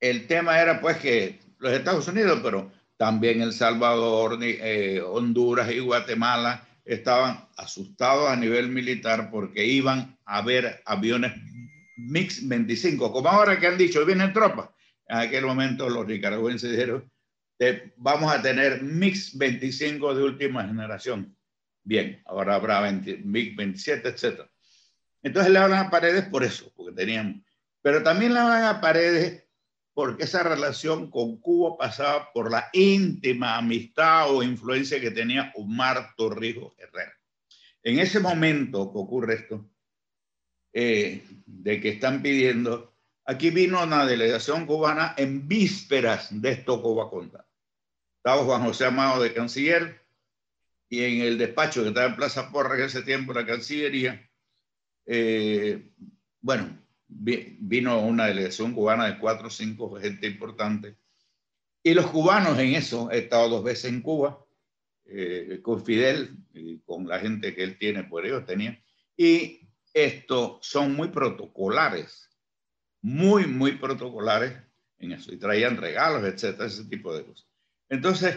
el 0.00 0.26
tema 0.26 0.60
era 0.60 0.80
pues 0.80 0.98
que 0.98 1.40
los 1.58 1.72
Estados 1.72 2.06
Unidos, 2.08 2.40
pero 2.42 2.70
también 2.96 3.42
El 3.42 3.52
Salvador, 3.52 4.38
eh, 4.40 5.00
Honduras 5.04 5.70
y 5.70 5.78
Guatemala 5.78 6.66
estaban 6.84 7.46
asustados 7.56 8.28
a 8.30 8.36
nivel 8.36 8.68
militar 8.68 9.30
porque 9.30 9.64
iban 9.66 10.18
a 10.24 10.42
ver 10.42 10.82
aviones 10.84 11.32
MiX 11.96 12.48
25, 12.48 13.12
como 13.12 13.28
ahora 13.28 13.58
que 13.58 13.66
han 13.66 13.76
dicho, 13.76 14.04
vienen 14.06 14.32
tropas. 14.32 14.70
En 15.08 15.18
aquel 15.18 15.44
momento 15.44 15.88
los 15.88 16.06
nicaragüenses 16.06 16.70
dijeron, 16.70 17.10
vamos 17.96 18.32
a 18.32 18.40
tener 18.40 18.82
MiX 18.82 19.36
25 19.36 20.14
de 20.14 20.22
última 20.22 20.64
generación. 20.64 21.36
Bien, 21.82 22.22
ahora 22.26 22.54
habrá 22.54 22.80
20, 22.80 23.18
MiX 23.18 23.56
27, 23.56 24.08
etc. 24.08 24.40
Entonces 25.22 25.52
le 25.52 25.58
hablan 25.58 25.86
a 25.86 25.90
Paredes 25.90 26.24
por 26.28 26.44
eso, 26.44 26.72
porque 26.76 26.94
tenían. 26.94 27.44
Pero 27.82 28.02
también 28.02 28.34
le 28.34 28.40
hablan 28.40 28.64
a 28.64 28.80
Paredes 28.80 29.44
porque 29.92 30.24
esa 30.24 30.44
relación 30.44 31.10
con 31.10 31.38
Cuba 31.40 31.76
pasaba 31.76 32.32
por 32.32 32.52
la 32.52 32.68
íntima 32.72 33.56
amistad 33.56 34.30
o 34.32 34.44
influencia 34.44 35.00
que 35.00 35.10
tenía 35.10 35.52
Omar 35.56 36.14
Torrijos 36.16 36.72
Herrera. 36.78 37.14
En 37.82 37.98
ese 37.98 38.20
momento 38.20 38.92
que 38.92 38.98
ocurre 38.98 39.34
esto, 39.34 39.68
eh, 40.72 41.24
de 41.46 41.80
que 41.80 41.88
están 41.88 42.22
pidiendo, 42.22 42.94
aquí 43.24 43.50
vino 43.50 43.82
una 43.82 44.06
delegación 44.06 44.66
cubana 44.66 45.14
en 45.16 45.48
vísperas 45.48 46.28
de 46.30 46.50
esto 46.50 46.76
que 46.76 46.88
voy 46.88 47.04
a 47.04 47.10
contar 47.10 47.47
estaba 48.18 48.44
Juan 48.44 48.62
José 48.62 48.84
Amado 48.84 49.22
de 49.22 49.32
canciller 49.32 50.00
y 50.88 51.02
en 51.02 51.20
el 51.20 51.38
despacho 51.38 51.82
que 51.82 51.88
estaba 51.88 52.06
en 52.06 52.16
Plaza 52.16 52.50
Porra 52.50 52.76
en 52.76 52.84
ese 52.84 53.02
tiempo, 53.02 53.32
la 53.32 53.44
Cancillería, 53.44 54.28
eh, 55.04 55.92
bueno, 56.40 56.78
vino 57.08 58.00
una 58.00 58.26
delegación 58.26 58.72
cubana 58.74 59.06
de 59.06 59.18
cuatro 59.18 59.48
o 59.48 59.50
cinco 59.50 59.98
gente 60.00 60.26
importante. 60.26 60.96
Y 61.82 61.94
los 61.94 62.06
cubanos 62.06 62.58
en 62.58 62.74
eso, 62.74 63.10
he 63.10 63.18
estado 63.18 63.48
dos 63.48 63.64
veces 63.64 63.92
en 63.92 64.02
Cuba, 64.02 64.44
eh, 65.06 65.60
con 65.62 65.84
Fidel 65.84 66.36
con 66.84 67.06
la 67.06 67.18
gente 67.18 67.54
que 67.54 67.62
él 67.62 67.78
tiene, 67.78 68.04
por 68.04 68.26
ellos 68.26 68.44
tenía. 68.44 68.82
Y 69.16 69.68
esto 69.94 70.58
son 70.62 70.94
muy 70.94 71.08
protocolares, 71.08 72.30
muy, 73.00 73.46
muy 73.46 73.72
protocolares 73.72 74.54
en 74.98 75.12
eso. 75.12 75.32
Y 75.32 75.38
traían 75.38 75.76
regalos, 75.76 76.24
etcétera, 76.24 76.66
ese 76.66 76.84
tipo 76.84 77.14
de 77.16 77.24
cosas. 77.24 77.47
Entonces, 77.88 78.36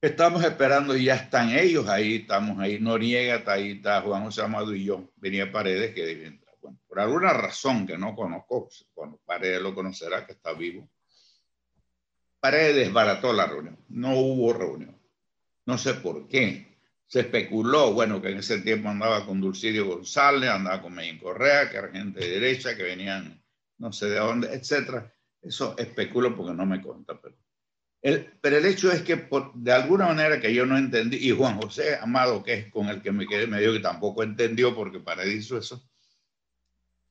estamos 0.00 0.44
esperando 0.44 0.96
y 0.96 1.04
ya 1.04 1.16
están 1.16 1.50
ellos 1.50 1.88
ahí, 1.88 2.16
estamos 2.16 2.58
ahí. 2.58 2.78
Noriega 2.80 3.36
está 3.36 3.52
ahí, 3.52 3.72
está 3.72 4.02
Juan 4.02 4.24
José 4.24 4.42
Amado 4.42 4.74
y 4.74 4.84
yo. 4.84 5.10
Venía 5.16 5.50
Paredes, 5.50 5.94
que 5.94 6.40
bueno, 6.60 6.78
por 6.86 7.00
alguna 7.00 7.32
razón 7.32 7.86
que 7.86 7.96
no 7.96 8.14
conozco, 8.14 8.68
cuando 8.92 9.18
Paredes 9.18 9.62
lo 9.62 9.74
conocerá, 9.74 10.26
que 10.26 10.32
está 10.32 10.52
vivo. 10.52 10.88
Paredes 12.40 12.76
desbarató 12.76 13.32
la 13.32 13.46
reunión. 13.46 13.78
No 13.88 14.18
hubo 14.18 14.52
reunión. 14.52 15.00
No 15.66 15.78
sé 15.78 15.94
por 15.94 16.28
qué. 16.28 16.74
Se 17.06 17.20
especuló, 17.20 17.92
bueno, 17.92 18.20
que 18.20 18.30
en 18.30 18.38
ese 18.38 18.60
tiempo 18.60 18.88
andaba 18.88 19.24
con 19.24 19.40
Dulcidio 19.40 19.86
González, 19.86 20.50
andaba 20.50 20.82
con 20.82 20.94
Medellín 20.94 21.20
Correa, 21.20 21.70
que 21.70 21.76
era 21.76 21.90
gente 21.90 22.20
de 22.20 22.28
derecha, 22.28 22.76
que 22.76 22.82
venían 22.82 23.42
no 23.78 23.92
sé 23.92 24.06
de 24.06 24.18
dónde, 24.18 24.52
etcétera. 24.52 25.12
Eso 25.40 25.76
especulo 25.78 26.34
porque 26.34 26.54
no 26.54 26.66
me 26.66 26.82
cuenta, 26.82 27.18
pero 27.20 27.36
pero 28.42 28.58
el 28.58 28.66
hecho 28.66 28.92
es 28.92 29.00
que 29.00 29.28
de 29.54 29.72
alguna 29.72 30.06
manera 30.08 30.38
que 30.38 30.52
yo 30.52 30.66
no 30.66 30.76
entendí, 30.76 31.16
y 31.16 31.30
Juan 31.30 31.58
José 31.58 31.96
Amado, 31.96 32.42
que 32.42 32.52
es 32.52 32.70
con 32.70 32.88
el 32.88 33.00
que 33.00 33.12
me 33.12 33.26
quedé, 33.26 33.46
me 33.46 33.58
dijo 33.58 33.72
que 33.72 33.80
tampoco 33.80 34.22
entendió 34.22 34.74
porque 34.74 35.00
para 35.00 35.22
eso 35.22 35.56
eso, 35.56 35.82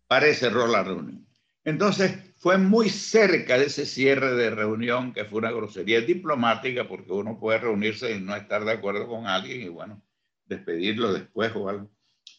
parece 0.07 0.41
cerró 0.41 0.67
la 0.67 0.83
reunión. 0.83 1.27
Entonces 1.63 2.15
fue 2.37 2.59
muy 2.59 2.89
cerca 2.89 3.57
de 3.57 3.65
ese 3.65 3.87
cierre 3.87 4.35
de 4.35 4.51
reunión, 4.51 5.13
que 5.13 5.25
fue 5.25 5.39
una 5.39 5.51
grosería 5.51 6.01
diplomática, 6.01 6.87
porque 6.87 7.11
uno 7.11 7.39
puede 7.39 7.57
reunirse 7.57 8.11
y 8.11 8.21
no 8.21 8.35
estar 8.35 8.63
de 8.63 8.73
acuerdo 8.73 9.07
con 9.07 9.25
alguien 9.25 9.61
y 9.63 9.69
bueno, 9.69 9.99
despedirlo 10.45 11.11
después 11.11 11.51
o 11.55 11.69
algo. 11.69 11.89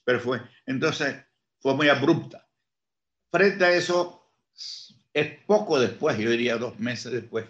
Pero 0.04 0.20
fue, 0.20 0.40
entonces 0.64 1.16
fue 1.58 1.74
muy 1.74 1.88
abrupta. 1.88 2.46
Frente 3.32 3.64
a 3.64 3.74
eso, 3.74 4.30
es 5.12 5.40
poco 5.44 5.80
después, 5.80 6.16
yo 6.18 6.30
diría 6.30 6.56
dos 6.56 6.78
meses 6.78 7.10
después, 7.10 7.46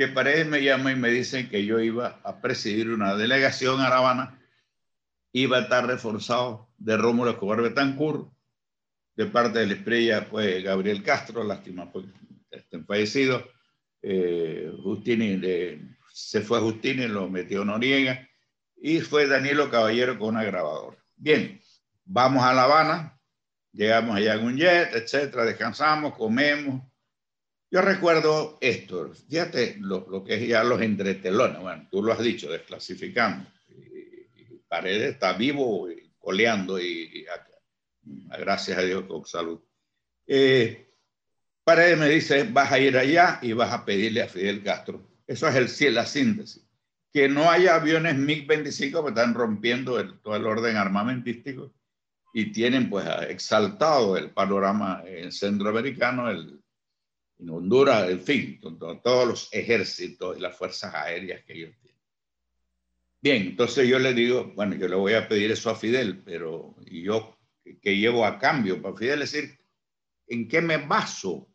que 0.00 0.08
Paredes 0.08 0.46
me 0.46 0.62
llama 0.62 0.92
y 0.92 0.96
me 0.96 1.10
dicen 1.10 1.50
que 1.50 1.66
yo 1.66 1.78
iba 1.78 2.22
a 2.24 2.40
presidir 2.40 2.88
una 2.88 3.16
delegación 3.16 3.82
a 3.82 3.90
La 3.90 3.98
Habana, 3.98 4.42
iba 5.30 5.58
a 5.58 5.60
estar 5.60 5.86
reforzado 5.86 6.70
de 6.78 6.96
Rómulo 6.96 7.32
Escobar 7.32 7.60
Betancourt, 7.60 8.32
de 9.14 9.26
parte 9.26 9.58
de 9.58 9.66
la 9.66 9.74
estrella, 9.74 10.26
pues 10.30 10.64
Gabriel 10.64 11.02
Castro, 11.02 11.44
lástima 11.44 11.92
porque 11.92 12.08
estén 12.50 12.86
fallecidos, 12.86 13.44
eh, 14.00 14.72
Justini, 14.82 15.38
se 16.14 16.40
fue 16.40 16.60
Justini, 16.60 17.06
lo 17.06 17.28
metió 17.28 17.62
Noriega, 17.62 18.26
y 18.80 19.00
fue 19.00 19.26
Danilo 19.26 19.70
Caballero 19.70 20.18
con 20.18 20.30
una 20.30 20.44
grabadora. 20.44 20.96
Bien, 21.14 21.60
vamos 22.06 22.42
a 22.42 22.54
La 22.54 22.62
Habana, 22.62 23.20
Llegamos 23.72 24.16
allá 24.16 24.34
en 24.34 24.44
un 24.44 24.56
jet, 24.56 24.94
etcétera, 24.94 25.44
descansamos, 25.44 26.16
comemos. 26.16 26.89
Yo 27.72 27.82
recuerdo 27.82 28.58
esto, 28.60 29.12
fíjate 29.28 29.76
lo, 29.78 30.04
lo 30.10 30.24
que 30.24 30.34
es 30.34 30.48
ya 30.48 30.64
los 30.64 30.82
entretelones, 30.82 31.60
bueno, 31.60 31.86
tú 31.88 32.02
lo 32.02 32.12
has 32.12 32.18
dicho, 32.18 32.50
desclasificando. 32.50 33.48
Y, 33.68 34.56
Paredes 34.66 35.12
está 35.12 35.34
vivo, 35.34 35.88
y 35.88 36.12
coleando, 36.18 36.80
y, 36.80 37.24
gracias 38.38 38.76
a 38.76 38.82
Dios 38.82 39.04
con 39.04 39.24
salud. 39.24 39.60
Eh, 40.26 40.88
Paredes 41.62 41.96
me 41.96 42.08
dice, 42.08 42.42
vas 42.42 42.72
a 42.72 42.80
ir 42.80 42.96
allá 42.96 43.38
y 43.40 43.52
vas 43.52 43.72
a 43.72 43.84
pedirle 43.84 44.22
a 44.22 44.28
Fidel 44.28 44.64
Castro. 44.64 45.06
Eso 45.24 45.46
es 45.46 45.80
el, 45.80 45.94
la 45.94 46.06
síntesis. 46.06 46.66
Que 47.12 47.28
no 47.28 47.50
haya 47.50 47.76
aviones 47.76 48.16
MiG-25 48.16 49.02
que 49.04 49.08
están 49.10 49.34
rompiendo 49.34 50.04
todo 50.18 50.34
el 50.34 50.46
orden 50.46 50.76
armamentístico 50.76 51.72
y 52.34 52.50
tienen 52.50 52.90
pues 52.90 53.06
exaltado 53.28 54.16
el 54.16 54.30
panorama 54.30 55.04
centroamericano, 55.30 56.30
el, 56.30 56.59
en 57.40 57.50
Honduras, 57.50 58.08
en 58.10 58.20
fin, 58.20 58.60
todos 58.60 59.28
los 59.28 59.48
ejércitos 59.52 60.36
y 60.36 60.40
las 60.40 60.56
fuerzas 60.56 60.94
aéreas 60.94 61.42
que 61.44 61.54
ellos 61.54 61.74
tienen. 61.80 62.00
Bien, 63.22 63.42
entonces 63.48 63.88
yo 63.88 63.98
le 63.98 64.14
digo, 64.14 64.52
bueno, 64.54 64.74
yo 64.76 64.88
le 64.88 64.96
voy 64.96 65.14
a 65.14 65.28
pedir 65.28 65.50
eso 65.50 65.70
a 65.70 65.76
Fidel, 65.76 66.22
pero 66.24 66.76
¿y 66.86 67.02
yo 67.02 67.38
qué 67.82 67.96
llevo 67.96 68.24
a 68.24 68.38
cambio? 68.38 68.80
Para 68.80 68.96
Fidel 68.96 69.20
decir, 69.20 69.58
¿en 70.26 70.48
qué 70.48 70.60
me 70.60 70.78
baso? 70.78 71.48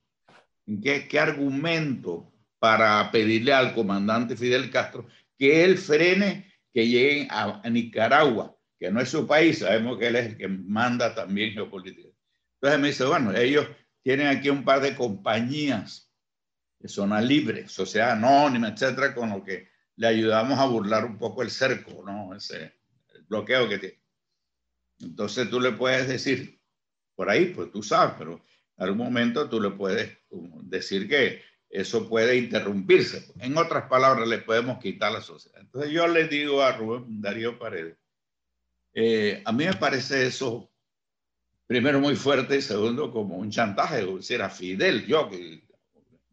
¿En 0.68 0.82
qué, 0.82 1.08
qué 1.08 1.20
argumento 1.20 2.32
para 2.60 3.12
pedirle 3.12 3.54
al 3.54 3.74
comandante 3.74 4.36
Fidel 4.36 4.70
Castro 4.70 5.08
que 5.38 5.64
él 5.64 5.78
frene 5.78 6.52
que 6.74 6.88
lleguen 6.88 7.28
a 7.30 7.62
Nicaragua? 7.70 8.56
que 8.80 8.92
no 8.92 9.02
es 9.02 9.10
su 9.10 9.26
país, 9.26 9.60
sabemos 9.60 9.98
que 9.98 10.08
él 10.08 10.16
es 10.16 10.26
el 10.28 10.38
que 10.38 10.48
manda 10.48 11.16
también 11.16 11.54
geopolítica. 11.54 12.10
Entonces 12.56 12.80
me 12.80 12.88
dice, 12.88 13.06
bueno, 13.06 13.36
ellos 13.36 13.68
tienen 14.06 14.28
aquí 14.28 14.52
un 14.52 14.64
par 14.64 14.82
de 14.82 14.96
compañías 14.96 16.12
de 16.78 16.88
zona 16.88 17.20
libre, 17.22 17.68
sociedad 17.68 18.12
anónima, 18.12 18.68
etcétera, 18.68 19.16
con 19.16 19.32
lo 19.32 19.44
que 19.44 19.68
le 19.96 20.06
ayudamos 20.06 20.60
a 20.60 20.68
burlar 20.68 21.06
un 21.06 21.18
poco 21.18 21.42
el 21.42 21.50
cerco, 21.50 22.04
¿no? 22.06 22.36
Ese 22.36 22.76
bloqueo 23.28 23.68
que 23.68 23.80
tiene. 23.80 24.00
Entonces 25.00 25.50
tú 25.50 25.60
le 25.60 25.72
puedes 25.72 26.08
decir, 26.08 26.62
por 27.16 27.32
ahí, 27.32 27.48
pues 27.48 27.72
tú 27.72 27.82
sabes, 27.82 28.14
pero 28.20 28.34
en 28.78 28.84
algún 28.84 29.00
momento 29.00 29.50
tú 29.50 29.60
le 29.60 29.72
puedes 29.72 30.16
decir 30.30 31.10
que 31.10 31.42
eso 31.68 32.08
puede 32.08 32.38
interrumpirse. 32.38 33.34
En 33.40 33.58
otras 33.58 33.90
palabras, 33.90 34.28
le 34.28 34.38
podemos 34.38 34.78
quitar 34.78 35.14
la 35.14 35.22
sociedad. 35.22 35.62
Entonces 35.62 35.92
yo 35.92 36.06
le 36.08 36.28
digo 36.28 36.62
a 36.62 36.74
Rubén 36.74 37.22
Darío 37.22 37.58
Paredes, 37.58 37.98
eh, 38.94 39.42
a 39.44 39.52
mí 39.52 39.66
me 39.66 39.74
parece 39.74 40.28
eso, 40.28 40.70
primero, 41.68 42.00
muy 42.00 42.16
fuerte 42.16 42.58
y 42.58 42.62
segundo, 42.62 43.12
como 43.12 43.38
un 43.38 43.50
chantaje. 43.50 44.06
Si 44.22 44.34
era 44.34 44.50
Fidel, 44.50 45.06
yo 45.06 45.30
que 45.30 45.64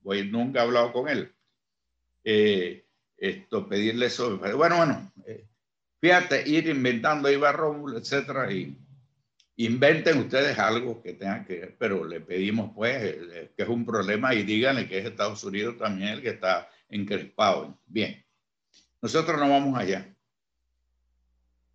voy, 0.02 0.28
nunca 0.28 0.60
he 0.60 0.62
hablado 0.62 0.92
con 0.92 1.08
él. 1.08 1.32
Eh, 2.24 2.84
esto, 3.16 3.68
pedirle 3.68 4.06
eso. 4.06 4.38
Bueno, 4.38 4.76
bueno, 4.76 5.12
eh, 5.26 5.46
fíjate, 6.00 6.48
ir 6.48 6.68
inventando 6.68 7.30
Iba 7.30 7.52
Rómulo, 7.52 7.98
etcétera, 7.98 8.52
y 8.52 8.76
inventen 9.56 10.18
ustedes 10.18 10.58
algo 10.58 11.02
que 11.02 11.12
tengan 11.14 11.44
que 11.44 11.60
ver, 11.60 11.76
pero 11.78 12.04
le 12.04 12.20
pedimos, 12.20 12.72
pues, 12.74 13.16
que 13.56 13.62
es 13.62 13.68
un 13.68 13.84
problema 13.86 14.34
y 14.34 14.42
díganle 14.42 14.88
que 14.88 14.98
es 14.98 15.04
Estados 15.04 15.44
Unidos 15.44 15.76
también 15.78 16.08
el 16.10 16.22
que 16.22 16.30
está 16.30 16.68
encrespado. 16.88 17.78
Bien, 17.86 18.24
nosotros 19.00 19.38
no 19.38 19.48
vamos 19.48 19.78
allá. 19.78 20.08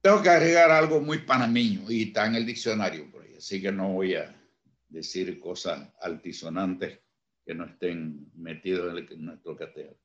Tengo 0.01 0.21
que 0.21 0.29
agregar 0.29 0.71
algo 0.71 1.01
muy 1.01 1.19
panameño 1.19 1.89
y 1.89 2.03
está 2.03 2.27
en 2.27 2.35
el 2.35 2.45
diccionario 2.45 3.05
ahí, 3.05 3.16
así 3.37 3.61
que 3.61 3.71
no 3.71 3.93
voy 3.93 4.15
a 4.15 4.35
decir 4.89 5.39
cosas 5.39 5.89
altisonantes 6.01 6.99
que 7.45 7.53
no 7.53 7.65
estén 7.65 8.29
metidos 8.35 8.97
en, 9.11 9.25
nuestro 9.25 9.55
cateo. 9.55 9.97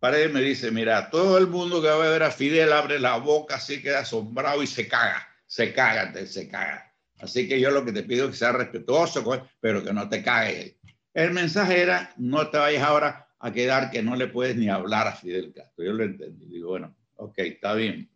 Paredes 0.00 0.32
me 0.32 0.40
dice, 0.40 0.70
mira, 0.70 1.10
todo 1.10 1.38
el 1.38 1.46
mundo 1.46 1.80
que 1.80 1.88
va 1.88 2.06
a 2.06 2.10
ver 2.10 2.22
a 2.22 2.30
Fidel 2.30 2.72
abre 2.72 2.98
la 2.98 3.16
boca, 3.18 3.56
así 3.56 3.80
queda 3.80 4.00
asombrado 4.00 4.62
y 4.62 4.66
se 4.66 4.88
caga, 4.88 5.26
se 5.46 5.72
caga, 5.72 6.12
se 6.26 6.48
caga. 6.48 6.92
Así 7.18 7.48
que 7.48 7.60
yo 7.60 7.70
lo 7.70 7.84
que 7.84 7.92
te 7.92 8.02
pido 8.02 8.26
es 8.26 8.32
que 8.32 8.36
sea 8.36 8.52
respetuoso, 8.52 9.24
pero 9.60 9.82
que 9.82 9.92
no 9.92 10.08
te 10.08 10.22
cague. 10.22 10.78
El 11.14 11.32
mensaje 11.32 11.80
era, 11.80 12.12
no 12.18 12.50
te 12.50 12.58
vayas 12.58 12.82
ahora 12.82 13.28
a 13.38 13.52
quedar 13.52 13.90
que 13.90 14.02
no 14.02 14.16
le 14.16 14.26
puedes 14.26 14.56
ni 14.56 14.68
hablar 14.68 15.06
a 15.06 15.16
Fidel 15.16 15.52
Castro. 15.54 15.84
Yo 15.84 15.92
lo 15.92 16.04
entendí. 16.04 16.46
Digo, 16.46 16.70
bueno, 16.70 16.94
ok, 17.16 17.38
está 17.38 17.74
bien 17.74 18.10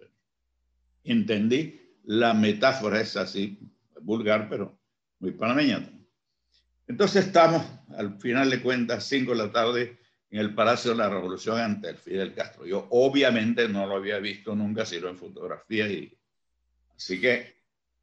entendí. 1.05 1.81
La 2.05 2.35
metáfora 2.35 3.01
es 3.01 3.17
así, 3.17 3.59
vulgar, 4.03 4.49
pero 4.49 4.79
muy 5.19 5.33
panameña. 5.33 5.89
Entonces 6.87 7.27
estamos, 7.27 7.65
al 7.97 8.19
final 8.21 8.51
de 8.51 8.63
cuentas, 8.63 9.05
5 9.05 9.33
de 9.33 9.37
la 9.37 9.53
tarde 9.53 9.99
en 10.31 10.41
el 10.41 10.55
Palacio 10.55 10.93
de 10.93 10.99
la 10.99 11.09
Revolución 11.09 11.59
ante 11.59 11.91
el 11.91 11.97
Fidel 11.97 12.35
Castro. 12.35 12.67
Yo 12.67 12.87
obviamente 12.91 13.69
no 13.69 13.87
lo 13.87 13.97
había 13.97 14.19
visto 14.19 14.55
nunca, 14.55 14.85
sino 14.85 15.09
en 15.09 15.17
fotografía. 15.17 15.89
Y... 15.89 16.17
Así 16.97 17.21
que 17.21 17.57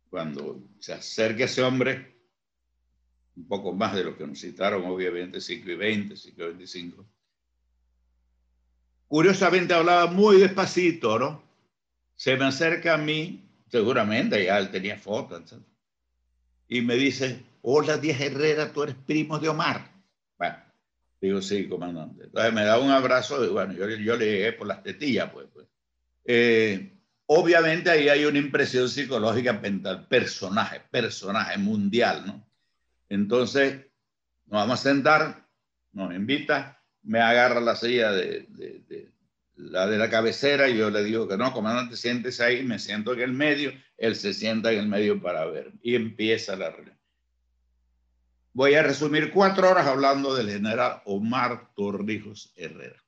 cuando 0.09 0.69
se 0.79 0.93
acerque 0.93 1.43
ese 1.43 1.63
hombre, 1.63 2.15
un 3.35 3.47
poco 3.47 3.73
más 3.73 3.95
de 3.95 4.03
lo 4.03 4.17
que 4.17 4.25
nos 4.25 4.39
citaron, 4.39 4.85
obviamente 4.85 5.41
5 5.41 5.69
y 5.69 5.75
20, 5.75 6.15
5 6.15 6.41
y 6.41 6.45
25. 6.45 7.09
Curiosamente 9.07 9.73
hablaba 9.73 10.07
muy 10.11 10.37
despacito, 10.37 11.17
¿no? 11.19 11.47
se 12.17 12.35
me 12.35 12.45
acerca 12.45 12.95
a 12.95 12.97
mí, 12.97 13.47
seguramente 13.69 14.43
ya 14.43 14.57
él 14.57 14.71
tenía 14.71 14.97
fotos, 14.97 15.55
y 16.68 16.82
me 16.82 16.95
dice, 16.95 17.43
hola 17.61 17.97
Díaz 17.97 18.20
Herrera, 18.22 18.72
tú 18.74 18.84
eres 18.84 18.95
primo 19.05 19.39
de 19.39 19.49
Omar. 19.49 19.91
Bueno, 20.38 20.57
digo, 21.22 21.41
sí, 21.41 21.68
comandante. 21.68 22.26
Entonces 22.26 22.53
me 22.53 22.63
da 22.65 22.80
un 22.80 22.91
abrazo 22.91 23.43
y 23.45 23.49
bueno, 23.49 23.74
yo, 23.74 23.88
yo 23.89 24.15
le 24.18 24.26
llegué 24.26 24.53
por 24.53 24.68
las 24.68 24.84
tetillas, 24.84 25.32
pues. 25.32 25.47
pues. 25.53 25.68
Eh, 26.26 26.93
obviamente 27.28 27.89
ahí 27.89 28.09
hay 28.09 28.26
una 28.26 28.38
impresión 28.39 28.89
psicológica 28.89 29.53
mental, 29.53 30.07
personaje, 30.07 30.82
personaje 30.91 31.57
mundial, 31.57 32.24
¿no? 32.26 32.47
Entonces, 33.09 33.86
nos 34.45 34.61
vamos 34.61 34.80
a 34.80 34.84
sentar, 34.84 35.47
nos 35.93 36.13
invita, 36.13 36.82
me 37.03 37.22
agarra 37.22 37.61
la 37.61 37.76
silla 37.76 38.11
de, 38.11 38.45
de- 38.49 38.84
de- 38.88 39.11
la 39.57 39.87
de 39.87 39.97
la 39.97 40.09
cabecera 40.09 40.69
yo 40.69 40.89
le 40.89 41.03
digo 41.03 41.27
que 41.27 41.35
no, 41.35 41.51
comandante, 41.51 41.97
siéntese 41.97 42.43
ahí, 42.43 42.63
me 42.63 42.77
siento 42.79 43.13
en 43.13 43.21
el 43.21 43.33
medio, 43.33 43.73
él 43.97 44.15
se 44.15 44.33
sienta 44.33 44.71
en 44.71 44.79
el 44.79 44.87
medio 44.87 45.19
para 45.21 45.45
ver 45.45 45.73
y 45.81 45.95
empieza 45.95 46.55
la 46.55 46.69
reunión. 46.69 46.97
Voy 48.53 48.75
a 48.75 48.83
resumir 48.83 49.31
cuatro 49.31 49.69
horas 49.69 49.87
hablando 49.87 50.35
del 50.35 50.49
general 50.49 51.01
Omar 51.05 51.73
Torrijos 51.75 52.53
Herrera. 52.55 53.03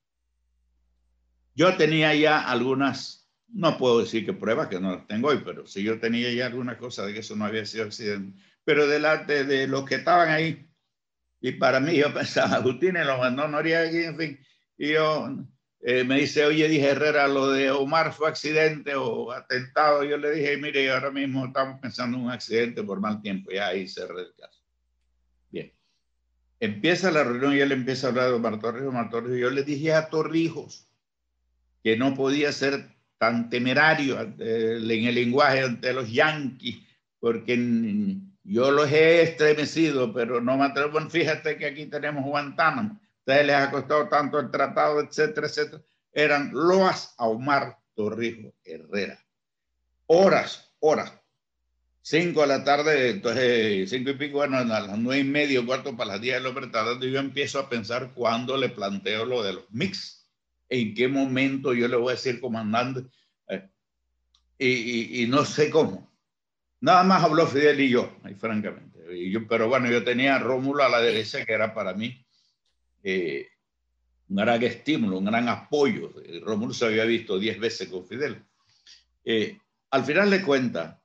Yo 1.56 1.76
tenía 1.78 2.14
ya 2.16 2.42
algunas, 2.50 3.30
no 3.48 3.78
puedo 3.78 4.00
decir 4.00 4.26
que 4.26 4.34
pruebas, 4.34 4.68
que 4.70 4.80
no 4.80 4.96
las 4.96 5.08
tengo 5.08 5.30
hoy, 5.30 5.42
pero 5.44 5.66
sí 5.66 5.84
yo 5.84 6.00
tenía 6.00 6.32
ya 6.32 6.48
algunas 6.48 6.78
cosas 6.78 7.08
de 7.08 7.14
que 7.14 7.20
eso 7.20 7.36
no 7.36 7.46
había 7.46 7.66
sido 7.66 7.86
accidente. 7.86 8.40
Pero 8.64 8.88
delante 8.88 9.44
de 9.44 9.68
los 9.68 9.86
que 9.86 9.96
estaban 9.96 10.30
ahí, 10.30 10.68
y 11.42 11.54
para 11.54 11.80
mí 11.80 11.96
yo 11.98 12.14
pensaba, 12.14 12.56
Agustín 12.56 12.94
lo 12.94 13.18
mandó 13.18 13.48
Noriega, 13.48 13.90
en 13.90 14.18
fin, 14.18 14.40
y 14.78 14.94
yo 14.94 15.28
eh, 15.82 16.04
me 16.04 16.20
dice, 16.20 16.46
oye, 16.46 16.68
dije 16.68 16.90
Herrera, 16.90 17.28
lo 17.28 17.52
de 17.52 17.72
Omar 17.72 18.12
fue 18.14 18.28
accidente 18.28 18.96
o 18.96 19.32
atentado. 19.32 20.04
Yo 20.04 20.18
le 20.18 20.32
dije, 20.32 20.58
mire, 20.58 20.92
ahora 20.92 21.10
mismo 21.10 21.46
estamos 21.46 21.80
pensando 21.80 22.18
en 22.18 22.26
un 22.26 22.32
accidente 22.32 22.84
por 22.84 23.00
mal 23.00 23.22
tiempo, 23.22 23.52
ya 23.52 23.68
ahí 23.68 23.88
cerré 23.88 24.22
el 24.22 24.34
caso. 24.36 24.62
Bien. 25.50 25.74
Empieza 26.60 27.12
la 27.12 27.24
reunión 27.24 27.56
y 27.56 27.60
él 27.60 27.72
empieza 27.72 28.08
a 28.08 28.10
hablar 28.10 28.28
de 28.28 28.34
Omar 28.34 28.60
Torrijos, 28.60 28.90
Omar 28.90 29.10
Torrijos. 29.10 29.40
Yo 29.40 29.50
le 29.50 29.64
dije 29.64 29.94
a 29.94 30.10
Torrijos 30.10 30.90
que 31.82 31.96
no 31.96 32.14
podía 32.14 32.52
ser 32.52 32.86
tan 33.18 33.50
temerario 33.50 34.20
en 34.20 34.38
el 34.40 35.16
lenguaje 35.16 35.62
ante 35.62 35.94
los 35.94 36.12
yanquis, 36.12 36.86
porque 37.20 37.56
yo 38.44 38.72
los 38.72 38.92
he 38.92 39.22
estremecido, 39.22 40.14
pero 40.14 40.42
no 40.42 40.58
me 40.58 40.66
atrevo. 40.66 41.00
Fíjate 41.10 41.58
que 41.58 41.66
aquí 41.66 41.86
tenemos 41.86 42.26
Guantánamo, 42.26 43.00
ustedes 43.20 43.46
les 43.46 43.56
ha 43.56 43.72
costado 43.72 44.08
tanto 44.10 44.40
el 44.40 44.52
tratado, 44.52 45.02
etcétera, 45.02 45.48
etcétera. 45.48 45.82
Eran 46.12 46.52
loas 46.52 47.14
a 47.18 47.28
Omar 47.28 47.78
Torrijos 47.96 48.54
Herrera. 48.64 49.24
Horas, 50.08 50.74
horas. 50.80 51.14
Cinco 52.02 52.42
de 52.42 52.48
la 52.48 52.64
tarde, 52.64 53.10
entonces 53.10 53.90
cinco 53.90 54.12
y 54.12 54.14
pico, 54.14 54.38
bueno, 54.38 54.58
a 54.58 54.64
las 54.64 54.98
nueve 54.98 55.22
y 55.22 55.26
medio, 55.26 55.66
cuarto 55.66 55.96
para 55.96 56.14
las 56.14 56.22
diez 56.22 56.36
del 56.36 56.48
hombre 56.48 56.68
tardando, 56.68 57.06
yo 57.06 57.20
empiezo 57.20 57.60
a 57.60 57.70
pensar 57.70 58.14
cuándo 58.14 58.58
le 58.58 58.70
planteo 58.70 59.26
lo 59.26 59.44
de 59.44 59.54
los 59.54 59.70
mix, 59.70 60.28
en 60.70 60.96
qué 60.96 61.08
momento 61.08 61.74
yo 61.74 61.88
le 61.88 61.98
voy 61.98 62.14
a 62.14 62.16
decir 62.16 62.40
comandante, 62.40 63.02
eh, 63.48 63.70
y, 64.58 65.28
no 65.28 65.46
sé 65.46 65.70
cómo. 65.70 66.10
Nada 66.82 67.04
más 67.04 67.24
habló 67.24 67.46
Fidel 67.46 67.80
y 67.82 67.90
yo, 67.90 68.18
ahí 68.24 68.34
francamente. 68.34 69.30
Yo, 69.30 69.48
pero 69.48 69.68
bueno, 69.68 69.92
yo 69.92 70.04
tenía 70.04 70.36
a 70.36 70.40
Rómulo 70.40 70.84
a 70.84 70.90
la 70.90 71.02
derecha, 71.02 71.46
que 71.46 71.54
era 71.54 71.74
para 71.74 71.94
mí 71.94 72.26
eh, 73.04 73.48
un 74.30 74.36
gran 74.36 74.62
estímulo, 74.64 75.18
un 75.18 75.26
gran 75.26 75.48
apoyo. 75.48 76.14
Eh, 76.24 76.40
Rómulo 76.44 76.74
se 76.74 76.86
había 76.86 77.06
visto 77.06 77.40
diez 77.40 77.60
veces 77.60 77.90
con 77.90 78.06
Fidel. 78.06 78.44
Eh, 79.26 79.58
al 79.92 80.06
final 80.06 80.30
de 80.30 80.44
cuentas, 80.44 80.98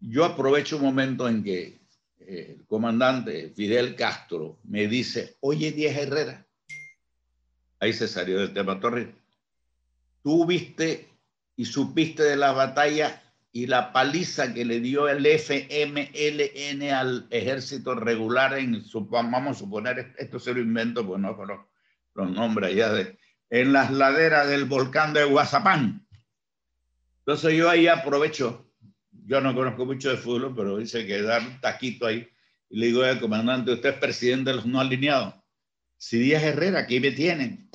yo 0.00 0.24
aprovecho 0.24 0.76
un 0.76 0.82
momento 0.82 1.28
en 1.28 1.42
que 1.42 1.80
eh, 2.18 2.56
el 2.58 2.66
comandante 2.66 3.52
Fidel 3.56 3.96
Castro 3.96 4.58
me 4.64 4.86
dice, 4.86 5.36
oye, 5.40 5.72
Díaz 5.72 5.96
Herrera, 5.96 6.46
ahí 7.78 7.92
se 7.92 8.08
salió 8.08 8.38
del 8.38 8.52
tema 8.52 8.78
Torres, 8.78 9.08
tú 10.22 10.46
viste 10.46 11.08
y 11.56 11.64
supiste 11.64 12.22
de 12.22 12.36
la 12.36 12.52
batalla 12.52 13.22
y 13.52 13.66
la 13.66 13.92
paliza 13.92 14.54
que 14.54 14.64
le 14.64 14.80
dio 14.80 15.08
el 15.08 15.26
FMLN 15.26 16.90
al 16.92 17.26
ejército 17.30 17.94
regular 17.94 18.56
en, 18.58 18.82
vamos 19.10 19.56
a 19.56 19.58
suponer, 19.58 20.14
esto 20.18 20.38
se 20.38 20.54
lo 20.54 20.60
invento, 20.60 21.06
pues 21.06 21.20
no 21.20 21.36
conozco 21.36 21.68
los 22.14 22.30
nombres 22.30 22.74
ya 22.74 22.92
de, 22.92 23.18
en 23.50 23.72
las 23.72 23.90
laderas 23.90 24.48
del 24.48 24.64
volcán 24.64 25.12
de 25.12 25.24
Guazapán. 25.24 26.06
Entonces 27.20 27.56
yo 27.56 27.68
ahí 27.68 27.88
aprovecho, 27.88 28.70
yo 29.10 29.40
no 29.40 29.54
conozco 29.54 29.84
mucho 29.84 30.10
de 30.10 30.16
fútbol, 30.16 30.54
pero 30.54 30.78
dice 30.78 31.06
que 31.06 31.22
dar 31.22 31.42
un 31.42 31.60
taquito 31.60 32.06
ahí, 32.06 32.28
y 32.68 32.78
le 32.78 32.86
digo 32.86 33.02
al 33.02 33.20
comandante, 33.20 33.72
usted 33.72 33.90
es 33.90 33.98
presidente 33.98 34.50
de 34.50 34.56
los 34.56 34.66
no 34.66 34.80
alineados. 34.80 35.34
Si 35.96 36.18
Díaz 36.18 36.42
Herrera, 36.44 36.80
aquí 36.80 37.00
me 37.00 37.10
tienen. 37.10 37.68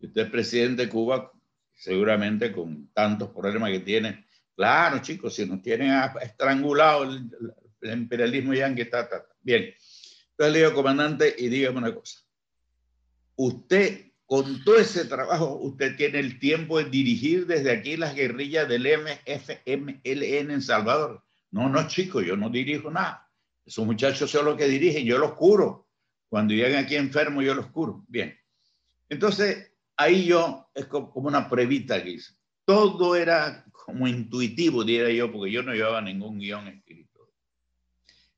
Usted 0.00 0.22
es 0.22 0.30
presidente 0.30 0.86
de 0.86 0.88
Cuba, 0.88 1.32
seguramente 1.74 2.52
con 2.52 2.88
tantos 2.92 3.30
problemas 3.30 3.70
que 3.70 3.80
tiene. 3.80 4.26
Claro, 4.60 4.98
chicos, 5.00 5.34
si 5.34 5.46
nos 5.46 5.62
tienen 5.62 5.90
estrangulado 6.20 7.04
el, 7.04 7.30
imperialismo 7.98 8.52
yanqui, 8.52 8.84
ta, 8.84 9.08
ta. 9.08 9.24
Bien. 9.40 9.72
Entonces 10.32 10.52
le 10.52 10.58
digo, 10.58 10.74
comandante, 10.74 11.34
y 11.38 11.48
dígame 11.48 11.78
una 11.78 11.94
cosa. 11.94 12.20
Usted, 13.36 14.12
con 14.26 14.62
todo 14.62 14.76
ese 14.76 15.06
trabajo, 15.06 15.54
usted 15.62 15.96
tiene 15.96 16.18
el 16.18 16.38
tiempo 16.38 16.76
de 16.76 16.90
dirigir 16.90 17.46
desde 17.46 17.70
aquí 17.70 17.96
las 17.96 18.14
guerrillas 18.14 18.68
del 18.68 18.86
MFMLN 18.86 20.50
en 20.50 20.60
Salvador. 20.60 21.24
No, 21.52 21.70
no, 21.70 21.88
chicos, 21.88 22.26
yo 22.26 22.36
no 22.36 22.50
dirijo 22.50 22.90
nada. 22.90 23.32
Esos 23.64 23.86
muchachos 23.86 24.30
son 24.30 24.44
los 24.44 24.58
que 24.58 24.68
dirigen, 24.68 25.06
yo 25.06 25.16
los 25.16 25.32
curo. 25.32 25.88
Cuando 26.28 26.52
llegan 26.52 26.84
aquí 26.84 26.96
enfermos, 26.96 27.46
yo 27.46 27.54
los 27.54 27.68
curo. 27.68 28.04
Bien. 28.08 28.38
Entonces, 29.08 29.72
ahí 29.96 30.26
yo, 30.26 30.68
es 30.74 30.84
co- 30.84 31.10
como 31.10 31.28
una 31.28 31.48
pruebita 31.48 32.02
que 32.04 32.10
hice. 32.10 32.34
Todo 32.66 33.16
era 33.16 33.64
como 33.84 34.06
intuitivo, 34.08 34.84
diría 34.84 35.10
yo, 35.10 35.30
porque 35.32 35.52
yo 35.52 35.62
no 35.62 35.72
llevaba 35.72 36.00
ningún 36.00 36.38
guion 36.38 36.68
escrito. 36.68 37.30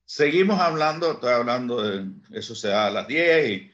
Seguimos 0.04 0.60
hablando, 0.60 1.12
estoy 1.12 1.32
hablando 1.32 1.82
de 1.82 2.06
eso 2.38 2.54
se 2.54 2.68
da 2.68 2.86
a 2.86 2.90
las 2.90 3.06
10, 3.08 3.50
y- 3.50 3.70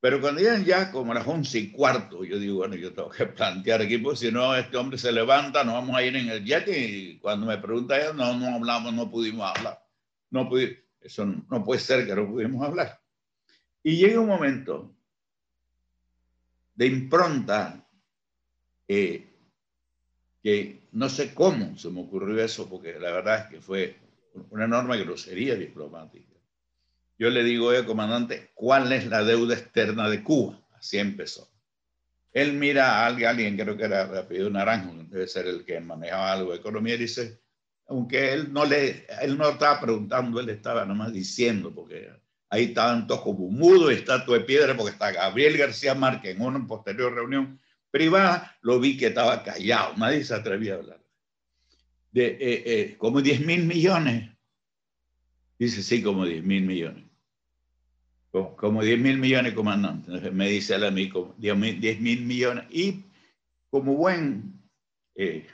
pero 0.00 0.20
cuando 0.20 0.40
llegan 0.40 0.64
ya 0.64 0.90
como 0.92 1.12
a 1.12 1.14
las 1.14 1.26
11 1.26 1.58
y 1.58 1.70
cuarto, 1.70 2.24
yo 2.24 2.38
digo, 2.38 2.56
bueno, 2.56 2.74
yo 2.74 2.92
tengo 2.92 3.08
que 3.10 3.26
plantear 3.26 3.80
aquí, 3.82 3.98
porque 3.98 4.18
si 4.18 4.30
no, 4.32 4.54
este 4.54 4.76
hombre 4.76 4.98
se 4.98 5.10
levanta, 5.12 5.64
nos 5.64 5.74
vamos 5.74 5.96
a 5.96 6.02
ir 6.02 6.14
en 6.16 6.28
el 6.28 6.44
jet 6.44 6.68
y 6.68 7.18
cuando 7.18 7.46
me 7.46 7.56
pregunta 7.58 7.96
ella, 7.98 8.12
no, 8.12 8.36
no 8.38 8.54
hablamos, 8.54 8.92
no 8.92 9.10
pudimos 9.10 9.50
hablar. 9.56 9.82
No 10.30 10.48
pudi- 10.50 10.78
eso 11.00 11.24
no, 11.24 11.44
no 11.50 11.64
puede 11.64 11.80
ser 11.80 12.06
que 12.06 12.14
no 12.14 12.28
pudimos 12.28 12.66
hablar. 12.66 13.00
Y 13.82 13.96
llega 13.96 14.20
un 14.20 14.28
momento 14.28 14.94
de 16.74 16.86
impronta 16.86 17.86
eh, 18.88 19.32
que 20.42 20.83
no 20.94 21.08
sé 21.08 21.34
cómo 21.34 21.76
se 21.76 21.90
me 21.90 22.00
ocurrió 22.00 22.42
eso, 22.42 22.68
porque 22.68 22.98
la 23.00 23.10
verdad 23.10 23.40
es 23.40 23.46
que 23.50 23.60
fue 23.60 23.96
una 24.50 24.64
enorme 24.64 24.96
grosería 24.98 25.56
diplomática. 25.56 26.32
Yo 27.18 27.30
le 27.30 27.42
digo, 27.42 27.66
oye, 27.66 27.84
comandante, 27.84 28.52
¿cuál 28.54 28.92
es 28.92 29.06
la 29.06 29.24
deuda 29.24 29.54
externa 29.54 30.08
de 30.08 30.22
Cuba? 30.22 30.60
Así 30.72 30.98
empezó. 30.98 31.50
Él 32.32 32.52
mira 32.52 32.98
a 32.98 33.06
alguien, 33.06 33.56
creo 33.56 33.76
que 33.76 33.84
era 33.84 34.06
de 34.06 34.20
apellido 34.20 34.50
Naranjo, 34.50 34.94
debe 35.08 35.26
ser 35.26 35.46
el 35.46 35.64
que 35.64 35.80
manejaba 35.80 36.32
algo 36.32 36.52
de 36.52 36.58
economía, 36.58 36.94
y 36.94 36.98
dice, 36.98 37.40
aunque 37.88 38.32
él 38.32 38.52
no 38.52 38.64
le, 38.64 39.06
él 39.20 39.36
no 39.36 39.50
estaba 39.50 39.80
preguntando, 39.80 40.40
él 40.40 40.48
estaba 40.48 40.84
nomás 40.84 41.12
diciendo, 41.12 41.72
porque 41.74 42.08
ahí 42.50 42.66
estaban 42.66 43.08
todos 43.08 43.22
como 43.22 43.48
mudos, 43.50 43.92
estatua 43.92 44.38
de 44.38 44.44
piedra, 44.44 44.76
porque 44.76 44.92
está 44.92 45.10
Gabriel 45.10 45.58
García 45.58 45.94
Márquez 45.94 46.36
en 46.36 46.42
una 46.42 46.64
posterior 46.66 47.12
reunión 47.12 47.60
privada, 47.94 48.58
lo 48.62 48.80
vi 48.80 48.96
que 48.96 49.06
estaba 49.06 49.44
callado, 49.44 49.96
nadie 49.96 50.24
se 50.24 50.34
atrevía 50.34 50.74
a 50.74 50.78
hablar. 50.78 51.00
De 52.10 52.26
eh, 52.26 52.62
eh, 52.66 52.96
como 52.98 53.22
10 53.22 53.46
mil 53.46 53.66
millones. 53.66 54.30
Dice, 55.60 55.80
sí, 55.80 56.02
como 56.02 56.26
10 56.26 56.42
mil 56.42 56.64
millones. 56.64 57.04
Como, 58.32 58.56
como 58.56 58.82
10 58.82 58.98
mil 58.98 59.18
millones, 59.18 59.54
comandante. 59.54 60.10
Me 60.32 60.48
dice 60.48 60.74
él 60.74 60.84
a 60.84 60.90
mí, 60.90 61.08
como 61.08 61.36
10 61.38 61.56
mil 61.56 61.80
10 61.80 62.00
mil 62.00 62.24
millones. 62.24 62.64
Y 62.70 63.04
como 63.70 63.94
buen 63.94 64.60
eh, 65.14 65.46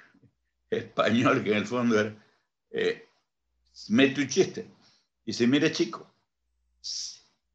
español, 0.71 1.45
que 1.45 1.51
en 1.51 1.59
el 1.59 1.67
fondo 1.67 2.01
era, 2.01 2.17
eh, 2.71 3.05
mete 3.91 4.23
un 4.23 4.29
chiste. 4.29 4.67
Dice, 5.27 5.47
mire 5.47 5.71
chico, 5.73 6.11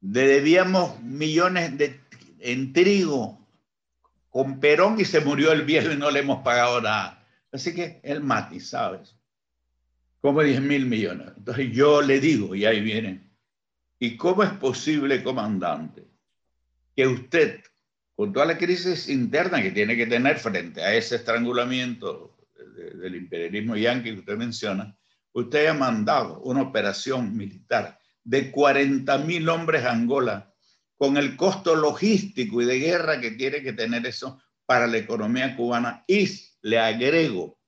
debíamos 0.00 1.02
millones 1.02 1.76
de, 1.76 2.00
en 2.38 2.72
trigo 2.72 3.45
con 4.36 4.60
Perón 4.60 5.00
y 5.00 5.06
se 5.06 5.20
murió 5.20 5.50
el 5.50 5.62
viejo 5.62 5.90
y 5.90 5.96
no 5.96 6.10
le 6.10 6.20
hemos 6.20 6.42
pagado 6.42 6.82
nada. 6.82 7.26
Así 7.50 7.74
que 7.74 8.00
el 8.02 8.20
mati, 8.20 8.60
¿sabes? 8.60 9.16
Como 10.20 10.42
10 10.42 10.60
mil 10.60 10.84
millones. 10.84 11.28
Entonces 11.38 11.72
yo 11.72 12.02
le 12.02 12.20
digo, 12.20 12.54
y 12.54 12.66
ahí 12.66 12.82
viene, 12.82 13.30
¿y 13.98 14.14
cómo 14.18 14.42
es 14.42 14.50
posible, 14.50 15.22
comandante, 15.22 16.06
que 16.94 17.06
usted, 17.06 17.62
con 18.14 18.34
toda 18.34 18.44
la 18.44 18.58
crisis 18.58 19.08
interna 19.08 19.62
que 19.62 19.70
tiene 19.70 19.96
que 19.96 20.06
tener 20.06 20.38
frente 20.38 20.82
a 20.82 20.94
ese 20.94 21.16
estrangulamiento 21.16 22.36
de- 22.76 22.90
del 22.90 23.16
imperialismo 23.16 23.74
yanqui 23.74 24.12
que 24.12 24.20
usted 24.20 24.36
menciona, 24.36 24.94
usted 25.32 25.60
haya 25.60 25.72
mandado 25.72 26.40
una 26.40 26.60
operación 26.60 27.34
militar 27.34 27.98
de 28.22 28.50
40 28.50 29.16
mil 29.16 29.48
hombres 29.48 29.82
a 29.82 29.92
Angola 29.92 30.52
con 30.96 31.16
el 31.16 31.36
costo 31.36 31.74
logístico 31.74 32.62
y 32.62 32.64
de 32.64 32.78
guerra 32.78 33.20
que 33.20 33.32
tiene 33.32 33.62
que 33.62 33.72
tener 33.72 34.06
eso 34.06 34.40
para 34.64 34.86
la 34.86 34.98
economía 34.98 35.56
cubana. 35.56 36.04
Y 36.06 36.28
le 36.62 36.78
agrego, 36.78 37.58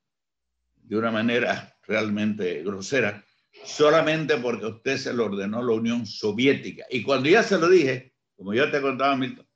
de 0.76 0.96
una 0.96 1.10
manera 1.10 1.76
realmente 1.86 2.62
grosera, 2.62 3.24
solamente 3.64 4.36
porque 4.38 4.66
usted 4.66 4.96
se 4.96 5.12
lo 5.12 5.26
ordenó 5.26 5.62
la 5.62 5.72
Unión 5.72 6.06
Soviética. 6.06 6.86
Y 6.90 7.02
cuando 7.02 7.28
ya 7.28 7.42
se 7.42 7.58
lo 7.58 7.68
dije, 7.68 8.14
como 8.36 8.54
yo 8.54 8.70
te 8.70 8.80
contaba, 8.80 9.16
Milton, 9.16 9.46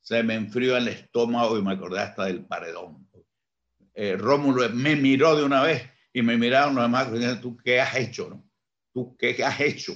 se 0.00 0.22
me 0.22 0.34
enfrió 0.34 0.76
el 0.76 0.88
estómago 0.88 1.58
y 1.58 1.62
me 1.62 1.72
acordé 1.72 2.00
hasta 2.00 2.24
del 2.24 2.44
paredón. 2.46 3.08
Eh, 3.94 4.16
Rómulo 4.16 4.68
me 4.70 4.96
miró 4.96 5.36
de 5.36 5.44
una 5.44 5.62
vez 5.62 5.82
y 6.12 6.22
me 6.22 6.36
miraron 6.36 6.74
los 6.74 6.84
demás 6.84 7.40
¿tú 7.40 7.56
qué 7.56 7.80
has 7.80 7.96
hecho? 7.96 8.30
No? 8.30 8.44
¿Tú 8.92 9.16
qué 9.16 9.36
has 9.44 9.60
hecho? 9.60 9.94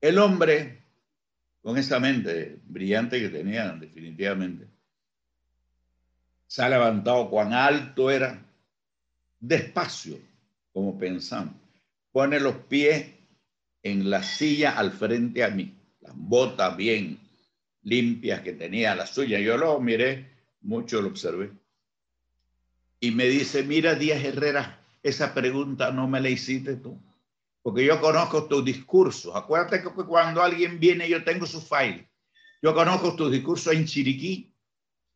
El 0.00 0.18
hombre, 0.18 0.83
con 1.64 1.78
esa 1.78 1.98
mente 1.98 2.58
brillante 2.66 3.18
que 3.18 3.30
tenía, 3.30 3.72
definitivamente, 3.72 4.66
se 6.46 6.62
ha 6.62 6.68
levantado 6.68 7.30
cuán 7.30 7.54
alto 7.54 8.10
era, 8.10 8.38
despacio, 9.40 10.18
como 10.74 10.98
pensando. 10.98 11.54
Pone 12.12 12.38
los 12.38 12.54
pies 12.56 13.06
en 13.82 14.10
la 14.10 14.22
silla 14.22 14.72
al 14.78 14.92
frente 14.92 15.42
a 15.42 15.48
mí, 15.48 15.74
las 16.02 16.12
botas 16.14 16.76
bien 16.76 17.18
limpias 17.82 18.42
que 18.42 18.52
tenía, 18.52 18.94
la 18.94 19.06
suya. 19.06 19.40
Yo 19.40 19.56
lo 19.56 19.80
miré, 19.80 20.28
mucho 20.60 21.00
lo 21.00 21.08
observé. 21.08 21.50
Y 23.00 23.10
me 23.10 23.24
dice, 23.24 23.62
mira 23.62 23.94
Díaz 23.94 24.22
Herrera, 24.22 24.80
esa 25.02 25.32
pregunta 25.32 25.90
no 25.92 26.08
me 26.08 26.20
la 26.20 26.28
hiciste 26.28 26.76
tú, 26.76 27.00
porque 27.64 27.82
yo 27.82 27.98
conozco 27.98 28.44
tus 28.44 28.62
discursos. 28.62 29.34
Acuérdate 29.34 29.82
que 29.82 29.88
cuando 29.88 30.42
alguien 30.42 30.78
viene, 30.78 31.08
yo 31.08 31.24
tengo 31.24 31.46
su 31.46 31.62
file. 31.62 32.10
Yo 32.60 32.74
conozco 32.74 33.16
tus 33.16 33.32
discursos 33.32 33.72
en 33.72 33.86
Chiriquí 33.86 34.54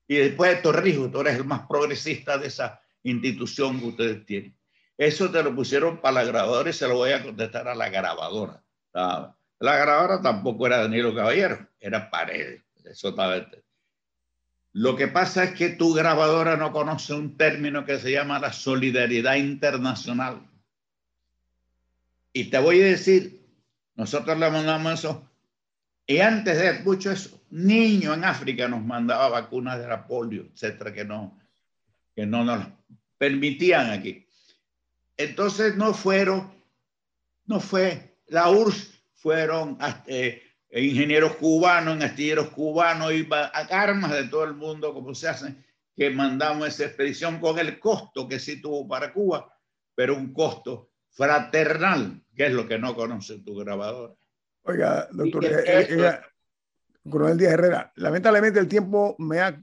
y 0.06 0.16
después 0.16 0.56
de 0.56 0.62
Torrijos, 0.62 1.12
tú 1.12 1.20
eres 1.20 1.36
el 1.36 1.44
más 1.44 1.66
progresista 1.68 2.38
de 2.38 2.46
esa 2.46 2.80
institución 3.02 3.78
que 3.78 3.86
ustedes 3.88 4.24
tienen. 4.24 4.56
Eso 4.96 5.30
te 5.30 5.42
lo 5.42 5.54
pusieron 5.54 6.00
para 6.00 6.14
la 6.14 6.24
grabadora 6.24 6.70
y 6.70 6.72
se 6.72 6.88
lo 6.88 6.94
voy 6.94 7.12
a 7.12 7.22
contestar 7.22 7.68
a 7.68 7.74
la 7.74 7.90
grabadora. 7.90 8.64
La 8.94 9.36
grabadora 9.60 10.22
tampoco 10.22 10.66
era 10.66 10.78
Danilo 10.78 11.14
Caballero, 11.14 11.68
era 11.78 12.08
Paredes. 12.08 12.64
Eso 12.82 13.14
Lo 14.72 14.96
que 14.96 15.08
pasa 15.08 15.44
es 15.44 15.50
que 15.52 15.68
tu 15.68 15.92
grabadora 15.92 16.56
no 16.56 16.72
conoce 16.72 17.12
un 17.12 17.36
término 17.36 17.84
que 17.84 17.98
se 17.98 18.10
llama 18.10 18.38
la 18.38 18.54
solidaridad 18.54 19.34
internacional. 19.34 20.47
Y 22.38 22.44
te 22.44 22.58
voy 22.60 22.80
a 22.80 22.84
decir, 22.84 23.44
nosotros 23.96 24.38
le 24.38 24.48
mandamos 24.48 25.00
eso. 25.00 25.28
Y 26.06 26.20
antes 26.20 26.56
de 26.56 26.84
mucho 26.84 27.10
eso, 27.10 27.42
niños 27.50 28.16
en 28.16 28.22
África 28.22 28.68
nos 28.68 28.80
mandaba 28.84 29.28
vacunas 29.28 29.80
de 29.80 29.88
la 29.88 30.06
polio, 30.06 30.46
etcétera, 30.52 30.92
que 30.94 31.04
no, 31.04 31.36
que 32.14 32.26
no 32.26 32.44
nos 32.44 32.64
permitían 33.18 33.90
aquí. 33.90 34.24
Entonces 35.16 35.74
no 35.74 35.92
fueron, 35.92 36.54
no 37.46 37.58
fue, 37.58 38.20
la 38.28 38.48
URSS 38.50 39.02
fueron 39.16 39.76
eh, 40.06 40.40
ingenieros 40.70 41.34
cubanos, 41.38 42.00
astilleros 42.00 42.50
cubanos 42.50 43.12
y 43.12 43.28
armas 43.68 44.12
de 44.12 44.28
todo 44.28 44.44
el 44.44 44.54
mundo, 44.54 44.94
como 44.94 45.12
se 45.12 45.28
hace, 45.28 45.56
que 45.96 46.08
mandamos 46.10 46.68
esa 46.68 46.84
expedición 46.84 47.40
con 47.40 47.58
el 47.58 47.80
costo 47.80 48.28
que 48.28 48.38
sí 48.38 48.62
tuvo 48.62 48.86
para 48.86 49.12
Cuba, 49.12 49.52
pero 49.96 50.14
un 50.14 50.32
costo 50.32 50.92
fraternal, 51.18 52.22
que 52.36 52.46
es 52.46 52.52
lo 52.52 52.68
que 52.68 52.78
no 52.78 52.94
conoce 52.94 53.40
tu 53.40 53.56
grabadora. 53.56 54.14
Oiga, 54.62 55.08
doctor, 55.10 55.44
eh, 55.44 55.64
eh, 55.66 56.18
Coronel 57.10 57.36
Díaz 57.36 57.54
Herrera, 57.54 57.92
lamentablemente 57.96 58.60
el 58.60 58.68
tiempo 58.68 59.16
me 59.18 59.40
ha 59.40 59.60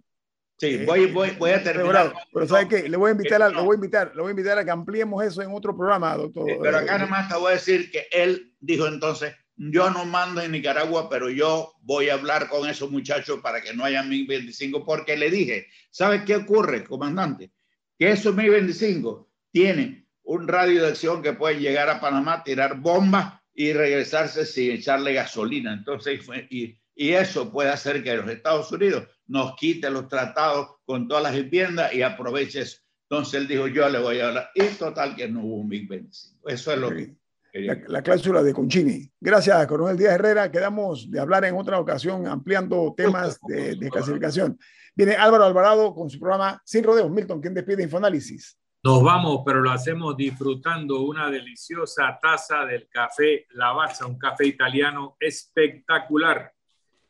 Sí, 0.58 0.68
eh, 0.68 0.86
voy, 0.86 1.12
voy, 1.12 1.32
voy 1.32 1.52
a 1.52 1.62
terminar. 1.62 2.14
Pero, 2.34 2.48
¿sabe 2.48 2.68
qué? 2.68 2.90
Le 2.90 2.96
voy 2.96 3.10
a 3.10 3.12
invitar 3.12 3.42
a, 3.42 3.50
voy 3.50 3.74
a 3.74 3.76
invitar, 3.76 4.14
le 4.16 4.22
voy 4.22 4.30
a 4.30 4.32
invitar 4.32 4.58
a 4.58 4.64
que 4.64 4.72
ampliemos 4.72 5.24
eso 5.24 5.42
en 5.42 5.52
otro 5.52 5.76
programa, 5.76 6.16
doctor. 6.16 6.46
pero 6.62 6.78
acá 6.78 6.98
nada 6.98 7.10
más 7.10 7.28
te 7.28 7.36
voy 7.36 7.52
a 7.52 7.56
decir 7.56 7.92
que 7.92 8.08
él 8.12 8.54
dijo 8.60 8.88
entonces, 8.88 9.36
yo 9.58 9.90
no 9.90 10.06
mando 10.06 10.42
en 10.42 10.52
Nicaragua, 10.52 11.10
pero 11.10 11.30
yo 11.30 11.74
voy 11.82 12.10
a 12.10 12.14
hablar 12.14 12.48
con 12.48 12.70
esos 12.70 12.90
muchachos 12.90 13.40
para 13.42 13.62
que 13.62 13.74
no 13.74 13.84
haya 13.84 14.04
MiG-25, 14.04 14.86
porque 14.86 15.18
le 15.18 15.30
dije, 15.30 15.68
¿sabe 15.92 16.24
qué 16.24 16.38
ocurre, 16.38 16.86
comandante? 16.86 17.52
Que 17.98 18.12
esos 18.12 18.34
MiG-25 18.34 19.28
tienen 19.52 20.05
un 20.26 20.48
radio 20.48 20.82
de 20.84 20.90
acción 20.90 21.22
que 21.22 21.34
puede 21.34 21.60
llegar 21.60 21.90
a 21.90 22.00
Panamá, 22.00 22.44
tirar 22.44 22.80
bombas 22.80 23.40
y 23.54 23.74
regresarse 23.74 24.46
sin 24.46 24.72
echarle 24.72 25.14
gasolina. 25.14 25.74
Entonces, 25.74 26.20
y, 26.50 26.78
y 26.96 27.12
eso 27.12 27.52
puede 27.52 27.70
hacer 27.70 28.04
que 28.04 28.16
los 28.16 28.30
Estados 28.30 28.72
Unidos 28.72 29.08
nos 29.28 29.56
quite 29.56 29.90
los 29.90 30.08
tratados 30.08 30.78
con 30.86 31.08
todas 31.08 31.24
las 31.24 31.36
enmiendas 31.36 31.94
y 31.94 32.02
aproveche 32.02 32.62
eso. 32.62 32.80
Entonces 33.10 33.42
él 33.42 33.48
dijo, 33.48 33.68
yo 33.68 33.88
le 33.88 34.00
voy 34.00 34.20
a 34.20 34.28
hablar. 34.28 34.50
Y 34.56 34.64
total 34.78 35.16
que 35.16 35.28
no 35.28 35.44
hubo 35.44 35.58
un 35.58 35.70
25. 35.70 36.50
Eso 36.50 36.74
es 36.74 36.80
lo 36.80 36.90
que... 36.90 37.16
La, 37.54 37.80
la, 37.88 38.02
cláusula 38.02 38.44
de 38.44 38.52
Conchini. 38.52 39.10
Gracias, 39.22 39.66
Coronel 39.68 39.96
Díaz 39.96 40.16
Herrera. 40.16 40.52
Quedamos 40.52 41.10
de 41.10 41.22
hablar 41.22 41.46
en 41.46 41.56
otra 41.56 41.80
ocasión 41.80 42.28
ampliando 42.28 42.94
temas 42.98 43.40
de, 43.48 43.78
de 43.78 43.90
clasificación. 43.90 44.60
Viene 44.94 45.16
Álvaro 45.16 45.46
Alvarado 45.46 45.94
con 45.94 46.10
su 46.10 46.20
programa 46.20 46.62
Sin 46.66 46.84
Rodeos. 46.84 47.10
Milton, 47.10 47.40
¿quién 47.40 47.54
despide 47.54 47.84
Infoanálisis? 47.84 48.58
Nos 48.86 49.02
vamos, 49.02 49.42
pero 49.44 49.62
lo 49.62 49.72
hacemos 49.72 50.16
disfrutando 50.16 51.02
una 51.02 51.28
deliciosa 51.32 52.20
taza 52.22 52.66
del 52.66 52.88
café 52.88 53.48
Lavazza, 53.54 54.06
un 54.06 54.20
café 54.20 54.46
italiano 54.46 55.18
espectacular. 55.20 56.54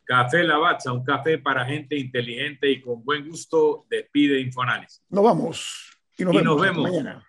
Café 0.05 0.45
Lavazza, 0.45 0.93
un 0.93 1.03
café 1.03 1.38
para 1.38 1.65
gente 1.65 1.97
inteligente 1.97 2.71
y 2.71 2.80
con 2.80 3.03
buen 3.03 3.28
gusto, 3.28 3.86
despide 3.89 4.39
Infoanálisis. 4.39 5.03
Nos 5.09 5.21
vamos 5.26 5.91
y 6.17 6.23
nos, 6.23 6.61
vemos, 6.61 6.82
Mañana. 6.82 7.28